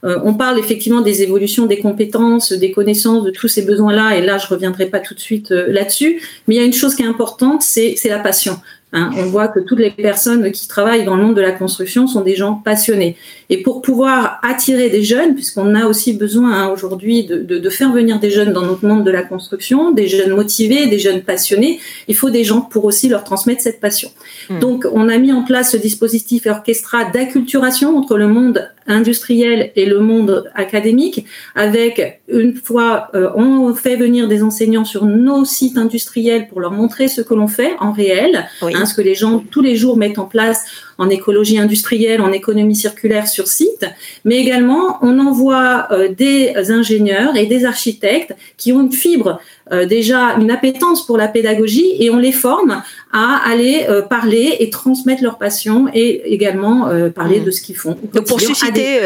Euh, 0.05 0.19
on 0.23 0.35
parle 0.35 0.59
effectivement 0.59 1.01
des 1.01 1.23
évolutions 1.23 1.65
des 1.65 1.79
compétences, 1.79 2.53
des 2.53 2.73
connaissances, 2.73 3.25
de 3.25 3.31
tous 3.31 3.49
ces 3.49 3.63
besoins-là, 3.63 4.17
et 4.17 4.21
là, 4.21 4.37
je 4.37 4.47
reviendrai 4.49 4.87
pas 4.87 5.01
tout 5.01 5.15
de 5.15 5.21
suite 5.21 5.51
euh, 5.51 5.67
là-dessus. 5.73 6.21
Mais 6.47 6.57
il 6.57 6.59
y 6.59 6.61
a 6.61 6.67
une 6.67 6.75
chose 6.75 6.95
qui 6.95 7.03
est 7.03 7.07
importante, 7.07 7.63
c'est 7.63 7.97
la 8.05 8.19
passion. 8.19 8.61
Hein, 8.93 9.11
on 9.17 9.27
voit 9.27 9.47
que 9.47 9.61
toutes 9.61 9.79
les 9.79 9.93
personnes 9.93 10.51
qui 10.51 10.67
travaillent 10.67 11.05
dans 11.05 11.15
le 11.15 11.23
monde 11.23 11.37
de 11.37 11.41
la 11.41 11.53
construction 11.53 12.09
sont 12.09 12.23
des 12.23 12.35
gens 12.35 12.55
passionnés. 12.55 13.17
Et 13.49 13.63
pour 13.63 13.83
pouvoir 13.83 14.41
attirer 14.43 14.91
des 14.91 15.05
jeunes, 15.05 15.35
puisqu'on 15.35 15.77
a 15.77 15.87
aussi 15.87 16.13
besoin 16.13 16.53
hein, 16.53 16.69
aujourd'hui 16.69 17.25
de, 17.25 17.71
faire 17.71 17.93
venir 17.93 18.19
des 18.19 18.31
jeunes 18.31 18.53
dans 18.53 18.63
notre 18.63 18.85
monde 18.85 19.05
de 19.05 19.11
la 19.13 19.23
construction, 19.23 19.93
des 19.93 20.09
jeunes 20.09 20.35
motivés, 20.35 20.89
des 20.89 20.99
jeunes 20.99 21.23
passionnés, 21.23 21.79
il 22.09 22.17
faut 22.17 22.31
des 22.31 22.43
gens 22.43 22.63
pour 22.63 22.85
aussi 22.85 23.09
leur 23.09 23.23
transmettre 23.23 23.63
cette 23.63 23.79
passion. 23.79 24.11
Hmm. 24.49 24.59
Donc 24.59 24.87
on 24.93 25.09
a 25.09 25.19
mis 25.19 25.33
en 25.33 25.45
place 25.45 25.71
ce 25.71 25.77
dispositif 25.77 26.47
orchestra 26.47 27.05
d'acculturation 27.05 27.97
entre 27.97 28.19
le 28.19 28.27
monde 28.27 28.71
industriel 28.91 29.73
et 29.77 29.87
le 29.87 30.01
monde 30.01 30.51
académique, 30.55 31.25
avec 31.55 32.21
une 32.29 32.55
fois 32.55 33.09
euh, 33.15 33.31
on 33.35 33.75
fait 33.75 33.97
venir 33.97 34.29
des 34.29 34.43
enseignants 34.43 34.85
sur 34.85 35.05
nos 35.05 35.45
sites 35.45 35.79
industriels 35.79 36.49
pour 36.49 36.61
leur 36.61 36.73
montrer 36.73 37.09
ce 37.09 37.21
que 37.21 37.35
l'on 37.35 37.49
fait 37.49 37.73
en 37.81 37.93
réel, 37.93 38.47
hein, 38.63 38.87
ce 38.87 38.95
que 38.95 39.03
les 39.03 39.15
gens 39.15 39.43
tous 39.51 39.63
les 39.63 39.77
jours 39.77 39.97
mettent 39.97 40.19
en 40.19 40.27
place 40.27 40.65
en 40.99 41.09
écologie 41.09 41.59
industrielle, 41.59 42.21
en 42.21 42.33
économie 42.33 42.77
circulaire 42.77 43.27
sur 43.27 43.49
site, 43.49 43.87
mais 44.25 44.37
également 44.37 44.99
on 45.03 45.19
envoie 45.19 45.87
euh, 45.91 46.09
des 46.09 46.53
ingénieurs 46.71 47.37
et 47.37 47.47
des 47.47 47.65
architectes 47.65 48.35
qui 48.57 48.73
ont 48.73 48.83
une 48.83 48.93
fibre 48.93 49.41
déjà 49.87 50.37
une 50.39 50.51
appétence 50.51 51.07
pour 51.07 51.17
la 51.17 51.29
pédagogie 51.29 51.95
et 51.99 52.11
on 52.11 52.19
les 52.19 52.33
forme 52.33 52.83
à 53.13 53.41
aller 53.45 53.87
euh, 53.89 54.03
parler 54.03 54.57
et 54.61 54.71
transmettre 54.71 55.23
leur 55.23 55.39
passion 55.39 55.89
et 55.95 56.33
également 56.33 56.89
parler 57.15 57.41
mmh. 57.41 57.45
de 57.45 57.51
ce 57.51 57.61
qu'ils 57.61 57.77
font. 57.77 57.97
Donc 58.13 58.27
pour 58.27 58.41
susciter, 58.41 59.01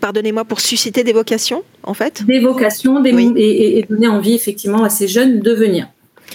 pardonnez-moi, 0.00 0.44
pour 0.44 0.60
susciter 0.60 1.04
des 1.04 1.12
vocations 1.12 1.62
en 1.82 1.94
fait? 1.94 2.24
Des 2.26 2.40
vocations 2.40 3.00
des, 3.00 3.10
et, 3.36 3.78
et, 3.78 3.86
donner 3.88 4.08
envie 4.08 4.34
effectivement 4.34 4.84
à 4.84 4.90
ces 4.90 5.08
jeunes 5.08 5.40
de 5.40 5.52
venir. 5.52 5.88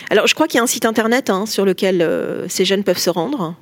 Alors 0.10 0.28
je 0.28 0.36
crois 0.36 0.48
qu'il 0.48 0.58
y 0.58 0.62
a 0.62 0.64
un 0.64 0.68
site 0.68 0.86
internet 0.86 1.30
hein, 1.30 1.46
sur 1.46 1.66
lequel 1.66 2.08
ces 2.48 2.66
jeunes 2.66 2.84
peuvent 2.84 2.98
se 2.98 3.10
rendre. 3.10 3.56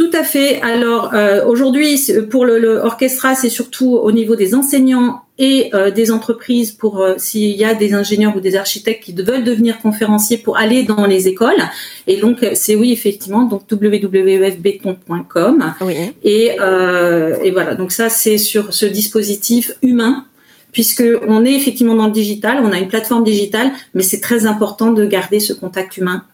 Tout 0.00 0.10
à 0.14 0.24
fait. 0.24 0.62
Alors 0.62 1.12
euh, 1.12 1.44
aujourd'hui, 1.44 2.00
pour 2.30 2.46
le, 2.46 2.58
le 2.58 2.78
orchestra, 2.78 3.34
c'est 3.34 3.50
surtout 3.50 3.96
au 3.96 4.12
niveau 4.12 4.34
des 4.34 4.54
enseignants 4.54 5.20
et 5.38 5.68
euh, 5.74 5.90
des 5.90 6.10
entreprises 6.10 6.72
pour 6.72 7.02
euh, 7.02 7.16
s'il 7.18 7.54
y 7.54 7.66
a 7.66 7.74
des 7.74 7.92
ingénieurs 7.92 8.34
ou 8.34 8.40
des 8.40 8.56
architectes 8.56 9.04
qui 9.04 9.12
veulent 9.12 9.44
devenir 9.44 9.78
conférenciers 9.78 10.38
pour 10.38 10.56
aller 10.56 10.84
dans 10.84 11.04
les 11.04 11.28
écoles. 11.28 11.62
Et 12.06 12.16
donc 12.16 12.38
c'est 12.54 12.76
oui 12.76 12.92
effectivement 12.92 13.44
donc 13.44 13.64
www.beton.com 13.70 15.74
oui. 15.82 15.94
et, 16.24 16.46
et 16.46 17.50
voilà 17.50 17.74
donc 17.74 17.92
ça 17.92 18.08
c'est 18.08 18.38
sur 18.38 18.72
ce 18.72 18.86
dispositif 18.86 19.72
humain 19.82 20.24
puisque 20.72 21.04
on 21.28 21.44
est 21.44 21.52
effectivement 21.52 21.94
dans 21.94 22.06
le 22.06 22.12
digital, 22.12 22.60
on 22.62 22.72
a 22.72 22.78
une 22.78 22.88
plateforme 22.88 23.24
digitale, 23.24 23.70
mais 23.92 24.02
c'est 24.02 24.20
très 24.20 24.46
important 24.46 24.92
de 24.92 25.04
garder 25.04 25.40
ce 25.40 25.52
contact 25.52 25.98
humain 25.98 26.24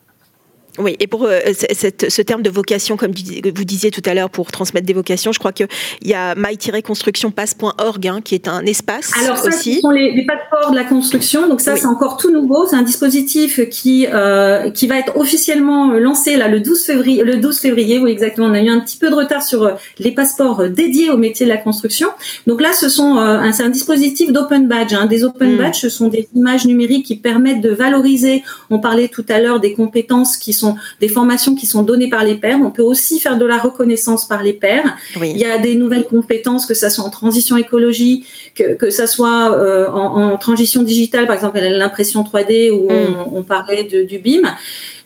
oui, 0.78 0.96
et 1.00 1.06
pour 1.06 1.24
euh, 1.24 1.40
cette, 1.54 2.10
ce 2.10 2.22
terme 2.22 2.42
de 2.42 2.50
vocation, 2.50 2.96
comme 2.96 3.12
vous 3.12 3.64
disiez 3.64 3.90
tout 3.90 4.02
à 4.04 4.14
l'heure, 4.14 4.30
pour 4.30 4.50
transmettre 4.50 4.86
des 4.86 4.92
vocations, 4.92 5.32
je 5.32 5.38
crois 5.38 5.52
qu'il 5.52 5.68
y 6.02 6.14
a 6.14 6.34
my-constructionpass.org 6.34 8.06
hein, 8.06 8.20
qui 8.22 8.34
est 8.34 8.48
un 8.48 8.64
espace 8.64 9.12
Alors 9.22 9.38
ça, 9.38 9.48
aussi. 9.48 9.76
ce 9.76 9.80
sont 9.80 9.90
les, 9.90 10.12
les 10.12 10.26
passeports 10.26 10.70
de 10.70 10.76
la 10.76 10.84
construction. 10.84 11.48
Donc 11.48 11.60
ça, 11.60 11.76
c'est 11.76 11.86
encore 11.86 12.16
tout 12.16 12.30
nouveau. 12.30 12.66
C'est 12.66 12.76
un 12.76 12.82
dispositif 12.82 13.60
qui 13.70 14.06
euh, 14.12 14.70
qui 14.70 14.86
va 14.86 14.98
être 14.98 15.16
officiellement 15.16 15.92
lancé 15.92 16.36
là 16.36 16.48
le 16.48 16.60
12 16.60 16.84
février. 16.84 17.22
Le 17.24 17.36
12 17.36 17.58
février, 17.58 17.98
oui 17.98 18.10
exactement. 18.10 18.46
On 18.48 18.54
a 18.54 18.60
eu 18.60 18.68
un 18.68 18.80
petit 18.80 18.98
peu 18.98 19.10
de 19.10 19.14
retard 19.14 19.42
sur 19.42 19.62
euh, 19.62 19.72
les 19.98 20.12
passeports 20.12 20.68
dédiés 20.68 21.10
au 21.10 21.16
métier 21.16 21.46
de 21.46 21.50
la 21.50 21.56
construction. 21.56 22.08
Donc 22.46 22.60
là, 22.60 22.72
ce 22.72 22.88
sont 22.88 23.18
euh, 23.18 23.50
c'est 23.52 23.62
un 23.62 23.70
dispositif 23.70 24.32
d'open 24.32 24.68
badge. 24.68 24.94
Hein. 24.94 25.06
Des 25.06 25.24
open 25.24 25.54
mm. 25.54 25.58
badges, 25.58 25.80
ce 25.80 25.88
sont 25.88 26.08
des 26.08 26.28
images 26.34 26.66
numériques 26.66 27.06
qui 27.06 27.16
permettent 27.16 27.60
de 27.60 27.70
valoriser. 27.70 28.42
On 28.70 28.78
parlait 28.78 29.08
tout 29.08 29.24
à 29.28 29.40
l'heure 29.40 29.60
des 29.60 29.72
compétences 29.72 30.36
qui 30.36 30.52
sont 30.52 30.65
des 31.00 31.08
formations 31.08 31.54
qui 31.54 31.66
sont 31.66 31.82
données 31.82 32.08
par 32.08 32.24
les 32.24 32.34
pairs. 32.34 32.58
On 32.62 32.70
peut 32.70 32.82
aussi 32.82 33.20
faire 33.20 33.38
de 33.38 33.46
la 33.46 33.58
reconnaissance 33.58 34.26
par 34.26 34.42
les 34.42 34.52
pairs. 34.52 34.96
Il 35.20 35.36
y 35.36 35.44
a 35.44 35.58
des 35.58 35.74
nouvelles 35.76 36.06
compétences, 36.06 36.66
que 36.66 36.74
ça 36.74 36.90
soit 36.90 37.04
en 37.04 37.10
transition 37.10 37.56
écologique, 37.56 38.26
que, 38.54 38.74
que 38.74 38.90
ça 38.90 39.06
soit 39.06 39.52
euh, 39.52 39.88
en, 39.88 40.36
transition 40.36 40.82
digitale, 40.82 41.26
par 41.26 41.36
exemple 41.36 41.58
l'impression 41.60 42.22
3D 42.22 42.70
où 42.70 42.90
mm. 42.90 43.32
on, 43.32 43.42
parlait 43.42 43.84
du 43.84 44.18
BIM. 44.18 44.42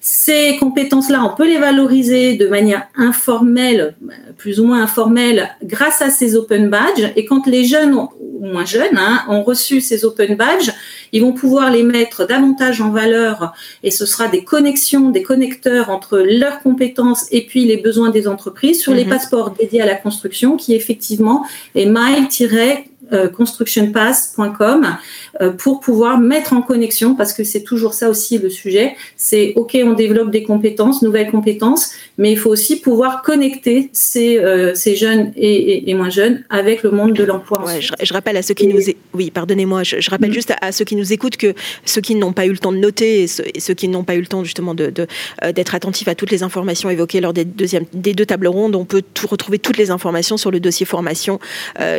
Ces 0.03 0.57
compétences-là, 0.59 1.23
on 1.23 1.37
peut 1.37 1.47
les 1.47 1.59
valoriser 1.59 2.35
de 2.35 2.47
manière 2.47 2.89
informelle, 2.97 3.95
plus 4.39 4.59
ou 4.59 4.65
moins 4.65 4.83
informelle, 4.83 5.51
grâce 5.63 6.01
à 6.01 6.09
ces 6.09 6.37
open 6.37 6.71
badges. 6.71 7.13
Et 7.17 7.27
quand 7.27 7.47
les 7.47 7.67
jeunes 7.67 7.95
ou 7.95 8.47
moins 8.47 8.65
jeunes 8.65 8.97
hein, 8.97 9.25
ont 9.29 9.43
reçu 9.43 9.83
ces 9.83 10.07
open 10.07 10.37
badges, 10.37 10.73
ils 11.13 11.23
vont 11.23 11.33
pouvoir 11.33 11.71
les 11.71 11.83
mettre 11.83 12.27
davantage 12.27 12.81
en 12.81 12.91
valeur 12.91 13.53
et 13.83 13.91
ce 13.91 14.07
sera 14.07 14.29
des 14.29 14.45
connexions, 14.45 15.11
des 15.11 15.23
connecteurs 15.23 15.91
entre 15.91 16.19
leurs 16.19 16.61
compétences 16.61 17.27
et 17.31 17.47
puis 17.47 17.65
les 17.65 17.77
besoins 17.77 18.11
des 18.11 18.29
entreprises 18.29 18.81
sur 18.81 18.95
les 18.95 19.05
mhm. 19.05 19.11
passeports 19.11 19.51
dédiés 19.51 19.83
à 19.83 19.87
la 19.87 19.97
construction 19.97 20.57
qui 20.57 20.75
effectivement 20.75 21.45
est 21.75 21.87
mile 21.87 22.29
euh, 22.53 22.90
constructionpass.com 23.37 24.97
euh, 25.41 25.53
pour 25.53 25.81
pouvoir 25.81 26.19
mettre 26.19 26.53
en 26.53 26.61
connexion, 26.61 27.15
parce 27.15 27.33
que 27.33 27.45
c'est 27.45 27.63
toujours 27.63 27.95
ça 27.95 28.11
aussi 28.11 28.37
le 28.37 28.51
sujet, 28.51 28.97
c'est 29.17 29.53
OK, 29.57 29.79
on 29.83 29.95
développe 29.95 30.31
des 30.31 30.43
compétences, 30.43 31.03
nouvelles 31.03 31.31
compétences, 31.31 31.93
mais 32.19 32.33
il 32.33 32.39
faut 32.39 32.51
aussi 32.51 32.81
pouvoir 32.81 33.23
connecter 33.23 33.89
ces, 33.93 34.39
euh, 34.39 34.75
ces 34.75 34.97
jeunes 34.97 35.33
et, 35.37 35.95
moins 35.95 36.11
jeunes 36.11 36.45
avec 36.51 36.83
le 36.83 36.91
monde 36.91 37.15
de 37.15 37.25
l'emploi. 37.25 37.65
je, 37.79 38.13
rappelle 38.13 38.37
à 38.37 38.43
ceux 38.43 38.55
qui 38.55 38.67
nous... 38.67 38.81
Oui, 39.15 39.31
pardonnez-moi, 39.31 39.83
je, 39.83 40.11
rappelle 40.11 40.31
mm. 40.31 40.35
juste 40.35 40.53
à, 40.61 40.73
ceux 40.73 40.85
qui 40.85 40.97
nous 40.97 41.13
écoutent 41.13 41.37
que 41.37 41.55
ceux 41.85 42.01
qui 42.01 42.15
n'ont 42.15 42.33
pas 42.33 42.47
eu 42.47 42.51
le 42.51 42.59
temps 42.59 42.73
de 42.73 42.79
noter 42.79 43.23
et 43.23 43.27
ceux, 43.27 43.75
qui 43.75 43.89
n'ont 43.89 44.05
pas 44.05 44.17
eu 44.17 44.21
le 44.21 44.27
temps 44.27 44.45
justement 44.45 44.75
d'être 44.75 44.95
de, 44.97 45.75
attentifs 45.75 46.09
à 46.09 46.15
toutes 46.15 46.31
les 46.31 46.43
informations 46.43 46.91
évoquées 46.91 47.21
lors 47.21 47.33
des, 47.33 47.45
deuxième, 47.45 47.85
des 47.93 48.15
deux 48.15 48.27
tables 48.27 48.49
rondes, 48.49 48.77
on 48.77 48.85
peut 48.85 49.03
tout, 49.15 49.27
retrouver 49.27 49.59
toutes 49.59 49.79
les 49.79 49.91
informations 49.91 50.37
sur 50.37 50.51
le 50.51 50.61
dossier 50.61 50.85
formation 50.85 51.39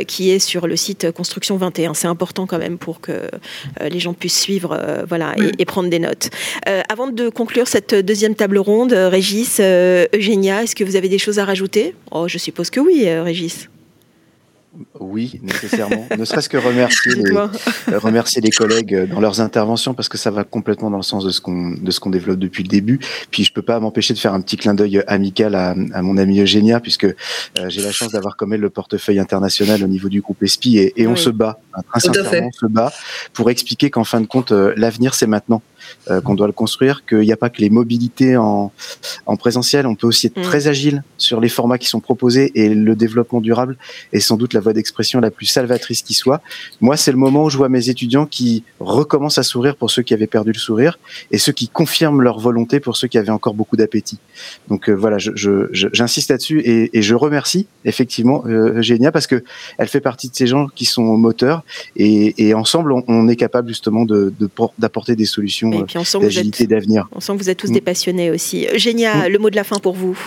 qui 0.07 0.31
est 0.31 0.39
sur 0.39 0.67
le 0.67 0.75
site 0.75 1.00
site 1.01 1.11
Construction 1.11 1.57
21. 1.57 1.93
C'est 1.93 2.07
important 2.07 2.45
quand 2.45 2.57
même 2.57 2.77
pour 2.77 3.01
que 3.01 3.29
les 3.81 3.99
gens 3.99 4.13
puissent 4.13 4.39
suivre 4.39 4.77
voilà, 5.07 5.35
et, 5.57 5.65
prendre 5.65 5.89
des 5.89 5.99
notes. 5.99 6.29
avant 6.89 7.07
de 7.07 7.29
conclure 7.29 7.67
cette 7.67 7.93
deuxième 7.95 8.35
table 8.35 8.57
ronde, 8.57 8.93
Régis, 8.93 9.59
Eugénia, 9.59 10.63
est-ce 10.63 10.75
que 10.75 10.83
vous 10.83 10.95
avez 10.95 11.09
des 11.09 11.17
choses 11.17 11.39
à 11.39 11.45
rajouter? 11.45 11.95
Oh, 12.11 12.27
Je 12.27 12.37
suppose 12.37 12.69
que 12.69 12.79
oui, 12.79 13.07
Régis. 13.09 13.69
Oui, 14.99 15.39
nécessairement. 15.41 16.07
ne 16.17 16.23
serait-ce 16.23 16.47
que 16.47 16.57
remercier 16.57 17.13
les, 17.15 17.35
euh, 17.35 17.49
remercier 17.99 18.41
les 18.41 18.51
collègues 18.51 18.95
euh, 18.95 19.05
dans 19.05 19.19
leurs 19.19 19.41
interventions 19.41 19.93
parce 19.93 20.07
que 20.07 20.17
ça 20.17 20.31
va 20.31 20.45
complètement 20.45 20.89
dans 20.89 20.97
le 20.97 21.03
sens 21.03 21.25
de 21.25 21.29
ce 21.29 21.41
qu'on 21.41 21.71
de 21.71 21.91
ce 21.91 21.99
qu'on 21.99 22.09
développe 22.09 22.39
depuis 22.39 22.63
le 22.63 22.69
début. 22.69 22.99
Puis 23.31 23.43
je 23.43 23.51
peux 23.51 23.61
pas 23.61 23.79
m'empêcher 23.81 24.13
de 24.13 24.19
faire 24.19 24.33
un 24.33 24.39
petit 24.39 24.55
clin 24.55 24.73
d'œil 24.73 25.03
amical 25.07 25.55
à, 25.55 25.75
à 25.93 26.01
mon 26.01 26.15
ami 26.17 26.39
Eugénia 26.39 26.79
puisque 26.79 27.03
euh, 27.03 27.15
j'ai 27.67 27.81
la 27.81 27.91
chance 27.91 28.13
d'avoir 28.13 28.37
comme 28.37 28.53
elle 28.53 28.61
le 28.61 28.69
portefeuille 28.69 29.19
international 29.19 29.83
au 29.83 29.87
niveau 29.87 30.07
du 30.07 30.21
groupe 30.21 30.41
ESPI 30.41 30.77
et, 30.77 31.01
et 31.01 31.07
on 31.07 31.17
se 31.17 31.29
bat, 31.29 31.59
très 31.89 31.99
sincèrement, 31.99 32.47
on 32.47 32.51
se 32.51 32.71
bat 32.71 32.93
pour 33.33 33.49
expliquer 33.49 33.89
qu'en 33.89 34.05
fin 34.05 34.21
de 34.21 34.27
compte 34.27 34.51
l'avenir 34.51 35.15
c'est 35.15 35.27
maintenant. 35.27 35.61
Euh, 36.09 36.19
qu'on 36.19 36.35
doit 36.35 36.47
le 36.47 36.53
construire, 36.53 37.05
qu'il 37.05 37.19
n'y 37.19 37.31
a 37.31 37.37
pas 37.37 37.49
que 37.49 37.61
les 37.61 37.69
mobilités 37.69 38.35
en, 38.35 38.71
en 39.25 39.37
présentiel, 39.37 39.85
on 39.85 39.95
peut 39.95 40.07
aussi 40.07 40.27
être 40.27 40.39
mm. 40.39 40.43
très 40.43 40.67
agile 40.67 41.03
sur 41.17 41.39
les 41.39 41.49
formats 41.49 41.77
qui 41.77 41.87
sont 41.87 41.99
proposés 41.99 42.51
et 42.55 42.69
le 42.69 42.95
développement 42.95 43.39
durable 43.39 43.77
est 44.11 44.19
sans 44.19 44.35
doute 44.35 44.53
la 44.53 44.59
voie 44.59 44.73
d'expression 44.73 45.19
la 45.19 45.29
plus 45.31 45.45
salvatrice 45.45 46.01
qui 46.01 46.13
soit. 46.13 46.41
Moi, 46.81 46.97
c'est 46.97 47.11
le 47.11 47.17
moment 47.17 47.45
où 47.45 47.49
je 47.49 47.57
vois 47.57 47.69
mes 47.69 47.89
étudiants 47.89 48.25
qui 48.25 48.63
recommencent 48.79 49.37
à 49.37 49.43
sourire 49.43 49.75
pour 49.75 49.91
ceux 49.91 50.01
qui 50.01 50.13
avaient 50.13 50.27
perdu 50.27 50.51
le 50.51 50.57
sourire 50.57 50.97
et 51.29 51.37
ceux 51.37 51.51
qui 51.51 51.67
confirment 51.67 52.21
leur 52.21 52.39
volonté 52.39 52.79
pour 52.79 52.97
ceux 52.97 53.07
qui 53.07 53.17
avaient 53.17 53.29
encore 53.29 53.53
beaucoup 53.53 53.77
d'appétit. 53.77 54.19
Donc 54.67 54.89
euh, 54.89 54.93
voilà, 54.93 55.17
j'insiste 55.19 56.27
je, 56.27 56.33
là-dessus 56.33 56.59
et, 56.61 56.97
et, 56.97 57.01
je 57.01 57.15
remercie 57.15 57.67
effectivement 57.85 58.43
euh, 58.47 58.79
Eugénia 58.79 59.11
parce 59.11 59.27
que 59.27 59.43
elle 59.77 59.87
fait 59.87 60.01
partie 60.01 60.29
de 60.29 60.35
ces 60.35 60.47
gens 60.47 60.67
qui 60.67 60.85
sont 60.85 61.17
moteurs 61.17 61.63
et, 61.95 62.47
et 62.47 62.53
ensemble 62.53 62.91
on, 62.91 63.03
on, 63.07 63.27
est 63.27 63.35
capable 63.35 63.67
justement 63.67 64.05
de 64.05 64.33
d'apporter 64.77 65.15
des 65.15 65.25
solutions 65.25 65.80
et 65.81 65.85
puis 65.85 65.97
on 65.97 66.03
sent 66.03 66.19
d'avenir. 66.67 67.07
On 67.11 67.19
sent 67.19 67.33
que 67.33 67.43
vous 67.43 67.49
êtes 67.49 67.57
tous 67.57 67.69
mm. 67.69 67.73
des 67.73 67.81
passionnés 67.81 68.31
aussi. 68.31 68.67
Eugénia, 68.73 69.27
mm. 69.27 69.31
le 69.31 69.39
mot 69.39 69.49
de 69.49 69.55
la 69.55 69.63
fin 69.63 69.77
pour 69.77 69.93
vous. 69.93 70.17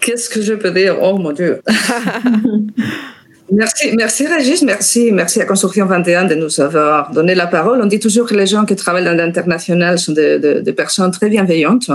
Qu'est-ce 0.00 0.30
que 0.30 0.40
je 0.40 0.54
peux 0.54 0.70
dire? 0.70 0.96
Oh 1.00 1.18
mon 1.18 1.32
Dieu 1.32 1.60
Merci, 3.52 3.92
merci 3.96 4.26
Régis, 4.28 4.62
merci, 4.62 5.10
merci 5.10 5.40
à 5.40 5.44
Construction 5.44 5.86
21 5.86 6.26
de 6.26 6.36
nous 6.36 6.60
avoir 6.60 7.10
donné 7.10 7.34
la 7.34 7.48
parole. 7.48 7.80
On 7.82 7.86
dit 7.86 7.98
toujours 7.98 8.28
que 8.28 8.34
les 8.34 8.46
gens 8.46 8.64
qui 8.64 8.76
travaillent 8.76 9.04
dans 9.04 9.16
l'international 9.16 9.98
sont 9.98 10.12
des, 10.12 10.38
des, 10.38 10.72
personnes 10.72 11.10
très 11.10 11.28
bienveillantes. 11.28 11.90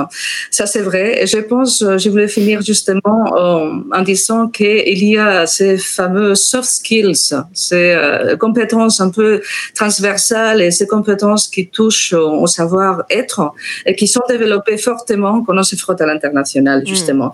Ça, 0.52 0.66
c'est 0.66 0.82
vrai. 0.82 1.24
Et 1.24 1.28
je 1.28 1.38
pense, 1.38 1.80
je 1.80 2.10
voulais 2.10 2.28
finir 2.28 2.62
justement 2.62 3.00
en, 3.06 3.84
en 3.90 4.02
disant 4.02 4.50
qu'il 4.50 5.04
y 5.04 5.18
a 5.18 5.48
ces 5.48 5.78
fameux 5.78 6.36
soft 6.36 6.70
skills, 6.70 7.36
ces 7.54 7.94
euh, 7.94 8.36
compétences 8.36 9.00
un 9.00 9.10
peu 9.10 9.42
transversales 9.76 10.62
et 10.62 10.72
ces 10.72 10.88
compétences 10.88 11.48
qui 11.48 11.70
touchent 11.70 12.14
au 12.14 12.48
savoir-être 12.48 13.54
et 13.86 13.96
qui 13.96 14.08
sont 14.08 14.24
développées 14.28 14.78
fortement 14.78 15.42
quand 15.42 15.58
on 15.58 15.64
se 15.64 15.78
frotte 15.78 16.02
à 16.02 16.06
l'international, 16.06 16.82
hmm. 16.82 16.88
justement. 16.88 17.32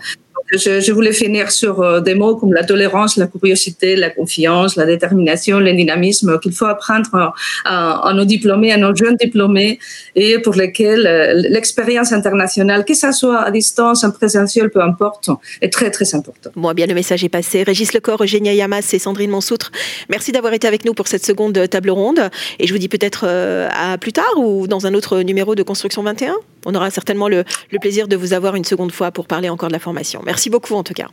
Je, 0.51 0.91
voulais 0.91 1.13
finir 1.13 1.51
sur 1.51 1.81
euh, 1.81 2.01
des 2.01 2.15
mots 2.15 2.35
comme 2.35 2.53
la 2.53 2.63
tolérance, 2.63 3.17
la 3.17 3.27
curiosité, 3.27 3.95
la 3.95 4.09
confiance, 4.09 4.75
la 4.75 4.85
détermination, 4.85 5.59
le 5.59 5.73
dynamisme 5.73 6.39
qu'il 6.39 6.51
faut 6.51 6.65
apprendre 6.65 7.33
à, 7.65 8.11
nos 8.13 8.25
diplômés, 8.25 8.71
à 8.73 8.77
nos 8.77 8.93
jeunes 8.93 9.15
diplômés, 9.15 9.79
et 10.15 10.39
pour 10.39 10.55
lesquels 10.55 11.07
euh, 11.07 11.33
l'expérience 11.49 12.11
internationale, 12.11 12.83
que 12.83 12.93
ce 12.93 13.11
soit 13.11 13.41
à 13.41 13.51
distance, 13.51 14.03
en 14.03 14.11
présentiel, 14.11 14.69
peu 14.69 14.81
importe, 14.81 15.29
est 15.61 15.71
très 15.71 15.89
très 15.89 16.13
importante. 16.15 16.53
Bon, 16.55 16.73
bien 16.73 16.85
le 16.85 16.93
message 16.93 17.23
est 17.23 17.29
passé. 17.29 17.63
Régis 17.63 17.93
Lecor, 17.93 18.21
Eugénia 18.21 18.53
Yamas 18.53 18.89
et 18.93 18.99
Sandrine 18.99 19.31
Monsoutre, 19.31 19.71
merci 20.09 20.31
d'avoir 20.31 20.53
été 20.53 20.67
avec 20.67 20.83
nous 20.85 20.93
pour 20.93 21.07
cette 21.07 21.25
seconde 21.25 21.69
table 21.69 21.91
ronde. 21.91 22.29
Et 22.59 22.67
je 22.67 22.73
vous 22.73 22.79
dis 22.79 22.89
peut-être 22.89 23.25
euh, 23.25 23.69
à 23.71 23.97
plus 23.97 24.13
tard 24.13 24.33
ou 24.37 24.67
dans 24.67 24.85
un 24.85 24.93
autre 24.93 25.21
numéro 25.21 25.55
de 25.55 25.63
Construction 25.63 26.03
21. 26.03 26.35
On 26.65 26.75
aura 26.75 26.91
certainement 26.91 27.27
le, 27.27 27.43
le 27.71 27.79
plaisir 27.79 28.07
de 28.07 28.15
vous 28.15 28.33
avoir 28.33 28.55
une 28.55 28.65
seconde 28.65 28.91
fois 28.91 29.11
pour 29.11 29.25
parler 29.27 29.49
encore 29.49 29.69
de 29.69 29.73
la 29.73 29.79
formation. 29.79 30.21
Merci 30.23 30.30
beaucoup 30.49 30.75
en 30.75 30.83
tout 30.83 30.93
cas. 30.93 31.07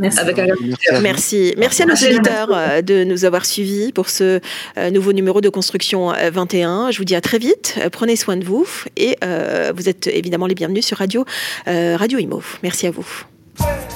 Merci. 0.00 0.20
Merci. 1.02 1.54
Merci. 1.58 1.82
à 1.82 1.86
nos 1.86 1.94
auditeurs 1.94 2.48
euh, 2.52 2.82
de 2.82 3.04
nous 3.04 3.24
avoir 3.24 3.44
suivis 3.44 3.92
pour 3.92 4.08
ce 4.08 4.40
euh, 4.78 4.90
nouveau 4.90 5.12
numéro 5.12 5.40
de 5.40 5.48
Construction 5.48 6.12
21. 6.32 6.88
Euh, 6.88 6.90
Je 6.90 6.98
vous 6.98 7.04
dis 7.04 7.14
à 7.14 7.20
très 7.20 7.38
vite. 7.38 7.78
Prenez 7.92 8.16
soin 8.16 8.36
de 8.36 8.44
vous 8.44 8.66
et 8.96 9.16
vous 9.74 9.88
êtes 9.88 10.06
évidemment 10.06 10.46
les 10.46 10.54
bienvenus 10.54 10.86
sur 10.86 10.98
Radio, 10.98 11.24
Radio 11.66 12.18
Imo. 12.18 12.42
Merci 12.62 12.86
à 12.86 12.90
vous. 12.90 13.06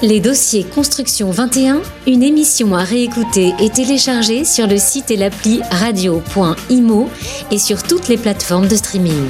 Les 0.03 0.21
dossiers 0.21 0.65
Construction 0.65 1.31
21, 1.31 1.81
une 2.07 2.23
émission 2.23 2.75
à 2.75 2.85
réécouter 2.85 3.55
et 3.61 3.71
télécharger 3.71 4.45
sur 4.45 4.67
le 4.67 4.77
site 4.77 5.11
et 5.11 5.17
l'appli 5.17 5.61
radio.imo 5.71 7.09
et 7.51 7.59
sur 7.59 7.83
toutes 7.83 8.09
les 8.09 8.19
plateformes 8.19 8.69
de 8.69 8.77
streaming. 8.77 9.29